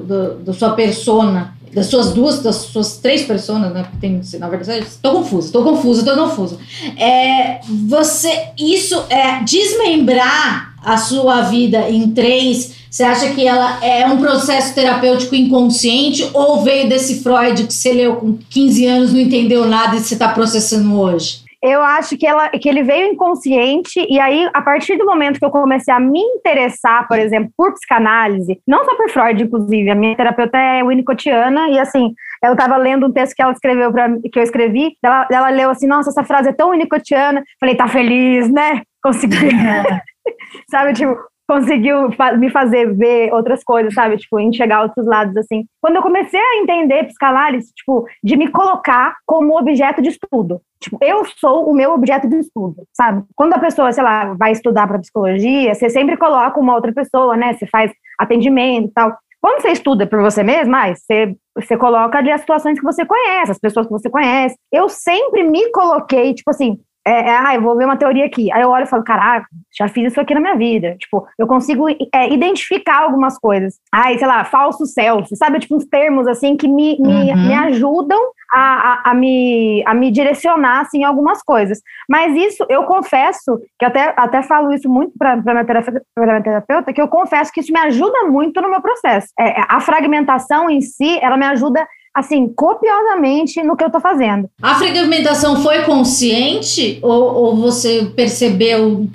do, 0.00 0.34
do, 0.36 0.54
sua 0.54 0.70
persona 0.70 1.54
das 1.74 1.88
suas 1.88 2.14
duas, 2.14 2.42
das 2.42 2.56
suas 2.56 2.96
três 2.96 3.24
pessoas, 3.24 3.60
né? 3.60 3.86
Tem, 4.00 4.18
na 4.38 4.48
verdade, 4.48 4.86
estou 4.86 5.12
confusa, 5.12 5.48
estou 5.48 5.62
confusa, 5.62 6.00
estou 6.00 6.16
confusa. 6.16 6.58
É, 6.96 7.60
você, 7.86 8.48
isso 8.58 9.04
é 9.10 9.42
desmembrar 9.44 10.74
a 10.82 10.96
sua 10.96 11.42
vida 11.42 11.90
em 11.90 12.12
três. 12.12 12.76
Você 12.88 13.02
acha 13.02 13.28
que 13.34 13.46
ela 13.46 13.84
é 13.84 14.06
um 14.06 14.16
processo 14.16 14.74
terapêutico 14.74 15.34
inconsciente 15.34 16.26
ou 16.32 16.62
veio 16.62 16.88
desse 16.88 17.22
Freud 17.22 17.64
que 17.64 17.74
você 17.74 17.92
leu 17.92 18.16
com 18.16 18.38
15 18.48 18.86
anos, 18.86 19.12
não 19.12 19.20
entendeu 19.20 19.66
nada 19.66 19.96
e 19.96 20.00
você 20.00 20.14
está 20.14 20.28
processando 20.28 20.98
hoje? 20.98 21.45
Eu 21.66 21.82
acho 21.82 22.16
que, 22.16 22.26
ela, 22.26 22.48
que 22.50 22.68
ele 22.68 22.82
veio 22.82 23.12
inconsciente, 23.12 24.04
e 24.08 24.20
aí, 24.20 24.48
a 24.54 24.62
partir 24.62 24.96
do 24.96 25.04
momento 25.04 25.38
que 25.38 25.44
eu 25.44 25.50
comecei 25.50 25.92
a 25.92 26.00
me 26.00 26.20
interessar, 26.20 27.06
por 27.08 27.18
exemplo, 27.18 27.50
por 27.56 27.72
psicanálise, 27.74 28.60
não 28.66 28.84
só 28.84 28.94
por 28.96 29.10
Freud, 29.10 29.42
inclusive, 29.42 29.90
a 29.90 29.94
minha 29.94 30.16
terapeuta 30.16 30.58
é 30.58 30.82
winnicottiana, 30.82 31.68
e 31.68 31.78
assim, 31.78 32.14
eu 32.44 32.52
estava 32.52 32.76
lendo 32.76 33.06
um 33.06 33.12
texto 33.12 33.34
que 33.34 33.42
ela 33.42 33.52
escreveu 33.52 33.92
para 33.92 34.08
que 34.32 34.38
eu 34.38 34.42
escrevi, 34.42 34.96
ela, 35.02 35.26
ela 35.30 35.48
leu 35.50 35.70
assim, 35.70 35.86
nossa, 35.86 36.10
essa 36.10 36.24
frase 36.24 36.50
é 36.50 36.52
tão 36.52 36.70
winnicottiana, 36.70 37.42
falei, 37.58 37.74
tá 37.74 37.88
feliz, 37.88 38.50
né? 38.50 38.82
Consegui. 39.02 39.36
Sabe, 40.70 40.92
tipo, 40.92 41.16
conseguiu 41.48 42.08
me 42.38 42.50
fazer 42.50 42.92
ver 42.94 43.32
outras 43.32 43.62
coisas, 43.62 43.94
sabe? 43.94 44.16
Tipo, 44.16 44.40
enxergar 44.40 44.82
outros 44.82 45.06
lados, 45.06 45.36
assim. 45.36 45.64
Quando 45.80 45.96
eu 45.96 46.02
comecei 46.02 46.40
a 46.40 46.56
entender 46.58 47.04
psicanálise, 47.04 47.72
tipo, 47.72 48.06
de 48.22 48.36
me 48.36 48.50
colocar 48.50 49.14
como 49.24 49.58
objeto 49.58 50.02
de 50.02 50.08
estudo. 50.08 50.60
Tipo, 50.80 50.98
eu 51.00 51.24
sou 51.24 51.68
o 51.68 51.74
meu 51.74 51.92
objeto 51.92 52.28
de 52.28 52.36
estudo, 52.38 52.84
sabe? 52.92 53.24
Quando 53.34 53.54
a 53.54 53.58
pessoa, 53.58 53.92
sei 53.92 54.04
lá, 54.04 54.34
vai 54.34 54.52
estudar 54.52 54.86
para 54.86 54.98
psicologia, 54.98 55.74
você 55.74 55.88
sempre 55.88 56.16
coloca 56.16 56.60
uma 56.60 56.74
outra 56.74 56.92
pessoa, 56.92 57.36
né? 57.36 57.54
Você 57.54 57.66
faz 57.66 57.90
atendimento 58.18 58.88
e 58.88 58.92
tal. 58.92 59.16
Quando 59.40 59.62
você 59.62 59.68
estuda 59.68 60.06
por 60.06 60.20
você 60.20 60.42
mesma, 60.42 60.94
você, 60.94 61.36
você 61.54 61.76
coloca 61.76 62.18
ali 62.18 62.30
as 62.30 62.40
situações 62.40 62.78
que 62.78 62.84
você 62.84 63.06
conhece, 63.06 63.52
as 63.52 63.58
pessoas 63.58 63.86
que 63.86 63.92
você 63.92 64.10
conhece. 64.10 64.56
Eu 64.72 64.88
sempre 64.88 65.44
me 65.44 65.70
coloquei, 65.70 66.34
tipo 66.34 66.50
assim, 66.50 66.78
é, 67.06 67.28
é, 67.28 67.38
ah, 67.38 67.54
eu 67.54 67.62
vou 67.62 67.76
ver 67.76 67.84
uma 67.84 67.96
teoria 67.96 68.26
aqui. 68.26 68.50
Aí 68.50 68.62
eu 68.62 68.68
olho 68.68 68.82
e 68.82 68.88
falo, 68.88 69.04
caraca, 69.04 69.46
já 69.78 69.86
fiz 69.86 70.10
isso 70.10 70.20
aqui 70.20 70.34
na 70.34 70.40
minha 70.40 70.56
vida. 70.56 70.96
Tipo, 70.98 71.24
eu 71.38 71.46
consigo 71.46 71.88
é, 71.88 72.32
identificar 72.32 73.02
algumas 73.02 73.38
coisas. 73.38 73.74
Ai, 73.92 74.18
sei 74.18 74.26
lá, 74.26 74.44
falso 74.44 74.84
self, 74.86 75.34
sabe? 75.36 75.60
Tipo, 75.60 75.76
uns 75.76 75.84
termos 75.84 76.26
assim 76.26 76.56
que 76.56 76.66
me, 76.66 76.98
me, 77.00 77.30
uhum. 77.30 77.46
me 77.46 77.54
ajudam 77.54 78.18
a, 78.52 78.60
a, 78.60 79.10
a, 79.10 79.14
me, 79.14 79.84
a 79.86 79.94
me 79.94 80.10
direcionar 80.10 80.80
assim, 80.80 80.98
em 80.98 81.04
algumas 81.04 81.42
coisas. 81.42 81.80
Mas 82.08 82.34
isso, 82.34 82.66
eu 82.68 82.82
confesso, 82.82 83.56
que 83.78 83.84
eu 83.84 83.88
até, 83.88 84.12
até 84.16 84.42
falo 84.42 84.72
isso 84.72 84.88
muito 84.88 85.12
para 85.16 85.36
minha, 85.36 85.64
terapeuta, 85.64 86.02
minha 86.18 86.42
terapeuta, 86.42 86.92
que 86.92 87.00
eu 87.00 87.06
confesso 87.06 87.52
que 87.52 87.60
isso 87.60 87.72
me 87.72 87.78
ajuda 87.78 88.24
muito 88.24 88.60
no 88.60 88.68
meu 88.68 88.80
processo. 88.80 89.28
É, 89.38 89.60
a 89.68 89.78
fragmentação 89.78 90.68
em 90.68 90.80
si, 90.80 91.20
ela 91.20 91.36
me 91.36 91.46
ajuda 91.46 91.86
assim, 92.16 92.48
copiosamente 92.48 93.62
no 93.62 93.76
que 93.76 93.84
eu 93.84 93.90
tô 93.90 94.00
fazendo. 94.00 94.48
A 94.62 94.76
fragmentação 94.76 95.62
foi 95.62 95.82
consciente 95.82 96.98
ou, 97.02 97.34
ou 97.34 97.56
você 97.56 98.10
percebeu 98.16 99.06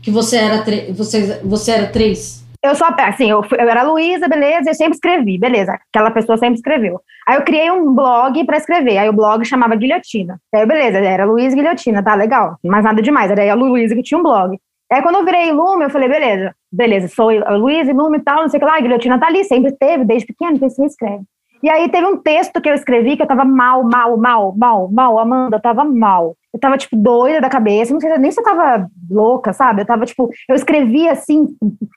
que 0.00 0.08
você 0.08 0.36
era, 0.36 0.64
você, 0.92 1.40
você 1.42 1.72
era 1.72 1.86
três? 1.88 2.46
Eu 2.64 2.76
sou, 2.76 2.86
assim, 2.98 3.30
eu, 3.30 3.44
eu 3.52 3.68
era 3.68 3.82
Luísa, 3.82 4.28
beleza, 4.28 4.70
eu 4.70 4.74
sempre 4.74 4.94
escrevi, 4.94 5.38
beleza, 5.38 5.78
aquela 5.92 6.10
pessoa 6.12 6.38
sempre 6.38 6.56
escreveu. 6.56 7.00
Aí 7.26 7.36
eu 7.36 7.42
criei 7.42 7.70
um 7.70 7.92
blog 7.92 8.44
para 8.44 8.56
escrever, 8.56 8.98
aí 8.98 9.08
o 9.08 9.12
blog 9.12 9.44
chamava 9.44 9.76
Guilhotina. 9.76 10.40
Aí, 10.54 10.66
beleza, 10.66 10.98
era 10.98 11.24
Luísa 11.24 11.56
Guilhotina, 11.56 12.02
tá 12.02 12.14
legal, 12.14 12.56
mas 12.64 12.84
nada 12.84 13.02
demais, 13.02 13.30
era 13.30 13.50
a 13.50 13.54
Luísa 13.54 13.94
que 13.94 14.02
tinha 14.02 14.18
um 14.18 14.22
blog. 14.22 14.58
Aí 14.90 15.02
quando 15.02 15.16
eu 15.16 15.24
virei 15.24 15.52
Lume, 15.52 15.84
eu 15.84 15.90
falei, 15.90 16.08
beleza, 16.08 16.54
beleza, 16.70 17.08
sou 17.08 17.30
a 17.30 17.56
Luísa, 17.56 17.92
Lume 17.92 18.18
e 18.18 18.22
tal, 18.22 18.42
não 18.42 18.48
sei 18.48 18.58
o 18.58 18.60
que 18.60 18.66
lá, 18.66 18.76
a 18.76 18.80
Guilhotina 18.80 19.18
tá 19.18 19.26
ali, 19.26 19.44
sempre 19.44 19.72
teve, 19.72 20.04
desde 20.04 20.26
pequeno, 20.26 20.56
então 20.56 20.68
você 20.68 20.84
escreve. 20.84 21.24
E 21.62 21.68
aí 21.68 21.90
teve 21.90 22.06
um 22.06 22.16
texto 22.16 22.60
que 22.60 22.68
eu 22.68 22.74
escrevi 22.74 23.16
que 23.16 23.22
eu 23.22 23.26
tava 23.26 23.44
mal, 23.44 23.82
mal, 23.82 24.16
mal, 24.16 24.54
mal, 24.56 24.88
mal, 24.90 25.18
Amanda, 25.18 25.56
eu 25.56 25.60
tava 25.60 25.84
mal. 25.84 26.36
Eu 26.52 26.60
tava, 26.60 26.78
tipo, 26.78 26.96
doida 26.96 27.40
da 27.40 27.48
cabeça, 27.48 27.92
não 27.92 28.00
sei 28.00 28.16
nem 28.18 28.30
se 28.30 28.40
eu 28.40 28.44
tava 28.44 28.88
louca, 29.10 29.52
sabe? 29.52 29.82
Eu 29.82 29.86
tava, 29.86 30.06
tipo, 30.06 30.30
eu 30.48 30.54
escrevi 30.54 31.08
assim, 31.08 31.46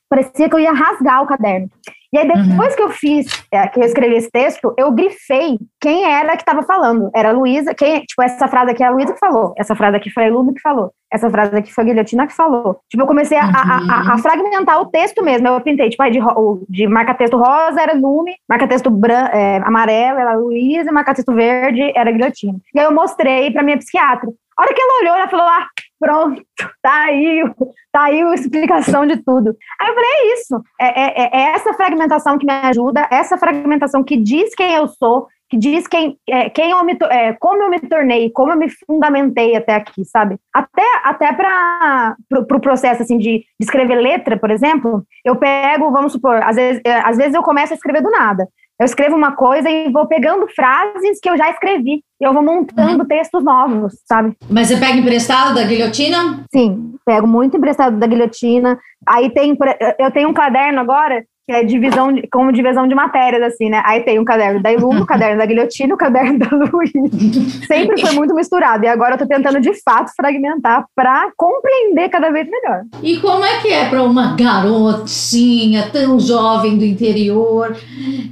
parecia 0.09 0.49
que 0.49 0.55
eu 0.55 0.59
ia 0.59 0.73
rasgar 0.73 1.23
o 1.23 1.27
caderno. 1.27 1.69
E 2.13 2.17
aí, 2.17 2.27
depois 2.27 2.71
uhum. 2.71 2.75
que 2.75 2.83
eu 2.83 2.89
fiz, 2.89 3.25
é, 3.49 3.65
que 3.69 3.79
eu 3.79 3.85
escrevi 3.85 4.15
esse 4.15 4.29
texto, 4.29 4.73
eu 4.77 4.91
grifei 4.91 5.57
quem 5.79 6.03
era 6.03 6.35
que 6.35 6.41
estava 6.41 6.61
falando. 6.61 7.09
Era 7.15 7.29
a 7.29 7.31
Luísa, 7.31 7.73
quem, 7.73 8.01
tipo, 8.01 8.21
essa 8.21 8.49
frase 8.49 8.71
aqui 8.71 8.83
é 8.83 8.87
a 8.87 8.91
Luísa 8.91 9.13
que 9.13 9.19
falou, 9.19 9.53
essa 9.57 9.73
frase 9.75 9.95
aqui 9.95 10.09
foi 10.09 10.27
a 10.27 10.29
Lume 10.29 10.53
que 10.53 10.59
falou, 10.59 10.91
essa 11.09 11.29
frase 11.29 11.55
aqui 11.55 11.73
foi 11.73 11.85
a 11.85 11.87
Guilhotina 11.87 12.27
que 12.27 12.33
falou. 12.33 12.81
Tipo, 12.89 13.03
eu 13.03 13.07
comecei 13.07 13.37
a, 13.37 13.45
a, 13.45 14.11
a, 14.11 14.13
a 14.13 14.17
fragmentar 14.17 14.81
o 14.81 14.87
texto 14.87 15.23
mesmo. 15.23 15.47
Eu 15.47 15.61
pintei, 15.61 15.89
tipo, 15.89 16.03
de, 16.09 16.19
de 16.67 16.87
marca-texto 16.87 17.37
rosa 17.37 17.81
era 17.81 17.93
Lume, 17.93 18.35
marca-texto 18.47 18.91
é, 19.31 19.57
amarelo 19.63 20.19
era 20.19 20.35
Luísa, 20.35 20.91
marca-texto 20.91 21.33
verde 21.33 21.93
era 21.95 22.11
Guilhotina. 22.11 22.57
E 22.75 22.79
aí 22.79 22.85
eu 22.85 22.93
mostrei 22.93 23.51
para 23.51 23.63
minha 23.63 23.77
psiquiatra. 23.77 24.29
A 24.57 24.63
hora 24.63 24.73
que 24.73 24.81
ela 24.81 25.01
olhou, 25.01 25.15
ela 25.15 25.27
falou: 25.29 25.45
ah, 25.45 25.67
pronto, 25.99 26.43
tá 26.81 27.03
aí, 27.03 27.43
tá 27.91 28.03
aí 28.03 28.21
a 28.21 28.33
explicação 28.33 29.05
de 29.05 29.17
tudo. 29.17 29.55
Aí 29.79 29.87
eu 29.89 29.93
falei: 29.93 30.09
é 30.09 30.33
isso, 30.33 30.63
é, 30.79 31.01
é, 31.01 31.29
é 31.33 31.41
essa 31.53 31.73
fragmentação 31.73 32.37
que 32.37 32.45
me 32.45 32.53
ajuda, 32.53 33.07
essa 33.11 33.37
fragmentação 33.37 34.03
que 34.03 34.17
diz 34.17 34.53
quem 34.55 34.73
eu 34.73 34.87
sou, 34.87 35.27
que 35.51 35.57
diz 35.57 35.85
quem, 35.85 36.17
é, 36.29 36.49
quem 36.49 36.71
eu 36.71 36.81
me, 36.85 36.97
é, 37.09 37.33
como 37.33 37.61
eu 37.61 37.69
me 37.69 37.77
tornei, 37.77 38.29
como 38.29 38.53
eu 38.53 38.57
me 38.57 38.69
fundamentei 38.87 39.53
até 39.53 39.75
aqui, 39.75 40.05
sabe? 40.05 40.37
Até, 40.53 40.85
até 41.03 41.33
para 41.33 42.15
o 42.37 42.45
pro 42.45 42.61
processo 42.61 43.01
assim, 43.01 43.17
de, 43.17 43.39
de, 43.39 43.45
escrever 43.59 43.95
letra, 43.95 44.37
por 44.37 44.49
exemplo, 44.49 45.05
eu 45.25 45.35
pego, 45.35 45.91
vamos 45.91 46.13
supor, 46.13 46.41
às 46.41 46.55
vezes, 46.55 46.81
é, 46.85 46.93
às 47.01 47.17
vezes 47.17 47.33
eu 47.33 47.43
começo 47.43 47.73
a 47.73 47.75
escrever 47.75 48.01
do 48.01 48.09
nada. 48.09 48.47
Eu 48.81 48.85
escrevo 48.85 49.15
uma 49.15 49.33
coisa 49.33 49.69
e 49.69 49.91
vou 49.91 50.07
pegando 50.07 50.47
frases 50.47 51.19
que 51.21 51.29
eu 51.29 51.37
já 51.37 51.51
escrevi. 51.51 52.03
E 52.19 52.25
eu 52.25 52.33
vou 52.33 52.41
montando 52.41 53.03
uhum. 53.03 53.07
textos 53.07 53.43
novos, 53.43 53.93
sabe? 54.07 54.35
Mas 54.49 54.69
você 54.69 54.77
pega 54.77 54.97
emprestado 54.97 55.53
da 55.53 55.63
guilhotina? 55.63 56.43
Sim, 56.51 56.95
pego 57.05 57.27
muito 57.27 57.55
emprestado 57.55 57.99
da 57.99 58.07
guilhotina. 58.07 58.79
Aí 59.07 59.29
tem, 59.29 59.55
eu 59.99 60.09
tenho 60.09 60.29
um 60.29 60.33
caderno 60.33 60.79
agora 60.79 61.23
que 61.45 61.51
é 61.51 61.63
divisão 61.63 62.11
de, 62.11 62.27
como 62.31 62.51
divisão 62.51 62.87
de 62.87 62.93
matérias, 62.93 63.41
assim, 63.41 63.69
né? 63.69 63.81
Aí 63.85 64.01
tem 64.01 64.19
o 64.19 64.25
caderno 64.25 64.61
da 64.61 64.71
Ilumo, 64.71 65.03
o 65.03 65.05
caderno 65.05 65.37
da 65.37 65.45
Guilhotina, 65.45 65.93
o 65.93 65.97
caderno 65.97 66.39
da 66.39 66.47
Luiz. 66.49 66.91
Sempre 67.65 67.99
foi 67.99 68.11
muito 68.11 68.33
misturado. 68.33 68.83
E 68.85 68.87
agora 68.87 69.15
eu 69.15 69.17
tô 69.17 69.25
tentando, 69.25 69.59
de 69.59 69.73
fato, 69.81 70.11
fragmentar 70.15 70.85
para 70.95 71.31
compreender 71.35 72.09
cada 72.09 72.29
vez 72.31 72.47
melhor. 72.49 72.81
E 73.01 73.17
como 73.17 73.43
é 73.43 73.59
que 73.59 73.69
é 73.69 73.89
para 73.89 74.03
uma 74.03 74.35
garotinha 74.35 75.89
tão 75.91 76.19
jovem 76.19 76.77
do 76.77 76.85
interior 76.85 77.75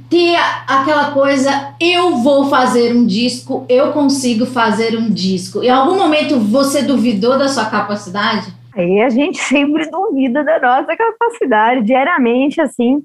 ter 0.08 0.36
aquela 0.66 1.10
coisa, 1.12 1.74
eu 1.80 2.16
vou 2.16 2.48
fazer 2.48 2.94
um 2.94 3.06
disco, 3.06 3.64
eu 3.68 3.92
consigo 3.92 4.46
fazer 4.46 4.96
um 4.96 5.10
disco. 5.10 5.62
Em 5.62 5.70
algum 5.70 5.96
momento 5.96 6.38
você 6.38 6.82
duvidou 6.82 7.38
da 7.38 7.48
sua 7.48 7.66
capacidade? 7.66 8.59
Aí 8.74 9.00
a 9.00 9.08
gente 9.08 9.38
sempre 9.42 9.90
duvida 9.90 10.44
da 10.44 10.60
nossa 10.60 10.96
capacidade, 10.96 11.82
diariamente, 11.82 12.60
assim. 12.60 13.02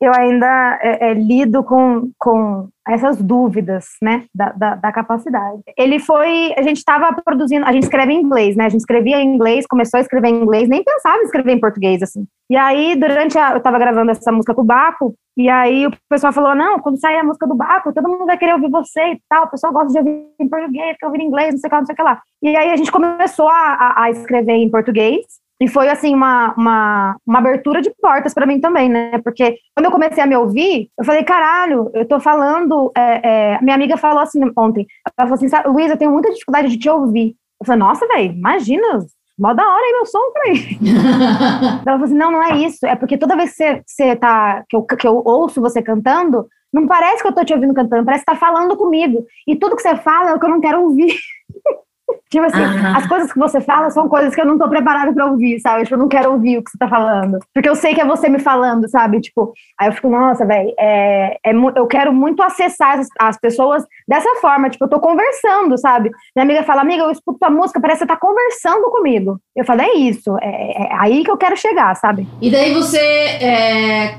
Eu 0.00 0.12
ainda 0.14 0.78
é, 0.82 1.10
é, 1.10 1.14
lido 1.14 1.62
com, 1.62 2.10
com 2.18 2.68
essas 2.86 3.20
dúvidas, 3.20 3.86
né, 4.00 4.24
da, 4.34 4.52
da, 4.52 4.74
da 4.76 4.92
capacidade. 4.92 5.60
Ele 5.76 5.98
foi, 5.98 6.54
a 6.56 6.62
gente 6.62 6.78
estava 6.78 7.12
produzindo, 7.22 7.66
a 7.66 7.72
gente 7.72 7.82
escreve 7.82 8.12
em 8.12 8.20
inglês, 8.20 8.56
né, 8.56 8.66
a 8.66 8.68
gente 8.68 8.80
escrevia 8.80 9.20
em 9.20 9.34
inglês, 9.34 9.66
começou 9.66 9.98
a 9.98 10.00
escrever 10.00 10.28
em 10.28 10.42
inglês, 10.42 10.68
nem 10.68 10.82
pensava 10.82 11.18
em 11.18 11.24
escrever 11.24 11.52
em 11.52 11.60
português, 11.60 12.02
assim. 12.02 12.24
E 12.50 12.56
aí, 12.56 12.96
durante 12.96 13.38
a, 13.38 13.52
eu 13.52 13.58
estava 13.58 13.78
gravando 13.78 14.10
essa 14.10 14.32
música 14.32 14.54
com 14.54 14.62
o 14.62 14.64
Baco, 14.64 15.14
e 15.36 15.48
aí 15.48 15.86
o 15.86 15.92
pessoal 16.08 16.32
falou, 16.32 16.54
não, 16.54 16.80
quando 16.80 16.98
sair 16.98 17.18
a 17.18 17.24
música 17.24 17.46
do 17.46 17.54
Baco, 17.54 17.92
todo 17.92 18.08
mundo 18.08 18.24
vai 18.24 18.38
querer 18.38 18.54
ouvir 18.54 18.70
você 18.70 19.12
e 19.12 19.20
tal, 19.28 19.44
o 19.44 19.50
pessoal 19.50 19.72
gosta 19.72 19.92
de 19.92 19.98
ouvir 19.98 20.26
em 20.40 20.48
português, 20.48 20.96
quer 20.98 21.06
ouvir 21.06 21.20
em 21.20 21.26
inglês, 21.26 21.52
não 21.52 21.58
sei 21.58 21.68
o 21.68 21.70
que 21.70 21.74
lá, 21.74 21.80
não 21.80 21.86
sei 21.86 21.92
o 21.92 21.96
que 21.96 22.02
lá. 22.02 22.22
E 22.42 22.56
aí 22.56 22.70
a 22.70 22.76
gente 22.76 22.90
começou 22.90 23.48
a, 23.48 23.72
a, 23.74 24.02
a 24.04 24.10
escrever 24.10 24.54
em 24.54 24.70
português, 24.70 25.26
e 25.60 25.66
foi, 25.66 25.88
assim, 25.88 26.14
uma, 26.14 26.54
uma, 26.56 27.16
uma 27.26 27.38
abertura 27.40 27.82
de 27.82 27.92
portas 28.00 28.32
para 28.32 28.46
mim 28.46 28.60
também, 28.60 28.88
né? 28.88 29.18
Porque 29.24 29.56
quando 29.74 29.86
eu 29.86 29.90
comecei 29.90 30.22
a 30.22 30.26
me 30.26 30.36
ouvir, 30.36 30.88
eu 30.96 31.04
falei, 31.04 31.24
caralho, 31.24 31.90
eu 31.94 32.06
tô 32.06 32.20
falando. 32.20 32.92
É, 32.96 33.54
é... 33.54 33.58
Minha 33.60 33.74
amiga 33.74 33.96
falou 33.96 34.20
assim 34.20 34.40
ontem: 34.56 34.86
ela 35.18 35.28
falou 35.28 35.34
assim, 35.34 35.48
Luísa, 35.68 35.94
eu 35.94 35.98
tenho 35.98 36.12
muita 36.12 36.30
dificuldade 36.30 36.68
de 36.68 36.78
te 36.78 36.88
ouvir. 36.88 37.34
Eu 37.60 37.66
falei, 37.66 37.80
nossa, 37.80 38.06
velho, 38.06 38.34
imagina, 38.34 39.04
mó 39.36 39.52
da 39.52 39.68
hora 39.68 39.84
aí 39.84 39.92
meu 39.92 40.06
som 40.06 40.32
também. 40.32 40.78
ela 41.84 41.84
falou 41.84 42.04
assim: 42.04 42.14
não, 42.14 42.30
não 42.30 42.42
é 42.42 42.56
isso. 42.58 42.86
É 42.86 42.94
porque 42.94 43.18
toda 43.18 43.36
vez 43.36 43.50
que 43.50 43.56
você, 43.56 43.82
você 43.84 44.16
tá. 44.16 44.64
Que 44.68 44.76
eu, 44.76 44.82
que 44.84 45.06
eu 45.08 45.22
ouço 45.24 45.60
você 45.60 45.82
cantando, 45.82 46.46
não 46.72 46.86
parece 46.86 47.20
que 47.20 47.28
eu 47.28 47.34
tô 47.34 47.44
te 47.44 47.52
ouvindo 47.52 47.74
cantando, 47.74 48.04
parece 48.04 48.24
que 48.24 48.32
tá 48.32 48.38
falando 48.38 48.76
comigo. 48.76 49.24
E 49.46 49.56
tudo 49.56 49.74
que 49.74 49.82
você 49.82 49.96
fala 49.96 50.30
é 50.30 50.34
o 50.34 50.38
que 50.38 50.46
eu 50.46 50.50
não 50.50 50.60
quero 50.60 50.82
ouvir. 50.82 51.14
Tipo 52.30 52.44
assim, 52.44 52.62
as 52.94 53.06
coisas 53.06 53.32
que 53.32 53.38
você 53.38 53.60
fala 53.60 53.90
são 53.90 54.08
coisas 54.08 54.34
que 54.34 54.40
eu 54.40 54.44
não 54.44 54.58
tô 54.58 54.68
preparada 54.68 55.12
pra 55.12 55.26
ouvir, 55.26 55.58
sabe? 55.60 55.84
Tipo, 55.84 55.94
eu 55.94 55.98
não 55.98 56.08
quero 56.08 56.32
ouvir 56.32 56.58
o 56.58 56.62
que 56.62 56.70
você 56.70 56.78
tá 56.78 56.88
falando. 56.88 57.38
Porque 57.54 57.68
eu 57.68 57.74
sei 57.74 57.94
que 57.94 58.00
é 58.00 58.04
você 58.04 58.28
me 58.28 58.38
falando, 58.38 58.88
sabe? 58.88 59.20
Tipo, 59.20 59.52
aí 59.80 59.88
eu 59.88 59.92
fico, 59.92 60.08
nossa, 60.10 60.44
velho, 60.44 60.72
é, 60.78 61.38
é, 61.44 61.52
eu 61.52 61.86
quero 61.86 62.12
muito 62.12 62.42
acessar 62.42 62.98
as, 62.98 63.08
as, 63.18 63.38
pessoas 63.38 63.82
dessa 64.06 64.28
forma. 64.40 64.68
Tipo, 64.68 64.84
eu 64.84 64.88
tô 64.88 65.00
conversando, 65.00 65.78
sabe? 65.78 66.10
Minha 66.36 66.44
amiga 66.44 66.62
fala, 66.64 66.82
amiga, 66.82 67.04
eu 67.04 67.10
escuto 67.10 67.38
tua 67.38 67.50
música, 67.50 67.80
parece 67.80 68.00
que 68.00 68.04
você 68.04 68.14
tá 68.14 68.16
conversando 68.16 68.90
comigo. 68.90 69.38
Eu 69.56 69.64
falo, 69.64 69.82
é 69.82 69.94
isso, 69.94 70.36
é, 70.42 70.82
é 70.82 70.88
aí 70.98 71.24
que 71.24 71.30
eu 71.30 71.36
quero 71.36 71.56
chegar, 71.56 71.94
sabe? 71.96 72.28
E 72.42 72.50
daí 72.50 72.74
você, 72.74 72.98
é, 72.98 74.18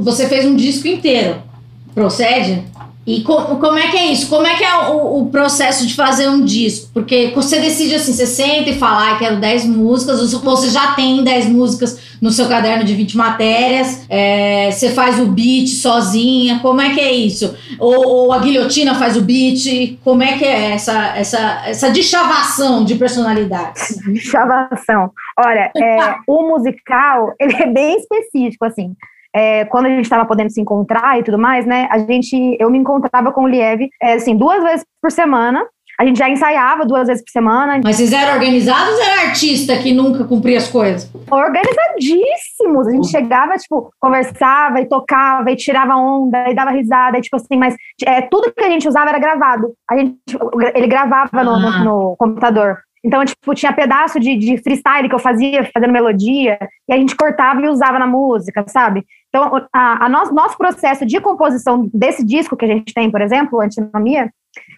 você 0.00 0.28
fez 0.28 0.46
um 0.46 0.54
disco 0.54 0.86
inteiro, 0.86 1.42
procede? 1.94 2.64
E 3.08 3.22
co 3.22 3.56
como 3.56 3.78
é 3.78 3.88
que 3.88 3.96
é 3.96 4.12
isso? 4.12 4.28
Como 4.28 4.46
é 4.46 4.54
que 4.54 4.62
é 4.62 4.76
o, 4.90 5.20
o, 5.20 5.30
processo 5.30 5.86
de 5.86 5.94
fazer 5.94 6.28
um 6.28 6.44
disco? 6.44 6.90
Porque 6.92 7.32
você 7.34 7.58
decide 7.58 7.94
assim, 7.94 8.12
você 8.12 8.26
senta 8.26 8.68
e 8.68 8.78
fala, 8.78 9.12
ah, 9.12 9.18
quero 9.18 9.40
10 9.40 9.64
músicas, 9.64 10.34
ou 10.34 10.40
você 10.40 10.68
já 10.68 10.92
tem 10.92 11.24
10 11.24 11.46
músicas 11.46 12.18
no 12.20 12.30
seu 12.30 12.46
caderno 12.46 12.84
de 12.84 12.94
20 12.94 13.16
matérias, 13.16 14.04
é, 14.10 14.70
você 14.70 14.90
faz 14.90 15.18
o 15.18 15.24
beat 15.24 15.68
sozinha, 15.68 16.58
como 16.60 16.82
é 16.82 16.92
que 16.92 17.00
é 17.00 17.10
isso? 17.10 17.56
Ou, 17.78 18.06
ou, 18.06 18.32
a 18.32 18.40
guilhotina 18.40 18.94
faz 18.94 19.16
o 19.16 19.22
beat, 19.22 19.98
como 20.04 20.22
é 20.22 20.36
que 20.36 20.44
é 20.44 20.72
essa, 20.72 21.16
essa, 21.16 21.62
essa 21.64 21.90
deschavação 21.90 22.84
de 22.84 22.96
personalidades? 22.96 23.96
Deschavação. 24.06 25.12
Olha, 25.38 25.70
é, 25.74 26.16
o 26.28 26.46
musical, 26.46 27.32
ele 27.40 27.56
é 27.56 27.66
bem 27.72 27.96
específico, 27.96 28.66
assim 28.66 28.94
é, 29.34 29.64
quando 29.66 29.86
a 29.86 29.90
gente 29.90 30.04
estava 30.04 30.24
podendo 30.24 30.50
se 30.50 30.60
encontrar 30.60 31.18
e 31.18 31.22
tudo 31.22 31.38
mais, 31.38 31.66
né, 31.66 31.88
a 31.90 31.98
gente, 31.98 32.56
eu 32.58 32.70
me 32.70 32.78
encontrava 32.78 33.32
com 33.32 33.42
o 33.42 33.48
Lieve, 33.48 33.88
é, 34.02 34.14
assim, 34.14 34.36
duas 34.36 34.62
vezes 34.62 34.84
por 35.00 35.10
semana, 35.10 35.64
a 36.00 36.06
gente 36.06 36.16
já 36.16 36.30
ensaiava 36.30 36.86
duas 36.86 37.08
vezes 37.08 37.24
por 37.24 37.32
semana. 37.32 37.80
Mas 37.82 37.96
vocês 37.96 38.12
eram 38.12 38.34
organizados 38.34 38.94
ou 38.94 39.02
era 39.02 39.28
artista 39.28 39.76
que 39.76 39.92
nunca 39.92 40.22
cumpria 40.22 40.56
as 40.56 40.68
coisas? 40.68 41.10
Organizadíssimos. 41.28 42.86
A 42.86 42.90
gente 42.92 43.06
uhum. 43.06 43.10
chegava, 43.10 43.56
tipo, 43.56 43.90
conversava 43.98 44.80
e 44.80 44.86
tocava 44.86 45.50
e 45.50 45.56
tirava 45.56 45.96
onda 45.96 46.48
e 46.48 46.54
dava 46.54 46.70
risada. 46.70 47.18
E, 47.18 47.20
tipo 47.20 47.34
assim, 47.34 47.56
mas 47.56 47.74
é, 48.06 48.22
tudo 48.22 48.52
que 48.52 48.64
a 48.64 48.70
gente 48.70 48.86
usava 48.86 49.08
era 49.08 49.18
gravado. 49.18 49.72
A 49.90 49.96
gente, 49.98 50.18
ele 50.72 50.86
gravava 50.86 51.42
no, 51.42 51.58
no, 51.58 51.84
no 51.84 52.16
computador. 52.16 52.78
Então, 53.04 53.24
tipo, 53.24 53.54
tinha 53.54 53.72
pedaço 53.72 54.18
de, 54.20 54.36
de 54.36 54.58
freestyle 54.58 55.08
que 55.08 55.14
eu 55.14 55.20
fazia, 55.20 55.68
fazendo 55.72 55.92
melodia, 55.92 56.58
e 56.88 56.92
a 56.92 56.96
gente 56.96 57.16
cortava 57.16 57.60
e 57.60 57.68
usava 57.68 57.98
na 57.98 58.06
música, 58.06 58.64
sabe? 58.68 59.04
Então, 59.28 59.66
a, 59.72 60.06
a 60.06 60.08
nosso, 60.08 60.34
nosso 60.34 60.56
processo 60.56 61.04
de 61.04 61.20
composição 61.20 61.88
desse 61.92 62.24
disco 62.24 62.56
que 62.56 62.64
a 62.64 62.68
gente 62.68 62.94
tem, 62.94 63.10
por 63.10 63.20
exemplo, 63.20 63.60
Antinomia, 63.60 64.30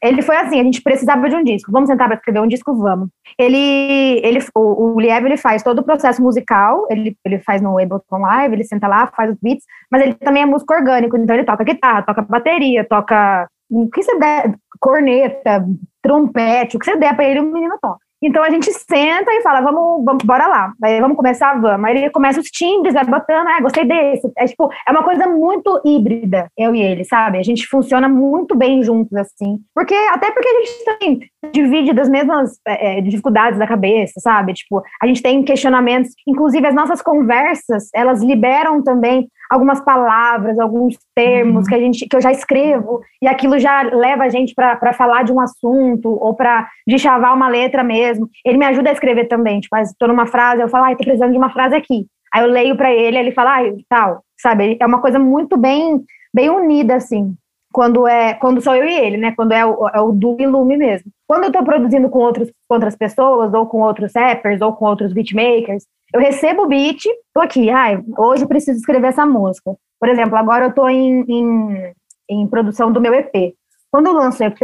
ele 0.03 0.23
foi 0.23 0.37
assim, 0.37 0.61
a 0.61 0.65
gente 0.65 0.83
precisava 0.83 1.29
de 1.29 1.37
um 1.37 1.45
disco. 1.45 1.71
Vamos 1.71 1.89
tentar 1.89 2.13
escrever 2.13 2.41
um 2.41 2.49
disco? 2.49 2.75
Vamos. 2.75 3.09
Ele, 3.39 4.21
ele, 4.25 4.41
o, 4.55 4.95
o 4.95 5.01
Liev, 5.01 5.25
ele 5.25 5.37
faz 5.37 5.63
todo 5.63 5.79
o 5.79 5.85
processo 5.85 6.23
musical, 6.23 6.87
ele, 6.91 7.17
ele 7.25 7.39
faz 7.39 7.63
no 7.63 7.79
Ableton 7.79 8.19
Live, 8.19 8.55
ele 8.55 8.65
senta 8.65 8.89
lá, 8.89 9.07
faz 9.07 9.31
os 9.31 9.39
beats, 9.41 9.65
mas 9.91 10.03
ele 10.03 10.15
também 10.15 10.43
é 10.43 10.47
músico 10.47 10.75
orgânico, 10.75 11.17
então 11.17 11.35
ele 11.35 11.45
toca 11.45 11.65
guitarra, 11.65 12.03
toca 12.03 12.23
bateria, 12.23 12.85
toca 12.85 13.49
o 13.71 13.89
que 13.89 14.03
você 14.03 14.19
der, 14.19 14.55
corneta, 14.81 15.65
trompete, 16.03 16.77
o 16.77 16.81
que 16.81 16.87
você 16.87 16.97
der 16.97 17.15
para 17.15 17.27
ele, 17.27 17.41
o 17.41 17.53
menino 17.53 17.79
toca. 17.81 18.01
Então 18.23 18.43
a 18.43 18.51
gente 18.51 18.71
senta 18.73 19.33
e 19.33 19.43
fala, 19.43 19.61
vamos, 19.61 20.05
vamos 20.05 20.25
bora 20.25 20.47
lá. 20.47 20.73
Aí 20.83 21.01
vamos 21.01 21.17
começar, 21.17 21.59
vamos. 21.61 21.85
Aí 21.85 21.97
ele 21.97 22.11
começa 22.11 22.41
os 22.41 22.49
timbres, 22.49 22.95
vai 22.95 23.05
botando, 23.05 23.49
ah, 23.49 23.61
gostei 23.61 23.85
desse. 23.85 24.31
É 24.37 24.47
tipo, 24.47 24.71
é 24.87 24.91
uma 24.91 25.03
coisa 25.03 25.27
muito 25.27 25.81
híbrida, 25.85 26.51
eu 26.57 26.75
e 26.75 26.83
ele, 26.83 27.05
sabe? 27.05 27.39
A 27.39 27.43
gente 27.43 27.67
funciona 27.67 28.09
muito 28.09 28.57
bem 28.57 28.83
juntos, 28.83 29.17
assim. 29.17 29.59
Porque, 29.75 29.95
até 29.95 30.31
porque 30.31 30.49
a 30.49 30.61
gente 30.61 30.85
também 30.85 31.31
divide 31.53 31.93
das 31.93 32.09
mesmas 32.09 32.59
é, 32.67 33.01
dificuldades 33.01 33.59
da 33.59 33.67
cabeça, 33.67 34.21
sabe? 34.21 34.53
Tipo, 34.53 34.83
a 35.03 35.07
gente 35.07 35.23
tem 35.23 35.43
questionamentos, 35.43 36.13
inclusive 36.27 36.67
as 36.67 36.75
nossas 36.75 37.01
conversas, 37.01 37.89
elas 37.95 38.23
liberam 38.23 38.83
também 38.83 39.29
algumas 39.51 39.81
palavras, 39.81 40.59
alguns 40.59 40.97
termos 41.15 41.65
uhum. 41.65 41.69
que 41.69 41.75
a 41.75 41.79
gente 41.79 42.07
que 42.07 42.17
eu 42.17 42.21
já 42.21 42.31
escrevo 42.31 43.01
e 43.21 43.27
aquilo 43.27 43.59
já 43.59 43.83
leva 43.83 44.25
a 44.25 44.29
gente 44.29 44.55
para 44.55 44.93
falar 44.93 45.25
de 45.25 45.33
um 45.33 45.41
assunto 45.41 46.09
ou 46.09 46.35
para 46.35 46.69
deschavar 46.87 47.35
uma 47.35 47.49
letra 47.49 47.83
mesmo. 47.83 48.29
Ele 48.45 48.59
me 48.59 48.67
ajuda 48.67 48.91
a 48.91 48.93
escrever 48.93 49.27
também, 49.27 49.61
tipo, 49.61 49.77
estou 49.77 50.09
numa 50.09 50.27
frase, 50.27 50.63
eu 50.63 50.69
falo, 50.69 50.85
ai, 50.85 50.95
tô 50.95 51.03
precisando 51.03 51.33
de 51.33 51.39
uma 51.39 51.51
frase 51.51 51.75
aqui. 51.75 52.07
Aí 52.33 52.45
eu 52.45 52.49
leio 52.49 52.77
para 52.77 52.93
ele, 52.93 53.19
ele 53.19 53.33
fala, 53.33 53.55
ai, 53.57 53.75
tal, 53.89 54.23
sabe? 54.41 54.77
É 54.81 54.87
uma 54.87 55.01
coisa 55.01 55.19
muito 55.19 55.57
bem 55.57 56.01
bem 56.33 56.49
unida 56.49 56.95
assim. 56.95 57.35
Quando 57.73 58.07
é 58.07 58.35
quando 58.35 58.61
sou 58.61 58.75
eu 58.75 58.85
e 58.85 58.95
ele, 58.95 59.17
né? 59.17 59.33
Quando 59.37 59.53
é 59.53 59.67
o, 59.67 59.89
é 59.89 60.01
o 60.01 60.13
do 60.13 60.37
e 60.39 60.47
lume 60.47 60.77
mesmo. 60.77 61.11
Quando 61.31 61.45
eu 61.45 61.51
estou 61.51 61.63
produzindo 61.63 62.09
com, 62.09 62.19
outros, 62.19 62.51
com 62.67 62.75
outras 62.75 62.97
pessoas, 62.97 63.55
ou 63.55 63.65
com 63.65 63.83
outros 63.83 64.11
rappers, 64.17 64.61
ou 64.61 64.73
com 64.73 64.85
outros 64.85 65.13
beatmakers, 65.13 65.85
eu 66.13 66.21
recebo 66.21 66.65
o 66.65 66.67
beat, 66.67 67.05
tô 67.33 67.41
aqui, 67.41 67.71
ai, 67.71 68.03
hoje 68.19 68.49
preciso 68.49 68.81
escrever 68.81 69.07
essa 69.07 69.25
música. 69.25 69.77
Por 70.01 70.09
exemplo, 70.09 70.37
agora 70.37 70.65
eu 70.65 70.75
tô 70.75 70.89
em, 70.89 71.25
em, 71.29 71.93
em 72.29 72.49
produção 72.49 72.91
do 72.91 73.01
meu 73.01 73.15
EP. 73.15 73.55
Quando 73.93 74.09
eu 74.09 74.13
lanço 74.13 74.43
EP, 74.43 74.61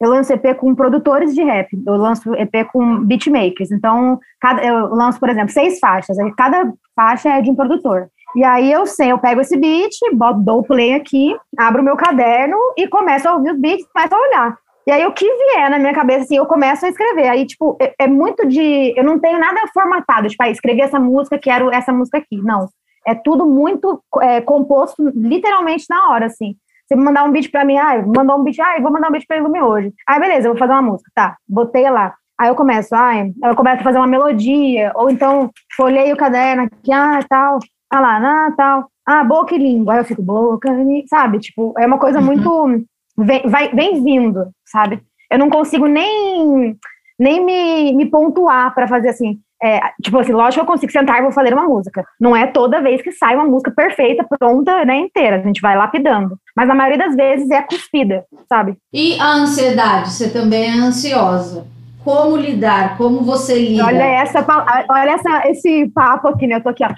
eu 0.00 0.08
lanço 0.08 0.32
EP 0.32 0.56
com 0.56 0.72
produtores 0.72 1.34
de 1.34 1.42
rap, 1.42 1.68
eu 1.84 1.96
lanço 1.96 2.32
EP 2.36 2.64
com 2.72 3.00
beatmakers. 3.00 3.72
Então, 3.72 4.20
cada, 4.40 4.64
eu 4.64 4.94
lanço, 4.94 5.18
por 5.18 5.28
exemplo, 5.28 5.50
seis 5.50 5.80
faixas, 5.80 6.16
cada 6.36 6.72
faixa 6.94 7.28
é 7.28 7.42
de 7.42 7.50
um 7.50 7.56
produtor. 7.56 8.08
E 8.36 8.44
aí 8.44 8.70
eu 8.70 8.86
sei, 8.86 9.10
eu 9.10 9.18
pego 9.18 9.40
esse 9.40 9.56
beat, 9.56 9.90
boto, 10.12 10.38
dou 10.38 10.60
o 10.60 10.64
play 10.64 10.94
aqui, 10.94 11.36
abro 11.58 11.82
o 11.82 11.84
meu 11.84 11.96
caderno 11.96 12.56
e 12.76 12.86
começo 12.86 13.28
a 13.28 13.34
ouvir 13.34 13.50
os 13.50 13.60
beats, 13.60 13.84
começo 13.92 14.14
a 14.14 14.18
olhar. 14.18 14.63
E 14.86 14.90
aí 14.90 15.06
o 15.06 15.12
que 15.12 15.24
vier 15.24 15.70
na 15.70 15.78
minha 15.78 15.94
cabeça, 15.94 16.24
assim, 16.24 16.36
eu 16.36 16.46
começo 16.46 16.84
a 16.84 16.88
escrever. 16.88 17.28
Aí, 17.28 17.46
tipo, 17.46 17.76
é, 17.80 17.94
é 18.00 18.06
muito 18.06 18.46
de. 18.46 18.92
Eu 18.96 19.04
não 19.04 19.18
tenho 19.18 19.38
nada 19.38 19.60
formatado, 19.72 20.28
tipo, 20.28 20.42
ah, 20.42 20.50
escrevi 20.50 20.82
essa 20.82 21.00
música, 21.00 21.38
quero 21.38 21.70
essa 21.70 21.92
música 21.92 22.18
aqui. 22.18 22.36
Não. 22.42 22.68
É 23.06 23.14
tudo 23.14 23.46
muito 23.46 24.02
é, 24.22 24.40
composto 24.40 25.10
literalmente 25.14 25.86
na 25.88 26.10
hora, 26.10 26.26
assim. 26.26 26.56
Você 26.86 26.96
mandar 26.96 27.24
um 27.24 27.32
beat 27.32 27.50
pra 27.50 27.64
mim, 27.64 27.78
ah, 27.78 28.02
mandou 28.06 28.38
um 28.38 28.44
beat, 28.44 28.58
ah, 28.60 28.78
vou 28.80 28.92
mandar 28.92 29.08
um 29.08 29.12
beat 29.12 29.26
pra 29.26 29.38
Ilume 29.38 29.62
hoje. 29.62 29.92
Aí, 30.06 30.20
beleza, 30.20 30.48
eu 30.48 30.52
vou 30.52 30.58
fazer 30.58 30.72
uma 30.72 30.82
música. 30.82 31.10
Tá, 31.14 31.36
botei 31.48 31.88
lá. 31.88 32.14
Aí 32.38 32.48
eu 32.48 32.54
começo, 32.54 32.94
ah, 32.94 33.12
eu 33.44 33.56
começo 33.56 33.80
a 33.80 33.84
fazer 33.84 33.98
uma 33.98 34.06
melodia, 34.06 34.92
ou 34.96 35.08
então 35.08 35.50
folhei 35.76 36.12
o 36.12 36.16
caderno 36.16 36.64
aqui, 36.64 36.92
ah, 36.92 37.20
tal, 37.28 37.58
ah 37.90 38.00
lá, 38.00 38.46
ah, 38.46 38.52
tal, 38.56 38.90
ah, 39.06 39.24
boca 39.24 39.54
e 39.54 39.58
língua. 39.58 39.94
Aí 39.94 40.00
eu 40.00 40.04
fico, 40.04 40.20
boca, 40.20 40.68
sabe? 41.08 41.38
Tipo, 41.38 41.72
é 41.78 41.86
uma 41.86 41.98
coisa 41.98 42.18
uhum. 42.18 42.24
muito 42.24 42.84
vem, 43.16 43.42
vai, 43.46 43.68
vem 43.70 44.02
vindo, 44.02 44.50
sabe? 44.64 45.00
Eu 45.30 45.38
não 45.38 45.50
consigo 45.50 45.86
nem, 45.86 46.76
nem 47.18 47.44
me, 47.44 47.92
me 47.94 48.06
pontuar 48.06 48.74
para 48.74 48.88
fazer 48.88 49.10
assim. 49.10 49.38
É, 49.62 49.80
tipo 50.02 50.18
assim, 50.18 50.32
lógico 50.32 50.62
eu 50.62 50.66
consigo 50.66 50.92
sentar 50.92 51.18
e 51.18 51.22
vou 51.22 51.32
fazer 51.32 51.54
uma 51.54 51.66
música. 51.66 52.04
Não 52.20 52.36
é 52.36 52.46
toda 52.46 52.82
vez 52.82 53.00
que 53.00 53.12
sai 53.12 53.34
uma 53.34 53.46
música 53.46 53.70
perfeita, 53.70 54.26
pronta, 54.38 54.84
né, 54.84 54.96
inteira. 54.96 55.36
A 55.36 55.42
gente 55.42 55.60
vai 55.60 55.76
lapidando. 55.76 56.36
Mas 56.54 56.68
na 56.68 56.74
maioria 56.74 56.98
das 56.98 57.16
vezes 57.16 57.50
é 57.50 57.62
cuspida, 57.62 58.24
sabe? 58.48 58.76
E 58.92 59.18
a 59.18 59.32
ansiedade? 59.32 60.10
Você 60.10 60.28
também 60.28 60.64
é 60.64 60.72
ansiosa? 60.72 61.66
Como 62.04 62.36
lidar? 62.36 62.98
Como 62.98 63.22
você 63.22 63.58
lida? 63.58 63.86
Olha, 63.86 64.04
essa, 64.04 64.46
olha 64.90 65.10
essa, 65.10 65.48
esse 65.48 65.90
papo 65.94 66.28
aqui, 66.28 66.46
né? 66.46 66.56
Eu 66.56 66.62
tô 66.62 66.68
aqui, 66.68 66.84
ó, 66.84 66.90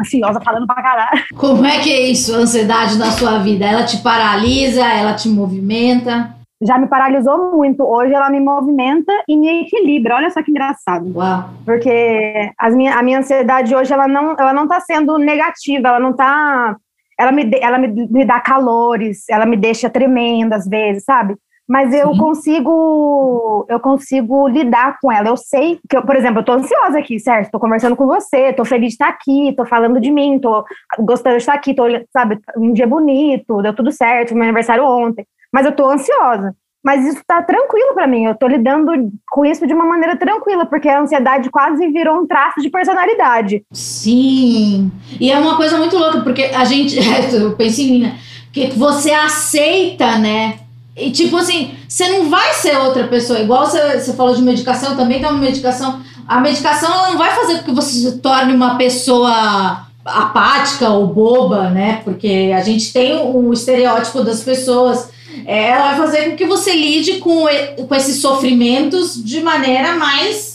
ansiosa, 0.00 0.40
falando 0.40 0.66
pra 0.66 0.82
caralho. 0.82 1.22
Como 1.36 1.66
é 1.66 1.80
que 1.80 1.92
é 1.92 2.00
isso, 2.08 2.34
a 2.34 2.38
ansiedade 2.38 2.96
na 2.96 3.10
sua 3.10 3.38
vida? 3.38 3.66
Ela 3.66 3.84
te 3.84 3.98
paralisa? 3.98 4.82
Ela 4.82 5.12
te 5.14 5.28
movimenta? 5.28 6.34
Já 6.62 6.78
me 6.78 6.86
paralisou 6.86 7.54
muito. 7.54 7.84
Hoje 7.84 8.14
ela 8.14 8.30
me 8.30 8.40
movimenta 8.40 9.12
e 9.28 9.36
me 9.36 9.62
equilibra. 9.62 10.16
Olha 10.16 10.30
só 10.30 10.42
que 10.42 10.50
engraçado. 10.50 11.12
Uau. 11.14 11.50
Porque 11.66 12.50
as 12.58 12.74
minha, 12.74 12.94
a 12.94 13.02
minha 13.02 13.18
ansiedade 13.18 13.74
hoje, 13.74 13.92
ela 13.92 14.08
não, 14.08 14.34
ela 14.38 14.54
não 14.54 14.66
tá 14.66 14.80
sendo 14.80 15.18
negativa, 15.18 15.88
ela 15.88 16.00
não 16.00 16.14
tá 16.14 16.76
ela 17.18 17.30
me, 17.30 17.48
ela 17.60 17.78
me, 17.78 17.88
me 17.88 18.24
dá 18.24 18.40
calores, 18.40 19.28
ela 19.28 19.46
me 19.46 19.56
deixa 19.56 19.88
tremenda 19.88 20.56
às 20.56 20.66
vezes, 20.66 21.04
sabe? 21.04 21.36
Mas 21.68 21.94
eu 21.94 22.12
Sim. 22.12 22.18
consigo, 22.18 23.66
eu 23.68 23.80
consigo 23.80 24.48
lidar 24.48 24.98
com 25.00 25.10
ela. 25.10 25.28
Eu 25.28 25.36
sei 25.36 25.78
que, 25.88 25.96
eu, 25.96 26.02
por 26.02 26.14
exemplo, 26.14 26.40
eu 26.40 26.44
tô 26.44 26.52
ansiosa 26.52 26.98
aqui, 26.98 27.18
certo? 27.18 27.50
Tô 27.50 27.58
conversando 27.58 27.96
com 27.96 28.06
você, 28.06 28.52
tô 28.52 28.64
feliz 28.64 28.88
de 28.88 28.94
estar 28.94 29.08
aqui, 29.08 29.54
tô 29.56 29.64
falando 29.64 29.98
de 30.00 30.10
mim, 30.10 30.38
tô 30.38 30.64
gostando 30.98 31.36
de 31.36 31.42
estar 31.42 31.54
aqui, 31.54 31.74
tô, 31.74 31.84
sabe, 32.12 32.38
um 32.56 32.72
dia 32.72 32.86
bonito, 32.86 33.62
deu 33.62 33.74
tudo 33.74 33.90
certo, 33.90 34.34
meu 34.34 34.44
aniversário 34.44 34.84
ontem. 34.84 35.26
Mas 35.52 35.64
eu 35.64 35.72
tô 35.72 35.88
ansiosa. 35.88 36.54
Mas 36.84 37.06
isso 37.06 37.22
tá 37.26 37.42
tranquilo 37.42 37.94
para 37.94 38.06
mim. 38.06 38.26
Eu 38.26 38.34
tô 38.34 38.46
lidando 38.46 38.92
com 39.30 39.46
isso 39.46 39.66
de 39.66 39.72
uma 39.72 39.86
maneira 39.86 40.18
tranquila, 40.18 40.66
porque 40.66 40.86
a 40.86 41.00
ansiedade 41.00 41.48
quase 41.48 41.88
virou 41.88 42.18
um 42.18 42.26
traço 42.26 42.60
de 42.60 42.68
personalidade. 42.68 43.64
Sim. 43.72 44.92
E 45.18 45.32
é 45.32 45.38
uma 45.38 45.56
coisa 45.56 45.78
muito 45.78 45.96
louca, 45.96 46.20
porque 46.20 46.42
a 46.42 46.64
gente. 46.66 46.98
Eu 47.32 47.56
penso 47.56 47.80
em 47.80 47.90
mim, 47.90 48.02
né? 48.02 48.18
Que 48.52 48.66
você 48.76 49.12
aceita, 49.12 50.18
né? 50.18 50.58
E 50.96 51.10
tipo 51.10 51.36
assim, 51.36 51.74
você 51.88 52.08
não 52.08 52.30
vai 52.30 52.54
ser 52.54 52.76
outra 52.76 53.08
pessoa. 53.08 53.40
Igual 53.40 53.66
você, 53.66 54.00
você 54.00 54.12
falou 54.12 54.34
de 54.34 54.42
medicação, 54.42 54.96
também 54.96 55.20
tem 55.20 55.28
uma 55.28 55.38
medicação. 55.38 56.00
A 56.26 56.40
medicação 56.40 56.92
ela 56.92 57.10
não 57.10 57.18
vai 57.18 57.34
fazer 57.34 57.58
com 57.58 57.64
que 57.64 57.72
você 57.72 57.92
se 57.92 58.18
torne 58.18 58.54
uma 58.54 58.76
pessoa 58.76 59.86
apática 60.04 60.88
ou 60.90 61.06
boba, 61.06 61.70
né? 61.70 62.00
Porque 62.04 62.52
a 62.56 62.60
gente 62.60 62.92
tem 62.92 63.14
o 63.16 63.52
estereótipo 63.52 64.22
das 64.22 64.42
pessoas 64.42 65.12
é, 65.46 65.70
ela 65.70 65.88
vai 65.88 65.96
fazer 65.96 66.30
com 66.30 66.36
que 66.36 66.46
você 66.46 66.72
lide 66.72 67.18
com, 67.18 67.46
com 67.88 67.94
esses 67.94 68.20
sofrimentos 68.20 69.22
de 69.22 69.40
maneira 69.42 69.94
mais 69.94 70.54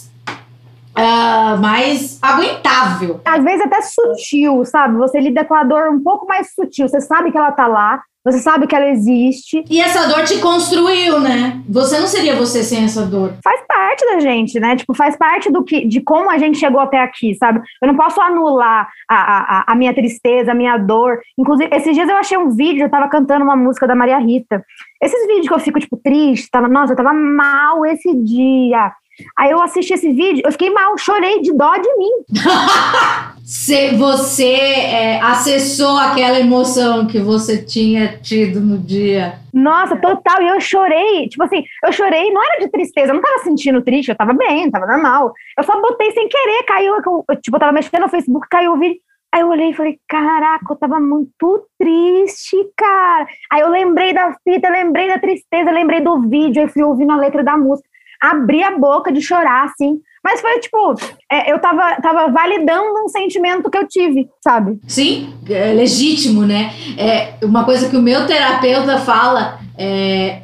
Uh, 0.89 1.55
mais 1.61 2.19
aguentável. 2.21 3.21
Às 3.23 3.41
vezes 3.41 3.61
até 3.61 3.79
sutil, 3.81 4.65
sabe? 4.65 4.97
Você 4.97 5.17
lida 5.21 5.45
com 5.45 5.55
a 5.55 5.63
dor 5.63 5.87
um 5.87 6.03
pouco 6.03 6.27
mais 6.27 6.53
sutil. 6.53 6.89
Você 6.89 6.99
sabe 6.99 7.31
que 7.31 7.37
ela 7.37 7.53
tá 7.53 7.67
lá, 7.67 8.01
você 8.23 8.39
sabe 8.39 8.67
que 8.67 8.75
ela 8.75 8.87
existe. 8.87 9.63
E 9.69 9.79
essa 9.79 10.07
dor 10.07 10.23
te 10.25 10.39
construiu, 10.39 11.19
né? 11.19 11.61
Você 11.69 11.97
não 11.99 12.07
seria 12.07 12.35
você 12.35 12.63
sem 12.63 12.83
essa 12.83 13.05
dor. 13.05 13.33
Faz 13.43 13.61
parte 13.67 14.05
da 14.05 14.19
gente, 14.19 14.59
né? 14.59 14.75
Tipo, 14.75 14.93
faz 14.93 15.15
parte 15.15 15.51
do 15.51 15.63
que, 15.63 15.85
de 15.85 16.01
como 16.01 16.29
a 16.29 16.37
gente 16.37 16.57
chegou 16.57 16.81
até 16.81 17.01
aqui, 17.01 17.33
sabe? 17.35 17.61
Eu 17.81 17.87
não 17.87 17.95
posso 17.95 18.19
anular 18.19 18.89
a, 19.09 19.15
a, 19.15 19.71
a 19.71 19.75
minha 19.75 19.93
tristeza, 19.93 20.51
a 20.51 20.55
minha 20.55 20.77
dor. 20.77 21.19
Inclusive, 21.37 21.73
esses 21.73 21.95
dias 21.95 22.09
eu 22.09 22.17
achei 22.17 22.37
um 22.37 22.49
vídeo, 22.49 22.83
eu 22.83 22.89
tava 22.89 23.07
cantando 23.07 23.43
uma 23.43 23.55
música 23.55 23.87
da 23.87 23.95
Maria 23.95 24.17
Rita. 24.17 24.63
Esses 25.01 25.25
vídeos 25.27 25.47
que 25.47 25.53
eu 25.53 25.59
fico, 25.59 25.79
tipo, 25.79 25.97
triste, 25.97 26.49
tava, 26.51 26.67
nossa, 26.67 26.93
eu 26.93 26.97
tava 26.97 27.13
mal 27.13 27.85
esse 27.85 28.13
dia. 28.15 28.91
Aí 29.37 29.51
eu 29.51 29.61
assisti 29.61 29.93
esse 29.93 30.11
vídeo, 30.11 30.41
eu 30.45 30.51
fiquei 30.51 30.69
mal, 30.69 30.97
chorei 30.97 31.41
de 31.41 31.53
dó 31.53 31.75
de 31.77 31.95
mim. 31.95 32.11
Se 33.43 33.95
você 33.95 34.53
é, 34.53 35.19
acessou 35.21 35.97
aquela 35.97 36.39
emoção 36.39 37.07
que 37.07 37.19
você 37.19 37.63
tinha 37.63 38.19
tido 38.19 38.59
no 38.59 38.77
dia. 38.77 39.39
Nossa, 39.51 39.95
total. 39.97 40.39
E 40.43 40.49
eu 40.49 40.61
chorei. 40.61 41.27
Tipo 41.27 41.43
assim, 41.45 41.63
eu 41.83 41.91
chorei, 41.91 42.31
não 42.31 42.43
era 42.43 42.59
de 42.59 42.69
tristeza, 42.69 43.07
eu 43.11 43.15
não 43.15 43.23
tava 43.23 43.39
sentindo 43.39 43.81
triste, 43.81 44.09
eu 44.09 44.15
tava 44.15 44.33
bem, 44.33 44.69
tava 44.69 44.85
normal. 44.85 45.33
Eu 45.57 45.63
só 45.63 45.81
botei 45.81 46.11
sem 46.11 46.29
querer, 46.29 46.63
caiu. 46.67 46.93
Eu, 46.93 47.41
tipo, 47.41 47.55
eu 47.55 47.59
tava 47.59 47.71
mexendo 47.71 48.01
no 48.01 48.09
Facebook, 48.09 48.47
caiu 48.47 48.73
o 48.73 48.79
vídeo. 48.79 48.99
Aí 49.31 49.41
eu 49.41 49.49
olhei 49.49 49.69
e 49.69 49.73
falei, 49.73 49.99
caraca, 50.07 50.65
eu 50.69 50.75
tava 50.75 50.99
muito 50.99 51.67
triste, 51.77 52.55
cara. 52.75 53.27
Aí 53.51 53.61
eu 53.61 53.69
lembrei 53.69 54.11
da 54.11 54.35
fita, 54.43 54.69
lembrei 54.69 55.07
da 55.07 55.19
tristeza, 55.19 55.71
lembrei 55.71 56.01
do 56.01 56.21
vídeo, 56.21 56.61
aí 56.61 56.67
fui 56.67 56.83
ouvindo 56.83 57.11
a 57.11 57.17
letra 57.17 57.43
da 57.43 57.55
música. 57.55 57.88
Abri 58.21 58.63
a 58.63 58.77
boca 58.77 59.11
de 59.11 59.21
chorar, 59.21 59.65
assim. 59.65 59.99
Mas 60.23 60.41
foi 60.41 60.59
tipo, 60.59 60.95
é, 61.31 61.51
eu 61.51 61.59
tava, 61.59 61.95
tava 62.01 62.31
validando 62.31 63.05
um 63.05 63.07
sentimento 63.07 63.69
que 63.69 63.77
eu 63.77 63.87
tive, 63.87 64.27
sabe? 64.43 64.79
Sim, 64.85 65.33
é 65.49 65.71
legítimo, 65.71 66.45
né? 66.45 66.73
É, 66.97 67.33
uma 67.41 67.63
coisa 67.63 67.89
que 67.89 67.95
o 67.95 68.01
meu 68.01 68.27
terapeuta 68.27 68.97
fala 68.97 69.59
é 69.77 70.41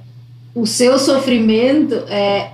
o 0.55 0.65
seu 0.65 0.97
sofrimento 0.97 1.95
é 2.07 2.51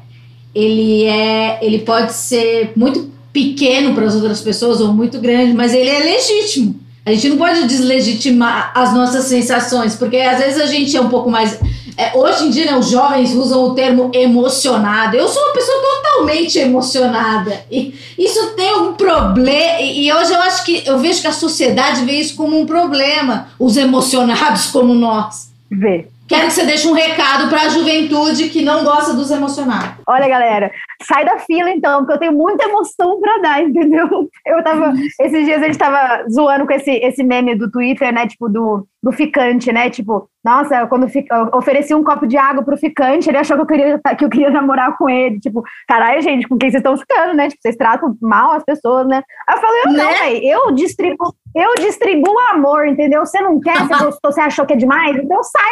ele 0.53 1.05
é 1.05 1.59
ele 1.61 1.79
pode 1.79 2.13
ser 2.13 2.73
muito 2.75 3.11
pequeno 3.31 3.93
para 3.93 4.05
as 4.05 4.15
outras 4.15 4.41
pessoas 4.41 4.81
ou 4.81 4.91
muito 4.91 5.19
grande, 5.19 5.53
mas 5.53 5.73
ele 5.73 5.89
é 5.89 5.99
legítimo. 5.99 6.79
A 7.05 7.13
gente 7.13 7.29
não 7.29 7.37
pode 7.37 7.65
deslegitimar 7.67 8.71
as 8.75 8.93
nossas 8.93 9.25
sensações, 9.25 9.95
porque 9.95 10.17
às 10.17 10.39
vezes 10.39 10.61
a 10.61 10.67
gente 10.67 10.95
é 10.95 11.01
um 11.01 11.09
pouco 11.09 11.29
mais. 11.31 11.59
É, 11.97 12.17
hoje 12.17 12.45
em 12.45 12.49
dia, 12.49 12.65
né, 12.65 12.77
os 12.77 12.89
jovens 12.89 13.33
usam 13.33 13.65
o 13.65 13.75
termo 13.75 14.11
emocionado. 14.13 15.15
Eu 15.15 15.27
sou 15.27 15.43
uma 15.43 15.53
pessoa 15.53 15.77
totalmente 15.81 16.59
emocionada. 16.59 17.63
E 17.71 17.93
isso 18.17 18.55
tem 18.55 18.75
um 18.75 18.93
problema. 18.93 19.81
E 19.81 20.11
hoje 20.11 20.33
eu 20.33 20.41
acho 20.41 20.65
que 20.65 20.83
eu 20.85 20.97
vejo 20.99 21.21
que 21.21 21.27
a 21.27 21.31
sociedade 21.31 22.05
vê 22.05 22.13
isso 22.13 22.35
como 22.35 22.59
um 22.59 22.65
problema. 22.65 23.49
Os 23.59 23.77
emocionados 23.77 24.67
como 24.67 24.93
nós. 24.93 25.51
Vê. 25.69 26.07
Quero 26.31 26.47
que 26.47 26.53
você 26.53 26.65
deixe 26.65 26.87
um 26.87 26.93
recado 26.93 27.49
para 27.49 27.63
a 27.63 27.67
juventude 27.67 28.47
que 28.47 28.61
não 28.61 28.85
gosta 28.85 29.13
dos 29.13 29.29
emocionados. 29.31 29.95
Olha, 30.07 30.29
galera, 30.29 30.71
sai 31.03 31.25
da 31.25 31.37
fila 31.39 31.69
então, 31.69 31.99
porque 31.99 32.13
eu 32.13 32.19
tenho 32.19 32.31
muita 32.31 32.69
emoção 32.69 33.19
para 33.19 33.37
dar, 33.39 33.61
entendeu? 33.61 34.07
Eu 34.45 34.63
tava. 34.63 34.93
Esses 35.19 35.45
dias 35.45 35.61
a 35.61 35.65
gente 35.65 35.77
tava 35.77 36.25
zoando 36.29 36.65
com 36.65 36.71
esse, 36.71 36.89
esse 36.89 37.21
meme 37.21 37.53
do 37.53 37.69
Twitter, 37.69 38.13
né? 38.13 38.27
Tipo, 38.27 38.47
do, 38.47 38.87
do 39.03 39.11
ficante, 39.11 39.73
né? 39.73 39.89
Tipo, 39.89 40.29
nossa, 40.43 40.87
quando 40.87 41.07
eu 41.07 41.49
ofereci 41.53 41.93
um 41.93 42.03
copo 42.03 42.25
de 42.25 42.35
água 42.35 42.63
pro 42.63 42.77
ficante, 42.77 43.29
ele 43.29 43.37
achou 43.37 43.55
que 43.57 43.61
eu 43.61 43.67
queria, 43.67 44.01
que 44.17 44.25
eu 44.25 44.29
queria 44.29 44.49
namorar 44.49 44.97
com 44.97 45.09
ele. 45.09 45.39
Tipo, 45.39 45.63
caralho, 45.87 46.21
gente, 46.21 46.47
com 46.47 46.57
quem 46.57 46.69
vocês 46.69 46.79
estão 46.79 46.97
ficando, 46.97 47.35
né? 47.35 47.47
Tipo, 47.47 47.61
vocês 47.61 47.75
tratam 47.75 48.15
mal 48.21 48.53
as 48.53 48.63
pessoas, 48.63 49.07
né? 49.07 49.21
Aí 49.47 49.55
eu 49.55 49.61
falei, 49.61 49.81
eu 49.85 49.91
né? 49.91 50.03
não, 50.03 50.11
véio, 50.11 50.43
eu 50.43 50.71
distribuo, 50.71 51.33
eu 51.55 51.75
distribuo 51.75 52.39
amor, 52.51 52.87
entendeu? 52.87 53.25
Você 53.25 53.39
não 53.41 53.59
quer, 53.59 53.77
você 53.77 54.03
gostou, 54.03 54.31
você 54.31 54.41
achou 54.41 54.65
que 54.65 54.73
é 54.73 54.77
demais, 54.77 55.15
então 55.15 55.41
sai 55.43 55.71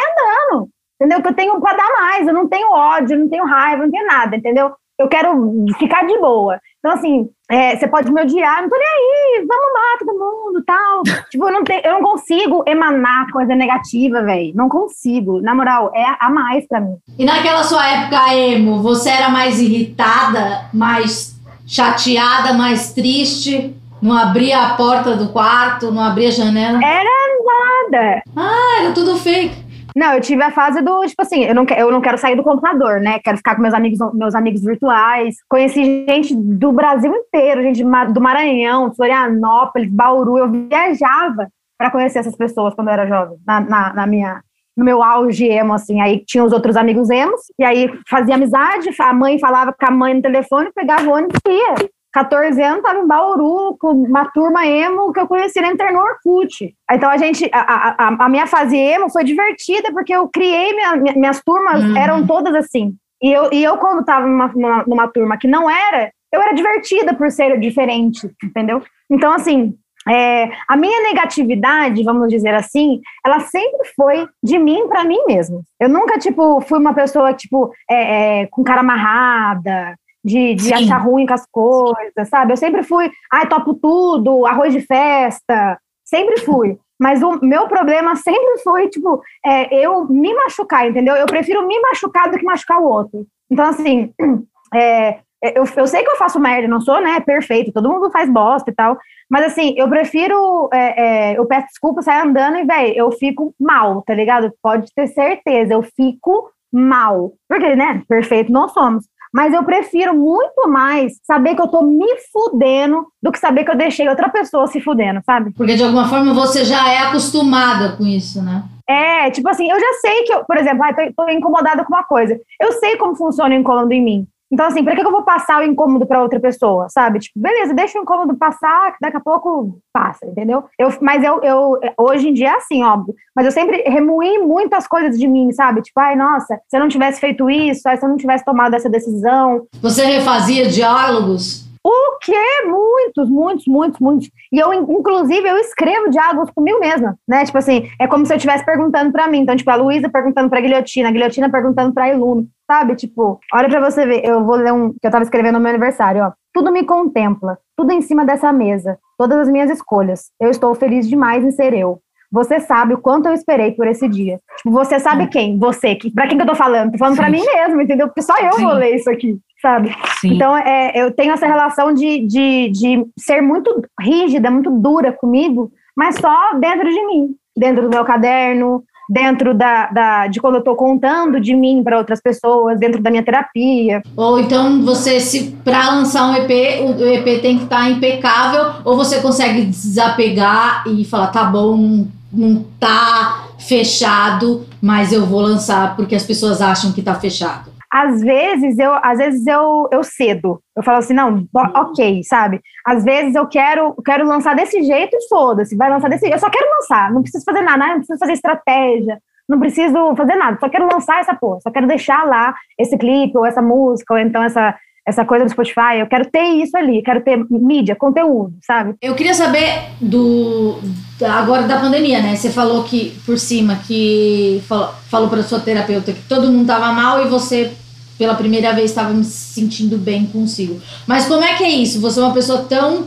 andando. 0.52 0.68
Entendeu? 1.00 1.22
Que 1.22 1.28
eu 1.28 1.34
tenho 1.34 1.60
para 1.60 1.78
dar 1.78 1.90
mais, 1.98 2.28
eu 2.28 2.34
não 2.34 2.46
tenho 2.46 2.70
ódio, 2.70 3.18
não 3.18 3.28
tenho 3.28 3.46
raiva, 3.46 3.84
não 3.84 3.90
tenho 3.90 4.06
nada, 4.06 4.36
entendeu? 4.36 4.70
Eu 4.98 5.08
quero 5.08 5.32
ficar 5.78 6.06
de 6.06 6.18
boa. 6.18 6.60
Então, 6.78 6.92
assim, 6.92 7.26
é, 7.50 7.74
você 7.74 7.88
pode 7.88 8.12
me 8.12 8.20
odiar, 8.20 8.60
não 8.60 8.68
tô 8.68 8.76
nem 8.76 8.86
aí, 8.86 9.46
vamos 9.48 9.72
lá, 9.72 9.98
todo 9.98 10.18
mundo, 10.18 10.62
tal. 10.66 11.02
tipo, 11.30 11.48
eu 11.48 11.52
não, 11.52 11.64
te, 11.64 11.80
eu 11.82 11.92
não 11.92 12.02
consigo 12.02 12.62
emanar 12.66 13.32
coisa 13.32 13.54
negativa, 13.54 14.22
velho. 14.22 14.52
Não 14.54 14.68
consigo. 14.68 15.40
Na 15.40 15.54
moral, 15.54 15.90
é 15.94 16.04
a 16.20 16.28
mais 16.28 16.68
pra 16.68 16.82
mim. 16.82 16.96
E 17.18 17.24
naquela 17.24 17.62
sua 17.62 17.86
época 17.88 18.34
emo, 18.34 18.82
você 18.82 19.08
era 19.08 19.30
mais 19.30 19.58
irritada, 19.58 20.68
mais 20.74 21.34
chateada, 21.66 22.52
mais 22.52 22.92
triste? 22.92 23.74
Não 24.02 24.16
abria 24.16 24.66
a 24.66 24.74
porta 24.74 25.16
do 25.16 25.30
quarto, 25.30 25.90
não 25.90 26.02
abria 26.02 26.28
a 26.28 26.32
janela? 26.32 26.78
Era 26.84 27.10
nada. 27.44 28.22
Ah, 28.36 28.80
era 28.82 28.92
tudo 28.92 29.16
fake. 29.16 29.69
Não, 29.94 30.14
eu 30.14 30.20
tive 30.20 30.42
a 30.42 30.50
fase 30.50 30.80
do, 30.82 31.06
tipo 31.06 31.22
assim, 31.22 31.44
eu 31.44 31.54
não, 31.54 31.64
eu 31.76 31.90
não 31.90 32.00
quero 32.00 32.18
sair 32.18 32.36
do 32.36 32.42
computador, 32.42 33.00
né? 33.00 33.18
Quero 33.18 33.36
ficar 33.36 33.56
com 33.56 33.62
meus 33.62 33.74
amigos, 33.74 33.98
meus 34.14 34.34
amigos 34.34 34.62
virtuais. 34.62 35.36
Conheci 35.48 36.04
gente 36.08 36.34
do 36.34 36.72
Brasil 36.72 37.12
inteiro, 37.14 37.62
gente 37.62 37.82
do 37.82 38.20
Maranhão, 38.20 38.94
Florianópolis, 38.94 39.90
Bauru. 39.90 40.38
Eu 40.38 40.50
viajava 40.50 41.48
para 41.78 41.90
conhecer 41.90 42.18
essas 42.18 42.36
pessoas 42.36 42.74
quando 42.74 42.88
eu 42.88 42.92
era 42.92 43.06
jovem, 43.06 43.38
na, 43.46 43.60
na, 43.60 43.92
na, 43.94 44.06
minha, 44.06 44.42
no 44.76 44.84
meu 44.84 45.02
auge 45.02 45.46
emo, 45.46 45.72
assim. 45.72 46.00
Aí 46.00 46.22
tinha 46.26 46.44
os 46.44 46.52
outros 46.52 46.76
amigos 46.76 47.08
emos, 47.08 47.40
e 47.58 47.64
aí 47.64 47.90
fazia 48.08 48.34
amizade, 48.34 48.90
a 48.98 49.12
mãe 49.12 49.38
falava 49.38 49.72
com 49.72 49.86
a 49.86 49.90
mãe 49.90 50.14
no 50.14 50.22
telefone, 50.22 50.70
pegava 50.74 51.08
o 51.08 51.12
ônibus 51.12 51.40
e 51.48 51.52
ia. 51.52 51.90
14 52.12 52.60
anos, 52.62 52.78
estava 52.78 52.98
em 52.98 53.06
Bauru, 53.06 53.76
com 53.78 53.92
uma 53.92 54.24
turma 54.30 54.66
emo 54.66 55.12
que 55.12 55.20
eu 55.20 55.28
conheci 55.28 55.60
na 55.60 55.68
Inter 55.68 55.92
no 55.92 56.00
Orkut. 56.00 56.74
Então 56.90 57.08
a 57.08 57.16
gente, 57.16 57.48
a, 57.52 57.60
a, 57.60 58.24
a, 58.24 58.28
minha 58.28 58.46
fase 58.46 58.76
emo 58.76 59.08
foi 59.10 59.24
divertida, 59.24 59.92
porque 59.92 60.14
eu 60.14 60.28
criei, 60.28 60.74
minha, 60.74 61.14
minhas 61.14 61.40
turmas 61.42 61.82
uhum. 61.82 61.96
eram 61.96 62.26
todas 62.26 62.54
assim. 62.54 62.94
E 63.22 63.30
eu, 63.32 63.50
e 63.52 63.62
eu 63.62 63.76
quando 63.76 64.00
estava 64.00 64.26
numa, 64.26 64.48
numa, 64.48 64.84
numa, 64.86 65.08
turma 65.08 65.36
que 65.36 65.46
não 65.46 65.70
era, 65.70 66.10
eu 66.32 66.40
era 66.40 66.52
divertida 66.52 67.14
por 67.14 67.30
ser 67.30 67.58
diferente, 67.60 68.30
entendeu? 68.42 68.82
Então, 69.10 69.32
assim, 69.32 69.74
é, 70.08 70.50
a 70.66 70.76
minha 70.76 71.02
negatividade, 71.02 72.02
vamos 72.02 72.28
dizer 72.28 72.54
assim, 72.54 73.00
ela 73.24 73.40
sempre 73.40 73.86
foi 73.94 74.26
de 74.42 74.58
mim 74.58 74.88
para 74.88 75.04
mim 75.04 75.22
mesmo. 75.26 75.62
Eu 75.78 75.88
nunca, 75.88 76.18
tipo, 76.18 76.60
fui 76.62 76.78
uma 76.78 76.94
pessoa, 76.94 77.34
tipo, 77.34 77.70
é, 77.90 78.40
é, 78.40 78.46
com 78.46 78.64
cara 78.64 78.80
amarrada, 78.80 79.94
de, 80.24 80.54
de 80.54 80.72
achar 80.72 80.98
ruim 80.98 81.26
com 81.26 81.34
as 81.34 81.46
coisas, 81.50 82.28
sabe? 82.28 82.52
Eu 82.52 82.56
sempre 82.56 82.82
fui, 82.82 83.10
ai, 83.32 83.48
topo 83.48 83.74
tudo, 83.74 84.46
arroz 84.46 84.72
de 84.72 84.80
festa, 84.80 85.78
sempre 86.04 86.40
fui. 86.40 86.78
Mas 86.98 87.22
o 87.22 87.38
meu 87.42 87.66
problema 87.66 88.14
sempre 88.16 88.58
foi, 88.58 88.88
tipo, 88.88 89.22
é, 89.44 89.74
eu 89.74 90.06
me 90.06 90.34
machucar, 90.34 90.86
entendeu? 90.86 91.16
Eu 91.16 91.26
prefiro 91.26 91.66
me 91.66 91.80
machucar 91.80 92.30
do 92.30 92.38
que 92.38 92.44
machucar 92.44 92.78
o 92.78 92.84
outro. 92.84 93.26
Então, 93.50 93.64
assim, 93.64 94.12
é, 94.74 95.20
eu, 95.42 95.64
eu 95.76 95.86
sei 95.86 96.04
que 96.04 96.10
eu 96.10 96.16
faço 96.16 96.38
merda, 96.38 96.68
não 96.68 96.80
sou, 96.80 97.00
né, 97.00 97.18
perfeito, 97.20 97.72
todo 97.72 97.88
mundo 97.88 98.10
faz 98.10 98.28
bosta 98.28 98.70
e 98.70 98.74
tal, 98.74 98.98
mas 99.30 99.46
assim, 99.46 99.74
eu 99.78 99.88
prefiro, 99.88 100.68
é, 100.72 101.30
é, 101.32 101.38
eu 101.38 101.46
peço 101.46 101.68
desculpa, 101.68 102.02
sair 102.02 102.20
andando 102.20 102.58
e, 102.58 102.64
velho, 102.64 102.94
eu 102.94 103.12
fico 103.12 103.54
mal, 103.58 104.02
tá 104.02 104.12
ligado? 104.12 104.52
Pode 104.62 104.92
ter 104.94 105.06
certeza, 105.06 105.72
eu 105.72 105.82
fico 105.82 106.50
mal. 106.70 107.32
Porque, 107.48 107.74
né, 107.74 108.02
perfeito 108.08 108.52
não 108.52 108.68
somos. 108.68 109.04
Mas 109.32 109.54
eu 109.54 109.62
prefiro 109.62 110.14
muito 110.14 110.68
mais 110.68 111.12
saber 111.22 111.54
que 111.54 111.62
eu 111.62 111.68
tô 111.68 111.82
me 111.82 112.08
fudendo 112.32 113.06
do 113.22 113.30
que 113.30 113.38
saber 113.38 113.64
que 113.64 113.70
eu 113.70 113.76
deixei 113.76 114.08
outra 114.08 114.28
pessoa 114.28 114.66
se 114.66 114.80
fudendo, 114.80 115.20
sabe? 115.24 115.52
Porque 115.52 115.76
de 115.76 115.84
alguma 115.84 116.08
forma 116.08 116.34
você 116.34 116.64
já 116.64 116.88
é 116.88 116.98
acostumada 116.98 117.96
com 117.96 118.04
isso, 118.04 118.42
né? 118.42 118.64
É, 118.88 119.30
tipo 119.30 119.48
assim, 119.48 119.70
eu 119.70 119.78
já 119.78 119.92
sei 120.00 120.24
que, 120.24 120.32
eu, 120.32 120.44
por 120.44 120.56
exemplo, 120.56 120.82
ah, 120.82 120.92
tô, 120.92 121.24
tô 121.24 121.30
incomodada 121.30 121.84
com 121.84 121.94
uma 121.94 122.02
coisa. 122.02 122.36
Eu 122.60 122.72
sei 122.72 122.96
como 122.96 123.14
funciona 123.14 123.54
o 123.54 123.58
incômodo 123.58 123.92
em 123.92 124.02
mim. 124.02 124.26
Então, 124.52 124.66
assim, 124.66 124.82
por 124.82 124.94
que, 124.94 125.00
eu 125.00 125.12
vou 125.12 125.22
passar 125.22 125.60
o 125.60 125.64
incômodo 125.64 126.06
para 126.06 126.22
outra 126.22 126.40
pessoa, 126.40 126.88
sabe? 126.88 127.20
Tipo, 127.20 127.38
beleza, 127.38 127.72
deixa 127.72 127.98
o 127.98 128.02
incômodo 128.02 128.36
passar, 128.36 128.92
que 128.92 128.98
daqui 129.00 129.16
a 129.16 129.20
pouco 129.20 129.78
passa, 129.92 130.26
entendeu? 130.26 130.64
Eu, 130.78 130.92
mas 131.00 131.22
eu, 131.22 131.40
eu, 131.42 131.78
hoje 131.96 132.28
em 132.28 132.34
dia 132.34 132.48
é 132.48 132.56
assim, 132.56 132.82
óbvio. 132.82 133.14
Mas 133.34 133.46
eu 133.46 133.52
sempre 133.52 133.82
remoí 133.82 134.38
muitas 134.38 134.88
coisas 134.88 135.18
de 135.18 135.28
mim, 135.28 135.52
sabe? 135.52 135.82
Tipo, 135.82 136.00
ai, 136.00 136.16
nossa, 136.16 136.60
se 136.68 136.76
eu 136.76 136.80
não 136.80 136.88
tivesse 136.88 137.20
feito 137.20 137.48
isso, 137.48 137.82
se 137.82 138.04
eu 138.04 138.08
não 138.08 138.16
tivesse 138.16 138.44
tomado 138.44 138.74
essa 138.74 138.90
decisão. 138.90 139.66
Você 139.80 140.04
refazia 140.04 140.68
diálogos? 140.68 141.69
O 141.82 142.18
quê? 142.20 142.34
Muitos, 142.66 143.30
muitos, 143.30 143.66
muitos, 143.66 144.00
muitos. 144.00 144.30
E 144.52 144.58
eu, 144.58 144.72
inclusive, 144.74 145.48
eu 145.48 145.56
escrevo 145.56 146.10
diálogos 146.10 146.50
comigo 146.50 146.78
mesma, 146.78 147.16
né? 147.26 147.44
Tipo 147.44 147.56
assim, 147.56 147.88
é 147.98 148.06
como 148.06 148.26
se 148.26 148.32
eu 148.32 148.36
estivesse 148.36 148.64
perguntando 148.64 149.10
para 149.10 149.26
mim. 149.26 149.40
Então, 149.40 149.56
tipo, 149.56 149.70
a 149.70 149.76
Luísa 149.76 150.08
perguntando 150.10 150.50
pra 150.50 150.60
Guilhotina, 150.60 151.08
a 151.08 151.12
Guilhotina 151.12 151.50
perguntando 151.50 151.94
pra 151.94 152.10
Ilume, 152.10 152.48
sabe? 152.66 152.94
Tipo, 152.96 153.40
olha 153.54 153.68
pra 153.68 153.80
você 153.80 154.04
ver, 154.04 154.24
eu 154.24 154.44
vou 154.44 154.56
ler 154.56 154.72
um 154.72 154.90
que 154.90 155.06
eu 155.06 155.10
tava 155.10 155.24
escrevendo 155.24 155.54
no 155.54 155.60
meu 155.60 155.70
aniversário, 155.70 156.22
ó. 156.22 156.32
Tudo 156.52 156.70
me 156.70 156.84
contempla, 156.84 157.56
tudo 157.76 157.92
em 157.92 158.02
cima 158.02 158.26
dessa 158.26 158.52
mesa, 158.52 158.98
todas 159.16 159.38
as 159.38 159.48
minhas 159.48 159.70
escolhas. 159.70 160.30
Eu 160.38 160.50
estou 160.50 160.74
feliz 160.74 161.08
demais 161.08 161.42
em 161.44 161.50
ser 161.50 161.72
eu. 161.72 162.00
Você 162.32 162.60
sabe 162.60 162.94
o 162.94 162.98
quanto 162.98 163.26
eu 163.26 163.32
esperei 163.32 163.72
por 163.72 163.86
esse 163.88 164.06
dia. 164.06 164.38
Tipo, 164.58 164.70
você 164.70 165.00
sabe 165.00 165.26
quem? 165.28 165.58
Você. 165.58 165.96
Que, 165.96 166.12
pra 166.12 166.28
quem 166.28 166.36
que 166.36 166.42
eu 166.42 166.46
tô 166.46 166.54
falando? 166.54 166.92
Tô 166.92 166.98
falando 166.98 167.14
Sim. 167.14 167.20
pra 167.20 167.30
mim 167.30 167.42
mesmo, 167.42 167.80
entendeu? 167.80 168.06
Porque 168.06 168.22
só 168.22 168.36
eu 168.38 168.52
Sim. 168.52 168.64
vou 168.64 168.74
ler 168.74 168.94
isso 168.94 169.10
aqui 169.10 169.36
sabe? 169.60 169.94
Sim. 170.20 170.34
Então, 170.34 170.56
é, 170.56 170.92
eu 170.94 171.10
tenho 171.10 171.32
essa 171.32 171.46
relação 171.46 171.92
de, 171.92 172.26
de, 172.26 172.70
de 172.70 173.04
ser 173.18 173.40
muito 173.40 173.82
rígida, 174.00 174.50
muito 174.50 174.70
dura 174.70 175.12
comigo, 175.12 175.70
mas 175.96 176.16
só 176.16 176.54
dentro 176.58 176.88
de 176.88 177.06
mim, 177.06 177.34
dentro 177.56 177.82
do 177.82 177.90
meu 177.90 178.04
caderno, 178.04 178.82
dentro 179.08 179.52
da, 179.52 179.86
da 179.88 180.26
de 180.28 180.40
quando 180.40 180.54
eu 180.54 180.60
estou 180.60 180.76
contando 180.76 181.40
de 181.40 181.52
mim 181.52 181.82
para 181.82 181.98
outras 181.98 182.20
pessoas, 182.22 182.78
dentro 182.78 183.02
da 183.02 183.10
minha 183.10 183.24
terapia. 183.24 184.00
Ou 184.16 184.38
então 184.38 184.82
você, 184.82 185.18
se 185.18 185.50
para 185.64 185.90
lançar 185.90 186.30
um 186.30 186.36
EP, 186.36 186.50
o 186.80 187.04
EP 187.04 187.42
tem 187.42 187.58
que 187.58 187.64
estar 187.64 187.80
tá 187.80 187.90
impecável, 187.90 188.80
ou 188.84 188.96
você 188.96 189.20
consegue 189.20 189.64
desapegar 189.64 190.84
e 190.86 191.04
falar, 191.04 191.26
tá 191.28 191.44
bom, 191.44 191.76
não, 191.76 192.08
não 192.32 192.64
tá 192.78 193.48
fechado, 193.58 194.64
mas 194.80 195.12
eu 195.12 195.26
vou 195.26 195.40
lançar 195.40 195.96
porque 195.96 196.14
as 196.14 196.24
pessoas 196.24 196.62
acham 196.62 196.92
que 196.92 197.02
tá 197.02 197.14
fechado 197.14 197.69
às 197.92 198.20
vezes 198.20 198.78
eu 198.78 198.92
às 199.02 199.18
vezes 199.18 199.46
eu, 199.46 199.88
eu 199.92 200.02
cedo. 200.04 200.62
Eu 200.76 200.82
falo 200.82 200.98
assim, 200.98 201.14
não, 201.14 201.46
ok, 201.52 202.22
sabe? 202.24 202.60
Às 202.86 203.04
vezes 203.04 203.34
eu 203.34 203.46
quero, 203.46 203.94
quero 204.04 204.26
lançar 204.26 204.54
desse 204.54 204.82
jeito 204.82 205.14
e 205.14 205.28
foda-se, 205.28 205.76
vai 205.76 205.90
lançar 205.90 206.08
desse 206.08 206.22
jeito. 206.22 206.34
Eu 206.34 206.40
só 206.40 206.48
quero 206.50 206.70
lançar, 206.70 207.12
não 207.12 207.22
preciso 207.22 207.44
fazer 207.44 207.62
nada, 207.62 207.86
não 207.86 207.96
preciso 207.96 208.18
fazer 208.18 208.32
estratégia, 208.32 209.18
não 209.48 209.58
preciso 209.58 210.14
fazer 210.16 210.36
nada, 210.36 210.58
só 210.60 210.68
quero 210.68 210.88
lançar 210.90 211.20
essa 211.20 211.34
porra, 211.34 211.60
só 211.60 211.70
quero 211.70 211.88
deixar 211.88 212.24
lá 212.24 212.54
esse 212.78 212.96
clipe, 212.96 213.36
ou 213.36 213.44
essa 213.44 213.60
música, 213.60 214.14
ou 214.14 214.20
então 214.20 214.42
essa, 214.42 214.76
essa 215.06 215.24
coisa 215.24 215.44
do 215.44 215.50
Spotify, 215.50 215.98
eu 215.98 216.06
quero 216.06 216.30
ter 216.30 216.42
isso 216.62 216.76
ali, 216.76 217.02
quero 217.02 217.22
ter 217.22 217.36
mídia, 217.50 217.96
conteúdo, 217.96 218.54
sabe? 218.64 218.94
Eu 219.00 219.14
queria 219.14 219.34
saber 219.34 219.90
do 220.00 220.78
agora 221.22 221.62
da 221.62 221.80
pandemia, 221.80 222.20
né? 222.20 222.36
Você 222.36 222.50
falou 222.50 222.84
que 222.84 223.18
por 223.26 223.38
cima 223.38 223.80
que 223.86 224.62
falou, 224.66 224.94
falou 225.08 225.28
para 225.28 225.42
sua 225.42 225.60
terapeuta 225.60 226.12
que 226.12 226.22
todo 226.22 226.50
mundo 226.50 226.66
tava 226.66 226.92
mal 226.92 227.24
e 227.24 227.28
você 227.28 227.72
pela 228.16 228.34
primeira 228.34 228.72
vez 228.74 228.90
estava 228.90 229.12
me 229.14 229.24
sentindo 229.24 229.96
bem 229.96 230.26
consigo. 230.26 230.80
Mas 231.06 231.26
como 231.26 231.42
é 231.42 231.54
que 231.54 231.64
é 231.64 231.70
isso? 231.70 232.00
Você 232.00 232.20
é 232.20 232.22
uma 232.22 232.34
pessoa 232.34 232.64
tão 232.64 233.06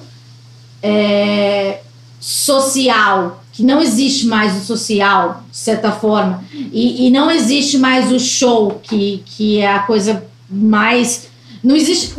é, 0.82 1.82
social 2.20 3.44
que 3.52 3.64
não 3.64 3.80
existe 3.80 4.26
mais 4.26 4.56
o 4.58 4.66
social, 4.66 5.44
de 5.52 5.58
certa 5.58 5.92
forma, 5.92 6.44
e, 6.52 7.06
e 7.06 7.12
não 7.12 7.30
existe 7.30 7.78
mais 7.78 8.12
o 8.12 8.20
show, 8.20 8.80
que, 8.82 9.22
que 9.28 9.60
é 9.60 9.72
a 9.72 9.80
coisa 9.80 10.26
mais 10.50 11.28
não 11.64 11.76
existe 11.76 12.16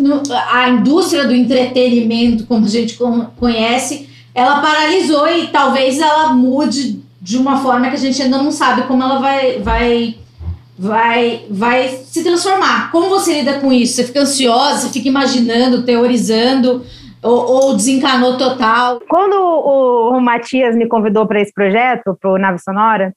a 0.51 0.69
indústria 0.69 1.27
do 1.27 1.35
entretenimento 1.35 2.47
como 2.47 2.65
a 2.65 2.69
gente 2.69 2.99
conhece 3.37 4.09
ela 4.35 4.61
paralisou 4.61 5.29
e 5.29 5.49
talvez 5.49 6.01
ela 6.01 6.33
mude 6.33 7.03
de 7.21 7.39
uma 7.39 7.59
forma 7.59 7.89
que 7.89 7.95
a 7.95 7.99
gente 7.99 8.21
ainda 8.21 8.39
não 8.39 8.51
sabe 8.51 8.83
como 8.83 9.03
ela 9.03 9.19
vai, 9.19 9.61
vai 9.61 10.17
vai, 10.79 11.47
vai 11.49 11.89
se 11.89 12.23
transformar. 12.23 12.91
Como 12.91 13.09
você 13.09 13.41
lida 13.41 13.61
com 13.61 13.73
isso? 13.73 13.95
Você 13.95 14.05
fica 14.05 14.21
ansiosa, 14.21 14.81
você 14.81 14.93
fica 14.93 15.09
imaginando, 15.09 15.85
teorizando, 15.85 16.85
ou, 17.23 17.47
ou 17.47 17.77
desencanou 17.77 18.37
total? 18.37 19.01
Quando 19.09 19.35
o, 19.35 20.17
o 20.17 20.21
Matias 20.21 20.77
me 20.77 20.89
convidou 20.89 21.27
para 21.27 21.41
esse 21.41 21.53
projeto, 21.53 22.17
para 22.21 22.31
o 22.31 22.39
Nave 22.39 22.59
Sonora, 22.59 23.15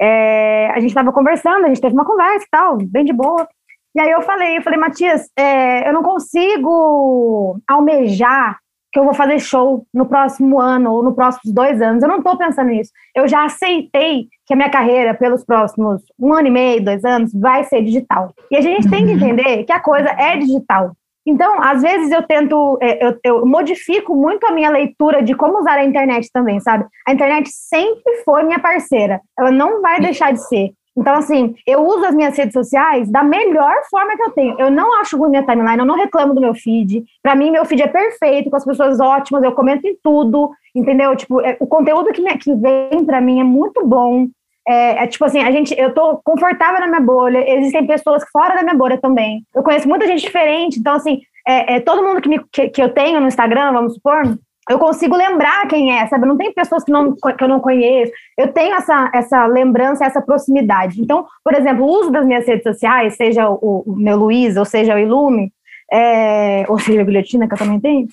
é, 0.00 0.70
a 0.70 0.80
gente 0.80 0.88
estava 0.88 1.12
conversando, 1.12 1.66
a 1.66 1.68
gente 1.68 1.80
teve 1.80 1.94
uma 1.94 2.06
conversa 2.06 2.44
e 2.44 2.50
tal, 2.50 2.78
bem 2.78 3.04
de 3.04 3.12
boa. 3.12 3.46
E 3.94 4.00
aí 4.00 4.10
eu 4.10 4.22
falei, 4.22 4.58
eu 4.58 4.62
falei, 4.62 4.78
Matias, 4.78 5.28
é, 5.36 5.88
eu 5.88 5.92
não 5.92 6.02
consigo 6.02 7.60
almejar 7.68 8.58
que 8.92 8.98
eu 9.00 9.04
vou 9.04 9.12
fazer 9.12 9.40
show 9.40 9.84
no 9.92 10.06
próximo 10.06 10.60
ano 10.60 10.92
ou 10.92 11.02
nos 11.02 11.14
próximos 11.14 11.52
dois 11.52 11.82
anos. 11.82 12.02
Eu 12.02 12.08
não 12.08 12.18
estou 12.18 12.38
pensando 12.38 12.68
nisso. 12.68 12.92
Eu 13.14 13.26
já 13.26 13.44
aceitei 13.44 14.28
que 14.46 14.54
a 14.54 14.56
minha 14.56 14.70
carreira, 14.70 15.14
pelos 15.14 15.44
próximos 15.44 16.00
um 16.18 16.32
ano 16.32 16.46
e 16.46 16.50
meio, 16.50 16.84
dois 16.84 17.04
anos, 17.04 17.32
vai 17.32 17.64
ser 17.64 17.82
digital. 17.82 18.32
E 18.50 18.56
a 18.56 18.60
gente 18.60 18.88
tem 18.88 19.04
que 19.04 19.12
uhum. 19.12 19.16
entender 19.16 19.64
que 19.64 19.72
a 19.72 19.80
coisa 19.80 20.08
é 20.10 20.36
digital. 20.36 20.92
Então, 21.26 21.60
às 21.62 21.82
vezes 21.82 22.10
eu 22.12 22.22
tento, 22.22 22.78
é, 22.80 23.04
eu, 23.04 23.18
eu, 23.24 23.46
modifico 23.46 24.14
muito 24.14 24.46
a 24.46 24.52
minha 24.52 24.70
leitura 24.70 25.22
de 25.22 25.34
como 25.34 25.58
usar 25.58 25.78
a 25.78 25.84
internet 25.84 26.28
também, 26.32 26.60
sabe? 26.60 26.84
A 27.06 27.12
internet 27.12 27.48
sempre 27.50 28.22
foi 28.24 28.42
minha 28.42 28.60
parceira. 28.60 29.20
Ela 29.38 29.50
não 29.50 29.80
vai 29.80 30.00
deixar 30.00 30.32
de 30.32 30.46
ser. 30.46 30.72
Então, 30.96 31.14
assim, 31.14 31.54
eu 31.66 31.84
uso 31.84 32.04
as 32.04 32.14
minhas 32.14 32.36
redes 32.36 32.52
sociais 32.52 33.10
da 33.10 33.22
melhor 33.22 33.74
forma 33.90 34.16
que 34.16 34.22
eu 34.22 34.30
tenho. 34.30 34.58
Eu 34.60 34.70
não 34.70 35.00
acho 35.00 35.16
ruim 35.16 35.30
minha 35.30 35.44
timeline, 35.44 35.78
eu 35.78 35.86
não 35.86 35.96
reclamo 35.96 36.34
do 36.34 36.40
meu 36.40 36.54
feed. 36.54 37.04
Para 37.22 37.34
mim, 37.34 37.50
meu 37.50 37.64
feed 37.64 37.82
é 37.82 37.88
perfeito, 37.88 38.48
com 38.48 38.56
as 38.56 38.64
pessoas 38.64 39.00
ótimas, 39.00 39.42
eu 39.42 39.52
comento 39.52 39.86
em 39.86 39.96
tudo, 40.02 40.50
entendeu? 40.74 41.16
Tipo, 41.16 41.40
é, 41.40 41.56
o 41.58 41.66
conteúdo 41.66 42.12
que, 42.12 42.22
me, 42.22 42.36
que 42.38 42.54
vem 42.54 43.04
para 43.04 43.20
mim 43.20 43.40
é 43.40 43.44
muito 43.44 43.84
bom. 43.84 44.28
É, 44.66 45.04
é, 45.04 45.06
tipo 45.06 45.24
assim, 45.24 45.42
a 45.42 45.50
gente, 45.50 45.78
eu 45.78 45.92
tô 45.92 46.20
confortável 46.24 46.80
na 46.80 46.86
minha 46.86 47.00
bolha, 47.00 47.44
existem 47.56 47.86
pessoas 47.86 48.24
fora 48.32 48.54
da 48.54 48.62
minha 48.62 48.74
bolha 48.74 48.98
também. 48.98 49.44
Eu 49.54 49.62
conheço 49.62 49.88
muita 49.88 50.06
gente 50.06 50.22
diferente, 50.22 50.78
então, 50.78 50.94
assim, 50.94 51.20
é, 51.46 51.74
é 51.74 51.80
todo 51.80 52.02
mundo 52.02 52.20
que, 52.22 52.28
me, 52.28 52.40
que, 52.50 52.68
que 52.68 52.82
eu 52.82 52.88
tenho 52.88 53.20
no 53.20 53.28
Instagram, 53.28 53.72
vamos 53.72 53.94
supor, 53.94 54.22
eu 54.70 54.78
consigo 54.78 55.16
lembrar 55.16 55.66
quem 55.68 55.98
é, 55.98 56.06
sabe? 56.06 56.26
Não 56.26 56.36
tem 56.36 56.52
pessoas 56.52 56.82
que, 56.84 56.90
não, 56.90 57.14
que 57.14 57.44
eu 57.44 57.48
não 57.48 57.60
conheço. 57.60 58.12
Eu 58.36 58.52
tenho 58.52 58.74
essa, 58.74 59.10
essa 59.14 59.46
lembrança, 59.46 60.04
essa 60.04 60.22
proximidade. 60.22 61.00
Então, 61.00 61.26
por 61.44 61.54
exemplo, 61.54 61.84
o 61.84 62.00
uso 62.00 62.10
das 62.10 62.26
minhas 62.26 62.46
redes 62.46 62.62
sociais, 62.62 63.16
seja 63.16 63.48
o, 63.48 63.84
o 63.86 63.96
meu 63.96 64.16
Luiz, 64.16 64.56
ou 64.56 64.64
seja 64.64 64.94
o 64.94 64.98
Ilume, 64.98 65.52
é, 65.92 66.64
ou 66.68 66.78
seja 66.78 67.02
a 67.02 67.04
Guilhotina, 67.04 67.46
que 67.46 67.54
eu 67.54 67.58
também 67.58 67.78
tenho, 67.78 68.06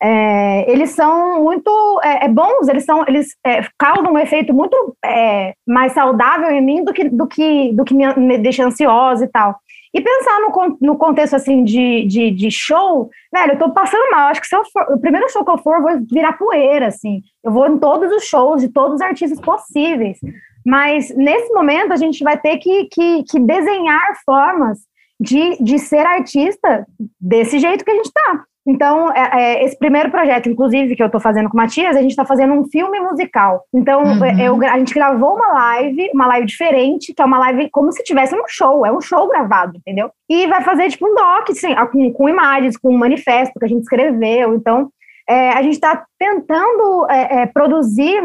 é, 0.00 0.70
eles 0.70 0.90
são 0.90 1.42
muito 1.42 2.00
é, 2.04 2.26
é 2.26 2.28
bons, 2.28 2.68
eles 2.68 2.84
são 2.84 3.04
eles 3.08 3.36
é, 3.44 3.62
causam 3.76 4.12
um 4.12 4.18
efeito 4.18 4.54
muito 4.54 4.96
é, 5.04 5.54
mais 5.66 5.92
saudável 5.92 6.50
em 6.50 6.64
mim 6.64 6.84
do 6.84 6.92
que, 6.92 7.08
do 7.08 7.26
que, 7.26 7.72
do 7.72 7.84
que 7.84 7.94
me, 7.94 8.14
me 8.14 8.38
deixa 8.38 8.64
ansiosa 8.64 9.24
e 9.24 9.28
tal. 9.28 9.56
E 9.94 10.00
pensar 10.00 10.40
no, 10.40 10.78
no 10.80 10.98
contexto 10.98 11.34
assim 11.34 11.64
de, 11.64 12.04
de, 12.06 12.30
de, 12.30 12.50
show, 12.50 13.10
velho, 13.32 13.52
eu 13.52 13.58
tô 13.58 13.70
passando 13.70 14.10
mal. 14.10 14.28
Acho 14.28 14.40
que 14.40 14.46
se 14.46 14.56
eu 14.56 14.64
for, 14.64 14.82
o 14.92 15.00
primeiro 15.00 15.30
show 15.30 15.44
que 15.44 15.50
eu 15.50 15.58
for, 15.58 15.76
eu 15.76 15.82
vou 15.82 16.06
virar 16.10 16.34
poeira, 16.34 16.88
assim. 16.88 17.22
Eu 17.42 17.52
vou 17.52 17.66
em 17.66 17.78
todos 17.78 18.12
os 18.12 18.24
shows 18.24 18.60
de 18.60 18.68
todos 18.68 18.96
os 18.96 19.00
artistas 19.00 19.40
possíveis. 19.40 20.18
Mas 20.64 21.14
nesse 21.16 21.52
momento 21.54 21.92
a 21.92 21.96
gente 21.96 22.22
vai 22.22 22.38
ter 22.38 22.58
que, 22.58 22.84
que, 22.92 23.24
que 23.24 23.40
desenhar 23.40 24.14
formas 24.24 24.78
de, 25.20 25.62
de 25.62 25.78
ser 25.78 26.06
artista 26.06 26.86
desse 27.20 27.58
jeito 27.58 27.84
que 27.84 27.90
a 27.90 27.94
gente 27.94 28.12
tá. 28.12 28.44
Então, 28.68 29.10
é, 29.14 29.30
é, 29.32 29.64
esse 29.64 29.78
primeiro 29.78 30.10
projeto, 30.10 30.50
inclusive, 30.50 30.94
que 30.94 31.02
eu 31.02 31.06
estou 31.06 31.20
fazendo 31.20 31.48
com 31.48 31.54
o 31.54 31.56
Matias, 31.56 31.96
a 31.96 32.02
gente 32.02 32.10
está 32.10 32.26
fazendo 32.26 32.52
um 32.52 32.68
filme 32.68 33.00
musical. 33.00 33.64
Então, 33.72 34.02
uhum. 34.02 34.22
É, 34.22 34.46
eu, 34.46 34.62
a 34.62 34.78
gente 34.78 34.92
gravou 34.92 35.36
uma 35.36 35.54
live, 35.54 36.10
uma 36.12 36.26
live 36.26 36.46
diferente, 36.46 37.14
que 37.14 37.22
é 37.22 37.24
uma 37.24 37.38
live 37.38 37.70
como 37.70 37.90
se 37.90 38.04
tivesse 38.04 38.34
um 38.34 38.42
show, 38.46 38.84
é 38.84 38.92
um 38.92 39.00
show 39.00 39.26
gravado, 39.26 39.78
entendeu? 39.78 40.10
E 40.28 40.46
vai 40.46 40.62
fazer, 40.62 40.90
tipo, 40.90 41.08
um 41.08 41.14
doc, 41.14 41.48
assim, 41.48 41.74
com, 41.90 42.12
com 42.12 42.28
imagens, 42.28 42.76
com 42.76 42.94
um 42.94 42.98
manifesto 42.98 43.58
que 43.58 43.64
a 43.64 43.68
gente 43.68 43.84
escreveu. 43.84 44.54
Então, 44.54 44.90
é, 45.26 45.50
a 45.52 45.62
gente 45.62 45.74
está 45.74 46.04
tentando 46.18 47.06
é, 47.08 47.40
é, 47.42 47.46
produzir 47.46 48.22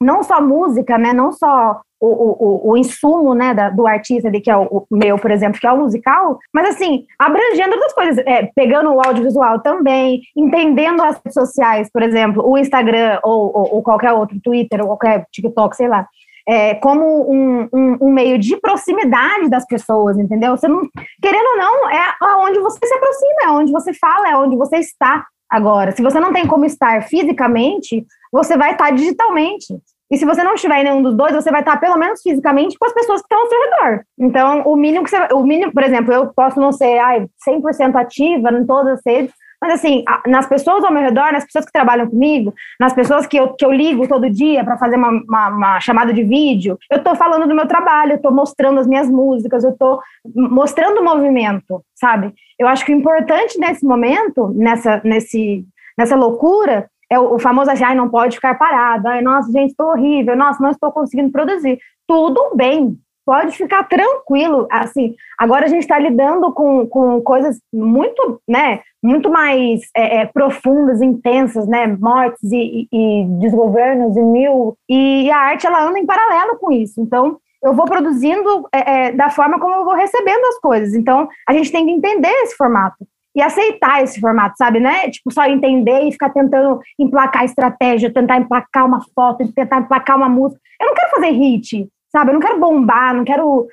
não 0.00 0.24
só 0.24 0.40
música, 0.40 0.98
né, 0.98 1.12
não 1.12 1.30
só 1.30 1.80
o, 2.04 2.36
o, 2.38 2.70
o, 2.72 2.76
insumo 2.76 3.34
né, 3.34 3.54
da, 3.54 3.70
do 3.70 3.86
artista 3.86 4.28
ali, 4.28 4.40
que 4.40 4.50
é 4.50 4.56
o, 4.56 4.86
o, 4.90 4.96
meu, 4.96 5.18
por 5.18 5.30
exemplo, 5.30 5.60
que 5.60 5.66
é 5.66 5.72
o 5.72 5.78
musical, 5.78 6.38
mas 6.52 6.70
assim, 6.70 7.06
abrangendo 7.18 7.74
outras 7.74 7.92
coisas, 7.92 8.18
é, 8.26 8.50
pegando 8.54 8.92
o 8.92 9.00
audiovisual 9.04 9.60
também, 9.60 10.20
entendendo 10.36 11.02
as 11.02 11.16
redes 11.16 11.34
sociais, 11.34 11.88
por 11.92 12.02
exemplo, 12.02 12.46
o 12.46 12.58
Instagram 12.58 13.18
ou, 13.22 13.56
ou, 13.56 13.74
ou 13.76 13.82
qualquer 13.82 14.12
outro, 14.12 14.38
Twitter 14.42 14.80
ou 14.80 14.88
qualquer 14.88 15.26
TikTok, 15.32 15.76
sei 15.76 15.88
lá. 15.88 16.06
é, 16.46 16.74
como 16.74 17.04
um, 17.30 17.68
um, 17.72 17.96
um, 18.02 18.12
meio 18.12 18.38
de 18.38 18.56
proximidade 18.58 19.48
das 19.48 19.66
pessoas, 19.66 20.18
entendeu? 20.18 20.56
Você 20.56 20.68
não, 20.68 20.82
querendo 21.20 21.46
ou 21.46 21.56
não, 21.56 21.90
é 21.90 22.14
onde 22.38 22.60
você 22.60 22.78
se 22.86 22.94
aproxima, 22.94 23.42
é 23.44 23.50
onde 23.50 23.72
você 23.72 23.94
fala, 23.94 24.28
é 24.28 24.36
onde 24.36 24.56
você 24.56 24.76
está 24.76 25.24
agora. 25.48 25.92
Se 25.92 26.02
você 26.02 26.20
não 26.20 26.32
tem 26.32 26.46
como 26.46 26.64
estar 26.64 27.02
fisicamente, 27.04 28.04
você 28.32 28.56
vai 28.56 28.72
estar 28.72 28.90
digitalmente. 28.90 29.78
E 30.10 30.16
se 30.16 30.24
você 30.24 30.42
não 30.42 30.54
estiver 30.54 30.80
em 30.80 30.84
nenhum 30.84 31.02
dos 31.02 31.14
dois, 31.14 31.34
você 31.34 31.50
vai 31.50 31.60
estar 31.60 31.78
pelo 31.78 31.96
menos 31.96 32.20
fisicamente 32.22 32.78
com 32.78 32.86
as 32.86 32.92
pessoas 32.92 33.20
que 33.20 33.26
estão 33.26 33.40
ao 33.40 33.48
seu 33.48 33.60
redor. 33.60 34.04
Então, 34.18 34.62
o 34.62 34.76
mínimo 34.76 35.04
que 35.04 35.10
você, 35.10 35.28
o 35.32 35.42
mínimo, 35.42 35.72
por 35.72 35.82
exemplo, 35.82 36.12
eu 36.12 36.32
posso 36.34 36.60
não 36.60 36.72
ser 36.72 36.98
ai, 36.98 37.26
100% 37.48 37.96
ativa 37.96 38.50
em 38.50 38.66
todas 38.66 38.98
as 38.98 39.00
redes, 39.04 39.34
mas 39.64 39.80
assim, 39.80 40.04
nas 40.26 40.46
pessoas 40.46 40.84
ao 40.84 40.92
meu 40.92 41.02
redor, 41.02 41.32
nas 41.32 41.44
pessoas 41.46 41.64
que 41.64 41.72
trabalham 41.72 42.06
comigo, 42.06 42.52
nas 42.78 42.92
pessoas 42.92 43.26
que 43.26 43.38
eu, 43.38 43.54
que 43.54 43.64
eu 43.64 43.72
ligo 43.72 44.06
todo 44.06 44.28
dia 44.28 44.62
para 44.62 44.76
fazer 44.76 44.96
uma, 44.96 45.08
uma, 45.08 45.48
uma, 45.48 45.80
chamada 45.80 46.12
de 46.12 46.22
vídeo, 46.22 46.78
eu 46.90 46.98
estou 46.98 47.16
falando 47.16 47.48
do 47.48 47.54
meu 47.54 47.66
trabalho, 47.66 48.12
eu 48.12 48.16
estou 48.16 48.30
mostrando 48.30 48.78
as 48.78 48.86
minhas 48.86 49.08
músicas, 49.08 49.64
eu 49.64 49.70
estou 49.70 50.00
mostrando 50.34 51.00
o 51.00 51.04
movimento, 51.04 51.82
sabe? 51.94 52.34
Eu 52.58 52.68
acho 52.68 52.84
que 52.84 52.92
o 52.92 52.98
importante 52.98 53.58
nesse 53.58 53.86
momento, 53.86 54.52
nessa, 54.54 55.00
nesse, 55.02 55.64
nessa 55.96 56.14
loucura, 56.14 56.90
é 57.14 57.18
o, 57.18 57.38
famoso 57.38 57.70
assim, 57.70 57.84
ai, 57.84 57.94
não 57.94 58.08
pode 58.08 58.36
ficar 58.36 58.58
parado, 58.58 59.08
ai, 59.08 59.22
nossa, 59.22 59.50
gente, 59.50 59.70
estou 59.70 59.88
horrível, 59.90 60.36
nossa, 60.36 60.62
não 60.62 60.70
estou 60.70 60.90
conseguindo 60.92 61.30
produzir. 61.30 61.78
Tudo 62.06 62.54
bem, 62.54 62.98
pode 63.24 63.56
ficar 63.56 63.84
tranquilo, 63.84 64.66
assim, 64.70 65.14
agora 65.38 65.64
a 65.64 65.68
gente 65.68 65.82
está 65.82 65.98
lidando 65.98 66.52
com, 66.52 66.86
com 66.86 67.20
coisas 67.22 67.58
muito, 67.72 68.40
né, 68.48 68.80
muito 69.02 69.30
mais 69.30 69.80
é, 69.96 70.18
é, 70.18 70.26
profundas, 70.26 71.00
intensas, 71.00 71.66
né, 71.66 71.86
mortes 71.86 72.42
e, 72.52 72.86
e, 72.92 73.22
e, 73.22 73.26
desgovernos 73.40 74.16
e 74.16 74.22
mil, 74.22 74.76
e 74.88 75.30
a 75.30 75.38
arte, 75.38 75.66
ela 75.66 75.88
anda 75.88 75.98
em 75.98 76.06
paralelo 76.06 76.58
com 76.58 76.70
isso, 76.70 77.00
então 77.00 77.38
eu 77.62 77.72
vou 77.72 77.86
produzindo 77.86 78.68
é, 78.74 79.06
é 79.06 79.12
da 79.12 79.30
forma 79.30 79.58
como 79.58 79.74
eu 79.74 79.84
vou 79.84 79.94
recebendo 79.94 80.44
as 80.46 80.58
coisas, 80.58 80.94
então 80.94 81.26
a 81.48 81.52
gente 81.54 81.72
tem 81.72 81.86
que 81.86 81.92
entender 81.92 82.28
esse 82.42 82.56
formato, 82.56 83.06
e 83.34 83.42
aceitar 83.42 84.02
esse 84.02 84.20
formato, 84.20 84.56
sabe, 84.56 84.78
né? 84.78 85.10
Tipo, 85.10 85.32
só 85.32 85.44
entender 85.44 86.02
e 86.02 86.12
ficar 86.12 86.30
tentando 86.30 86.80
emplacar 86.98 87.44
estratégia, 87.44 88.12
tentar 88.12 88.38
emplacar 88.38 88.86
uma 88.86 89.00
foto, 89.14 89.52
tentar 89.52 89.80
emplacar 89.80 90.16
uma 90.16 90.28
música. 90.28 90.60
Eu 90.80 90.86
não 90.86 90.94
quero 90.94 91.10
fazer 91.10 91.30
hit, 91.30 91.88
sabe? 92.12 92.30
Eu 92.30 92.34
não 92.34 92.40
quero 92.40 92.60
bombar, 92.60 93.12
não 93.12 93.24
quero, 93.24 93.66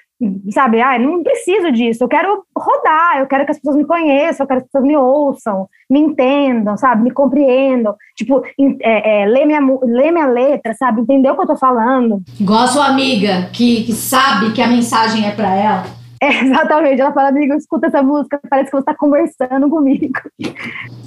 sabe? 0.49 0.81
Ah, 0.81 0.97
não 0.97 1.21
preciso 1.21 1.71
disso. 1.71 2.03
Eu 2.03 2.07
quero 2.07 2.43
rodar, 2.57 3.19
eu 3.19 3.27
quero 3.27 3.45
que 3.45 3.51
as 3.51 3.57
pessoas 3.57 3.75
me 3.75 3.85
conheçam, 3.85 4.43
eu 4.43 4.47
quero 4.47 4.61
que 4.61 4.65
as 4.65 4.71
pessoas 4.71 4.83
me 4.83 4.97
ouçam, 4.97 5.67
me 5.87 5.99
entendam, 5.99 6.75
sabe? 6.75 7.03
Me 7.03 7.11
compreendam. 7.11 7.95
Tipo, 8.15 8.41
é, 8.81 9.21
é, 9.21 9.45
minha, 9.45 9.61
minha 9.61 10.25
letra, 10.25 10.73
sabe? 10.73 11.01
Entendeu 11.01 11.33
o 11.33 11.35
que 11.35 11.43
eu 11.43 11.47
tô 11.47 11.55
falando. 11.55 12.23
Igual 12.39 12.63
a 12.63 12.67
sua 12.67 12.87
amiga, 12.87 13.47
que, 13.53 13.83
que 13.83 13.93
sabe 13.93 14.53
que 14.53 14.61
a 14.61 14.67
mensagem 14.67 15.27
é 15.27 15.31
para 15.31 15.53
ela. 15.53 16.00
É, 16.21 16.27
exatamente. 16.45 17.01
Ela 17.01 17.13
fala, 17.13 17.29
amigo, 17.29 17.53
escuta 17.53 17.87
essa 17.87 18.03
música, 18.03 18.39
parece 18.49 18.69
que 18.69 18.77
você 18.77 18.81
está 18.81 18.95
conversando 18.95 19.69
comigo. 19.69 20.19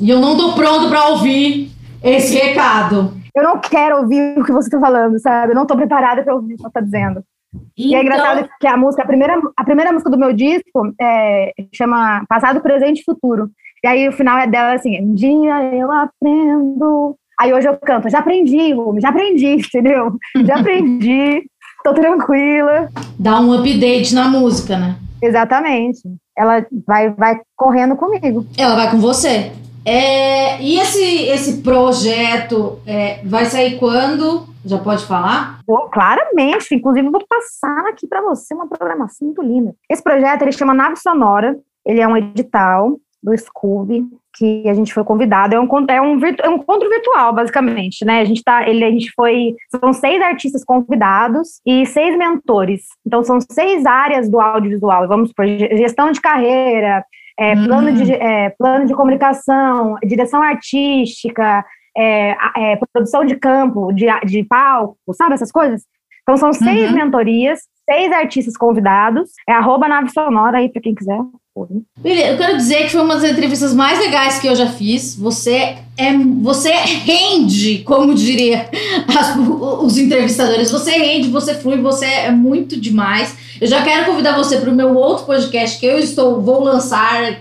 E 0.00 0.10
eu 0.10 0.18
não 0.20 0.36
tô 0.36 0.54
pronto 0.54 0.88
para 0.88 1.08
ouvir 1.08 1.70
esse 2.02 2.36
recado. 2.36 3.14
Eu 3.34 3.42
não 3.42 3.58
quero 3.58 3.98
ouvir 3.98 4.38
o 4.38 4.44
que 4.44 4.52
você 4.52 4.68
está 4.68 4.78
falando, 4.78 5.18
sabe? 5.18 5.52
Eu 5.52 5.56
não 5.56 5.66
tô 5.66 5.76
preparada 5.76 6.22
para 6.22 6.34
ouvir 6.34 6.54
o 6.54 6.56
que 6.56 6.62
você 6.62 6.68
está 6.68 6.80
dizendo. 6.80 7.22
Então... 7.54 7.64
E 7.76 7.94
é 7.94 8.00
então- 8.00 8.02
engraçado 8.02 8.48
que 8.60 8.66
a 8.66 8.76
música, 8.76 9.02
a 9.02 9.06
primeira, 9.06 9.40
a 9.56 9.64
primeira 9.64 9.92
música 9.92 10.10
do 10.10 10.18
meu 10.18 10.32
disco 10.32 10.92
é, 11.00 11.52
chama 11.72 12.24
Passado, 12.28 12.60
Presente 12.60 13.00
e 13.00 13.04
Futuro. 13.04 13.50
E 13.82 13.86
aí 13.86 14.08
o 14.08 14.12
final 14.12 14.38
é 14.38 14.46
dela 14.46 14.74
assim: 14.74 15.00
Um 15.00 15.14
dia 15.14 15.62
eu 15.74 15.90
aprendo. 15.92 17.16
Aí 17.38 17.52
hoje 17.52 17.68
eu 17.68 17.76
canto, 17.76 18.08
já 18.08 18.20
aprendi, 18.20 18.72
já 19.00 19.08
aprendi, 19.08 19.54
entendeu? 19.58 20.16
Já 20.44 20.56
aprendi, 20.56 21.42
tô 21.84 21.92
tranquila. 21.92 22.88
Dá 23.18 23.38
um 23.40 23.52
update 23.52 24.14
na 24.14 24.26
música, 24.26 24.78
né? 24.78 24.96
Exatamente. 25.22 26.00
Ela 26.36 26.66
vai, 26.86 27.10
vai 27.10 27.40
correndo 27.54 27.94
comigo. 27.94 28.46
Ela 28.58 28.74
vai 28.74 28.90
com 28.90 28.98
você. 28.98 29.52
É, 29.84 30.60
e 30.62 30.80
esse, 30.80 31.04
esse 31.28 31.62
projeto 31.62 32.80
é, 32.86 33.20
vai 33.24 33.44
sair 33.44 33.78
quando? 33.78 34.46
Já 34.64 34.78
pode 34.78 35.04
falar? 35.04 35.60
Claramente. 35.92 36.74
Inclusive, 36.74 37.10
vou 37.10 37.22
passar 37.28 37.86
aqui 37.88 38.06
para 38.08 38.22
você 38.22 38.54
uma 38.54 38.66
programação 38.66 39.26
muito 39.26 39.42
linda. 39.42 39.74
Esse 39.90 40.02
projeto 40.02 40.40
ele 40.40 40.52
chama 40.52 40.72
Nave 40.72 40.96
Sonora. 40.96 41.54
Ele 41.84 42.00
é 42.00 42.08
um 42.08 42.16
edital 42.16 42.98
do 43.22 43.36
Scooby 43.36 44.06
que 44.36 44.68
a 44.68 44.74
gente 44.74 44.92
foi 44.92 45.04
convidado. 45.04 45.54
É 45.54 45.60
um, 45.60 45.68
é 45.88 46.00
um, 46.00 46.18
é 46.42 46.48
um 46.48 46.56
encontro 46.56 46.88
virtual, 46.88 47.32
basicamente, 47.32 48.04
né? 48.04 48.20
A 48.20 48.24
gente 48.24 48.42
tá, 48.42 48.68
ele, 48.68 48.84
a 48.84 48.90
gente 48.90 49.12
foi, 49.14 49.54
são 49.70 49.92
seis 49.92 50.20
artistas 50.20 50.64
convidados 50.64 51.60
e 51.64 51.86
seis 51.86 52.16
mentores. 52.16 52.82
Então, 53.06 53.22
são 53.22 53.38
seis 53.40 53.86
áreas 53.86 54.28
do 54.28 54.40
audiovisual. 54.40 55.06
Vamos 55.06 55.32
por 55.32 55.46
gestão 55.46 56.10
de 56.10 56.20
carreira, 56.20 57.04
é, 57.38 57.54
hum. 57.54 57.64
plano, 57.64 57.92
de, 57.92 58.12
é, 58.12 58.50
plano 58.50 58.86
de 58.86 58.94
comunicação, 58.94 59.96
direção 60.04 60.42
artística, 60.42 61.64
é, 61.96 62.36
é, 62.56 62.78
produção 62.92 63.24
de 63.24 63.36
campo, 63.36 63.92
de, 63.92 64.06
de 64.26 64.42
palco, 64.44 64.96
sabe 65.14 65.34
essas 65.34 65.52
coisas? 65.52 65.82
Então, 66.22 66.36
são 66.36 66.52
seis 66.52 66.90
uhum. 66.90 66.96
mentorias, 66.96 67.60
seis 67.88 68.10
artistas 68.10 68.56
convidados. 68.56 69.30
É 69.48 69.52
arroba 69.52 69.86
nave 69.86 70.08
sonora 70.10 70.58
aí 70.58 70.70
para 70.70 70.80
quem 70.80 70.94
quiser. 70.94 71.20
Eu 71.56 72.36
quero 72.36 72.56
dizer 72.56 72.84
que 72.84 72.90
foi 72.90 73.00
uma 73.00 73.14
das 73.14 73.30
entrevistas 73.30 73.72
mais 73.72 73.98
legais 74.00 74.40
que 74.40 74.48
eu 74.48 74.56
já 74.56 74.66
fiz. 74.66 75.14
Você 75.16 75.76
é, 75.96 76.12
você 76.42 76.72
rende, 76.72 77.84
como 77.84 78.12
diria 78.12 78.68
as, 79.16 79.36
os 79.82 79.96
entrevistadores. 79.96 80.70
Você 80.70 80.90
rende, 80.90 81.30
você 81.30 81.54
flui, 81.54 81.80
você 81.80 82.06
é 82.06 82.30
muito 82.32 82.78
demais. 82.80 83.36
Eu 83.60 83.68
já 83.68 83.82
quero 83.84 84.04
convidar 84.06 84.36
você 84.36 84.56
para 84.58 84.70
o 84.70 84.74
meu 84.74 84.96
outro 84.96 85.26
podcast 85.26 85.78
que 85.78 85.86
eu 85.86 85.98
estou 85.98 86.42
vou 86.42 86.64
lançar 86.64 87.40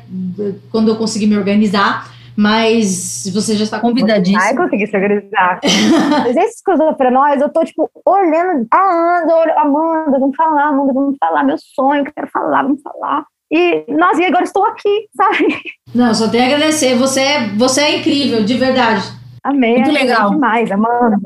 quando 0.70 0.90
eu 0.90 0.96
conseguir 0.96 1.26
me 1.26 1.38
organizar. 1.38 2.14
Mas 2.36 3.30
você 3.32 3.56
já 3.56 3.64
está 3.64 3.80
convidadíssimo. 3.80 4.40
Vai 4.40 4.56
conseguir 4.56 4.88
se 4.88 4.96
organizar. 4.96 5.60
Mas 6.26 6.36
esses 6.36 6.64
coisas 6.64 6.96
para 6.98 7.12
nós, 7.12 7.40
eu 7.40 7.48
tô, 7.50 7.64
tipo, 7.64 7.88
olhando. 8.04 8.66
Ah, 8.72 9.22
Amanda, 9.24 9.54
Amanda, 9.62 10.20
vamos 10.20 10.36
falar, 10.36 10.70
Amanda, 10.70 10.94
vamos 10.94 11.16
falar. 11.20 11.44
Meu 11.44 11.58
sonho, 11.60 12.04
quero 12.12 12.28
falar, 12.30 12.64
vamos 12.64 12.82
falar. 12.82 13.28
E, 13.52 13.86
nossa, 13.92 14.22
e 14.22 14.26
agora 14.26 14.44
estou 14.44 14.66
aqui, 14.66 15.08
sabe? 15.16 15.62
Não, 15.94 16.14
só 16.14 16.28
tenho 16.28 16.44
a 16.44 16.48
agradecer. 16.48 16.96
Você 16.96 17.22
é, 17.22 17.50
você 17.50 17.82
é 17.82 17.98
incrível, 18.00 18.44
de 18.44 18.58
verdade. 18.58 19.04
Amém. 19.44 19.76
Muito 19.76 19.92
legal. 19.92 20.32
demais, 20.32 20.72
Amanda. 20.72 21.18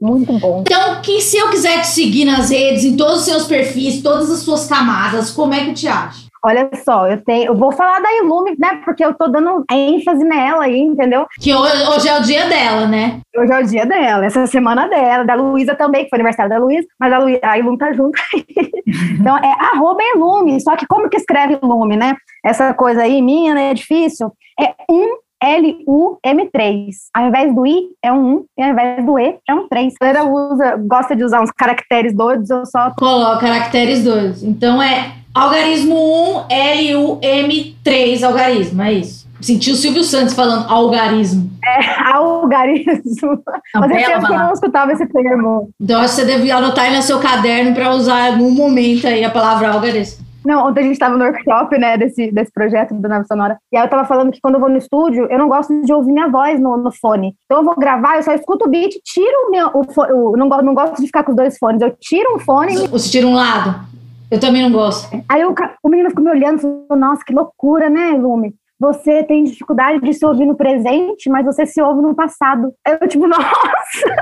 Muito 0.00 0.32
bom. 0.38 0.62
Então, 0.66 1.02
que 1.02 1.20
se 1.20 1.36
eu 1.36 1.50
quiser 1.50 1.82
te 1.82 1.88
seguir 1.88 2.24
nas 2.24 2.50
redes, 2.50 2.84
em 2.84 2.96
todos 2.96 3.18
os 3.18 3.24
seus 3.24 3.46
perfis, 3.46 4.02
todas 4.02 4.30
as 4.30 4.40
suas 4.40 4.66
camadas, 4.66 5.30
como 5.30 5.52
é 5.52 5.64
que 5.64 5.70
eu 5.70 5.74
te 5.74 5.88
acho? 5.88 6.29
Olha 6.44 6.70
só, 6.84 7.06
eu 7.06 7.22
tenho, 7.22 7.48
eu 7.48 7.54
vou 7.54 7.70
falar 7.70 8.00
da 8.00 8.10
Ilume, 8.16 8.56
né? 8.58 8.80
Porque 8.84 9.04
eu 9.04 9.12
tô 9.12 9.28
dando 9.28 9.62
ênfase 9.70 10.24
nela 10.24 10.64
aí, 10.64 10.80
entendeu? 10.80 11.26
Que 11.38 11.54
hoje, 11.54 12.08
é 12.08 12.18
o 12.18 12.22
dia 12.22 12.46
dela, 12.46 12.86
né? 12.86 13.20
Hoje 13.36 13.52
é 13.52 13.58
o 13.58 13.66
dia 13.66 13.86
dela, 13.86 14.24
essa 14.24 14.46
semana 14.46 14.88
dela, 14.88 15.24
da 15.24 15.34
Luísa 15.34 15.74
também, 15.74 16.04
que 16.04 16.10
foi 16.10 16.18
aniversário 16.18 16.50
da 16.50 16.58
Luísa, 16.58 16.86
mas 16.98 17.12
a, 17.12 17.18
Lu, 17.18 17.38
a 17.42 17.58
Ilume 17.58 17.78
tá 17.78 17.92
junto. 17.92 18.18
então 19.20 19.36
é 19.36 19.52
arroba 19.74 20.00
Ilume, 20.14 20.60
só 20.60 20.76
que 20.76 20.86
como 20.86 21.10
que 21.10 21.16
escreve 21.18 21.58
Ilume, 21.62 21.96
né? 21.96 22.16
Essa 22.44 22.72
coisa 22.72 23.02
aí 23.02 23.20
minha, 23.20 23.54
né? 23.54 23.70
É 23.70 23.74
difícil. 23.74 24.32
É 24.58 24.74
um 24.90 25.18
L-U-M-3. 25.42 26.90
Ao 27.14 27.26
invés 27.26 27.54
do 27.54 27.66
I 27.66 27.88
é 28.02 28.12
um 28.12 28.36
1 28.36 28.44
e 28.58 28.62
ao 28.62 28.70
invés 28.70 29.06
do 29.06 29.18
E 29.18 29.38
é 29.48 29.54
um 29.54 29.68
3. 29.68 29.94
A 30.00 30.04
galera 30.04 30.24
usa, 30.24 30.76
gosta 30.76 31.16
de 31.16 31.24
usar 31.24 31.42
uns 31.42 31.50
caracteres 31.50 32.14
doidos, 32.14 32.50
eu 32.50 32.64
só. 32.66 32.92
Coloca 32.98 33.40
caracteres 33.40 34.04
doidos. 34.04 34.42
Então 34.42 34.82
é 34.82 35.12
Algarismo 35.32 35.94
1, 35.94 36.44
L-U-M-3, 36.50 38.22
algarismo, 38.24 38.82
é 38.82 38.94
isso. 38.94 39.28
Senti 39.40 39.70
o 39.70 39.76
Silvio 39.76 40.02
Santos 40.02 40.34
falando 40.34 40.68
algarismo. 40.68 41.50
É, 41.64 42.02
algarismo. 42.12 43.42
Não, 43.74 43.80
Mas 43.80 43.90
eu 43.90 44.20
que 44.20 44.32
eu 44.32 44.38
não 44.38 44.52
escutava 44.52 44.92
esse 44.92 45.06
termo. 45.06 45.70
Então 45.80 46.00
acho 46.00 46.16
que 46.16 46.20
você 46.20 46.26
deve 46.26 46.50
anotar 46.50 46.86
aí 46.86 46.96
no 46.96 47.00
seu 47.00 47.20
caderno 47.20 47.72
para 47.72 47.90
usar 47.92 48.28
em 48.28 48.32
algum 48.32 48.50
momento 48.50 49.06
aí 49.06 49.24
a 49.24 49.30
palavra 49.30 49.70
algarismo. 49.70 50.26
Não, 50.44 50.66
ontem 50.66 50.80
a 50.80 50.82
gente 50.84 50.92
estava 50.92 51.16
no 51.16 51.24
workshop, 51.24 51.78
né, 51.78 51.96
desse, 51.98 52.30
desse 52.32 52.52
projeto 52.52 52.94
do 52.94 53.08
Nave 53.08 53.26
Sonora, 53.26 53.58
e 53.72 53.76
aí 53.76 53.84
eu 53.84 53.90
tava 53.90 54.06
falando 54.06 54.32
que 54.32 54.40
quando 54.40 54.54
eu 54.54 54.60
vou 54.60 54.70
no 54.70 54.78
estúdio, 54.78 55.26
eu 55.30 55.38
não 55.38 55.48
gosto 55.48 55.82
de 55.82 55.92
ouvir 55.92 56.12
minha 56.12 56.28
voz 56.28 56.60
no, 56.60 56.76
no 56.76 56.90
fone. 56.92 57.34
Então 57.44 57.58
eu 57.58 57.64
vou 57.64 57.74
gravar, 57.76 58.16
eu 58.16 58.22
só 58.22 58.32
escuto 58.32 58.66
o 58.66 58.68
beat, 58.68 58.94
tiro 59.04 59.48
o 59.48 59.50
meu, 59.50 59.68
o, 59.68 60.32
o, 60.32 60.36
não, 60.36 60.48
não 60.48 60.74
gosto 60.74 61.00
de 61.00 61.06
ficar 61.06 61.24
com 61.24 61.32
os 61.32 61.36
dois 61.36 61.58
fones, 61.58 61.82
eu 61.82 61.94
tiro 62.00 62.36
um 62.36 62.38
fone... 62.38 62.88
Você 62.88 63.10
tira 63.10 63.26
um 63.26 63.34
lado? 63.34 63.90
Eu 64.30 64.38
também 64.38 64.62
não 64.62 64.70
gosto. 64.70 65.08
Aí 65.28 65.44
o, 65.44 65.52
o 65.82 65.88
menino 65.88 66.08
ficou 66.08 66.22
me 66.22 66.30
olhando 66.30 66.58
e 66.58 66.60
falou: 66.60 66.96
Nossa, 66.96 67.22
que 67.26 67.34
loucura, 67.34 67.90
né, 67.90 68.12
Lume? 68.12 68.54
Você 68.80 69.22
tem 69.24 69.44
dificuldade 69.44 70.00
de 70.00 70.14
se 70.14 70.24
ouvir 70.24 70.46
no 70.46 70.56
presente, 70.56 71.28
mas 71.28 71.44
você 71.44 71.66
se 71.66 71.82
ouve 71.82 72.00
no 72.00 72.14
passado. 72.14 72.72
Eu, 72.88 73.06
tipo, 73.06 73.26
nossa! 73.28 73.44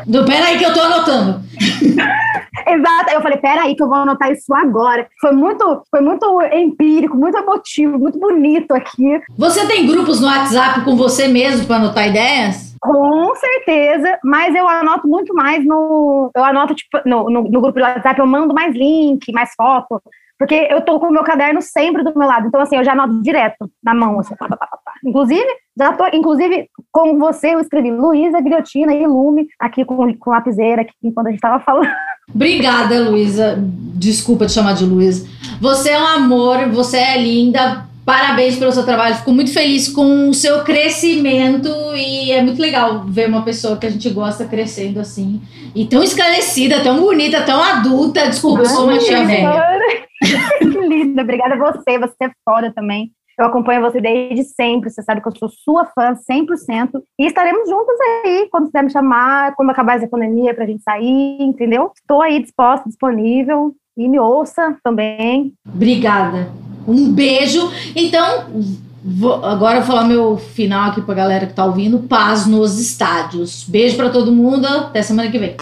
Do, 0.04 0.24
peraí 0.24 0.58
que 0.58 0.64
eu 0.64 0.74
tô 0.74 0.80
anotando. 0.80 1.40
Exato. 2.66 3.10
Eu 3.12 3.22
falei, 3.22 3.38
peraí 3.38 3.76
que 3.76 3.82
eu 3.82 3.88
vou 3.88 3.98
anotar 3.98 4.32
isso 4.32 4.52
agora. 4.52 5.06
Foi 5.20 5.30
muito, 5.30 5.82
foi 5.88 6.00
muito 6.00 6.42
empírico, 6.52 7.16
muito 7.16 7.38
emotivo, 7.38 7.98
muito 7.98 8.18
bonito 8.18 8.72
aqui. 8.72 9.22
Você 9.36 9.64
tem 9.68 9.86
grupos 9.86 10.20
no 10.20 10.26
WhatsApp 10.26 10.84
com 10.84 10.96
você 10.96 11.28
mesmo 11.28 11.64
para 11.66 11.76
anotar 11.76 12.08
ideias? 12.08 12.68
Com 12.80 13.34
certeza, 13.36 14.18
mas 14.24 14.54
eu 14.54 14.68
anoto 14.68 15.06
muito 15.08 15.34
mais 15.34 15.64
no. 15.64 16.30
Eu 16.34 16.44
anoto, 16.44 16.74
tipo, 16.74 17.00
no, 17.04 17.30
no, 17.30 17.42
no 17.42 17.60
grupo 17.60 17.72
do 17.72 17.80
WhatsApp, 17.80 18.18
eu 18.18 18.26
mando 18.26 18.54
mais 18.54 18.74
link, 18.74 19.32
mais 19.32 19.50
foto. 19.56 20.00
Porque 20.38 20.68
eu 20.70 20.80
tô 20.82 21.00
com 21.00 21.06
o 21.06 21.12
meu 21.12 21.24
caderno 21.24 21.60
sempre 21.60 22.04
do 22.04 22.16
meu 22.16 22.28
lado. 22.28 22.46
Então, 22.46 22.60
assim, 22.60 22.76
eu 22.76 22.84
já 22.84 22.92
anoto 22.92 23.20
direto 23.22 23.68
na 23.82 23.92
mão. 23.92 24.20
Assim, 24.20 24.36
pá, 24.36 24.48
pá, 24.48 24.56
pá, 24.56 24.78
Inclusive, 25.04 25.46
já 25.76 25.92
tô, 25.92 26.06
inclusive, 26.12 26.68
com 26.92 27.18
você, 27.18 27.54
eu 27.54 27.60
escrevi 27.60 27.90
Luísa 27.90 28.40
Guilhotina 28.40 28.94
e 28.94 29.06
Lume 29.06 29.48
aqui 29.58 29.84
com, 29.84 30.14
com 30.14 30.30
lapiseira, 30.30 30.82
aqui 30.82 30.92
enquanto 31.02 31.26
a 31.26 31.30
gente 31.30 31.40
tava 31.40 31.62
falando. 31.62 31.88
Obrigada, 32.32 33.08
Luísa. 33.08 33.56
Desculpa 33.58 34.46
te 34.46 34.52
chamar 34.52 34.74
de 34.74 34.84
Luísa. 34.84 35.26
Você 35.60 35.90
é 35.90 36.00
um 36.00 36.06
amor, 36.06 36.68
você 36.68 36.98
é 36.98 37.20
linda. 37.20 37.86
Parabéns 38.08 38.56
pelo 38.56 38.72
seu 38.72 38.86
trabalho. 38.86 39.16
Fico 39.16 39.32
muito 39.32 39.52
feliz 39.52 39.86
com 39.86 40.30
o 40.30 40.32
seu 40.32 40.64
crescimento 40.64 41.68
e 41.94 42.32
é 42.32 42.40
muito 42.40 42.58
legal 42.58 43.04
ver 43.04 43.28
uma 43.28 43.42
pessoa 43.42 43.76
que 43.76 43.86
a 43.86 43.90
gente 43.90 44.08
gosta 44.08 44.46
crescendo 44.46 44.98
assim. 44.98 45.42
E 45.74 45.84
tão 45.84 46.02
esclarecida, 46.02 46.82
tão 46.82 47.02
bonita, 47.02 47.42
tão 47.42 47.62
adulta. 47.62 48.26
Desculpa, 48.26 48.60
eu 48.60 48.64
sou 48.64 48.84
uma 48.84 48.96
tia 48.96 49.26
velha. 49.26 50.06
que 50.58 50.64
linda, 50.64 51.20
obrigada 51.20 51.54
a 51.54 51.58
você, 51.58 51.98
você 51.98 52.16
é 52.22 52.30
foda 52.42 52.72
também. 52.74 53.12
Eu 53.38 53.44
acompanho 53.44 53.82
você 53.82 54.00
desde 54.00 54.42
sempre, 54.44 54.88
você 54.88 55.02
sabe 55.02 55.20
que 55.20 55.28
eu 55.28 55.36
sou 55.36 55.50
sua 55.50 55.84
fã 55.84 56.14
100%. 56.14 57.02
E 57.18 57.26
estaremos 57.26 57.68
juntos 57.68 57.94
aí, 58.24 58.48
quando 58.50 58.68
quiser 58.68 58.84
me 58.84 58.90
chamar, 58.90 59.54
quando 59.54 59.68
acabar 59.68 59.98
essa 59.98 60.08
pandemia, 60.08 60.54
pra 60.54 60.64
gente 60.64 60.82
sair, 60.82 61.42
entendeu? 61.42 61.92
Estou 61.94 62.22
aí 62.22 62.40
disposta, 62.40 62.88
disponível. 62.88 63.74
E 63.98 64.08
me 64.08 64.18
ouça 64.18 64.78
também. 64.82 65.52
Obrigada. 65.68 66.48
Um 66.88 67.12
beijo. 67.12 67.70
Então, 67.94 68.44
vou, 69.04 69.44
agora 69.44 69.76
eu 69.76 69.82
vou 69.82 69.86
falar 69.86 70.08
meu 70.08 70.36
final 70.36 70.90
aqui 70.90 71.02
pra 71.02 71.14
galera 71.14 71.46
que 71.46 71.52
tá 71.52 71.64
ouvindo. 71.64 71.98
Paz 72.00 72.46
nos 72.46 72.80
estádios. 72.80 73.64
Beijo 73.68 73.96
para 73.96 74.08
todo 74.08 74.32
mundo. 74.32 74.66
Até 74.66 75.02
semana 75.02 75.30
que 75.30 75.38
vem. 75.38 75.56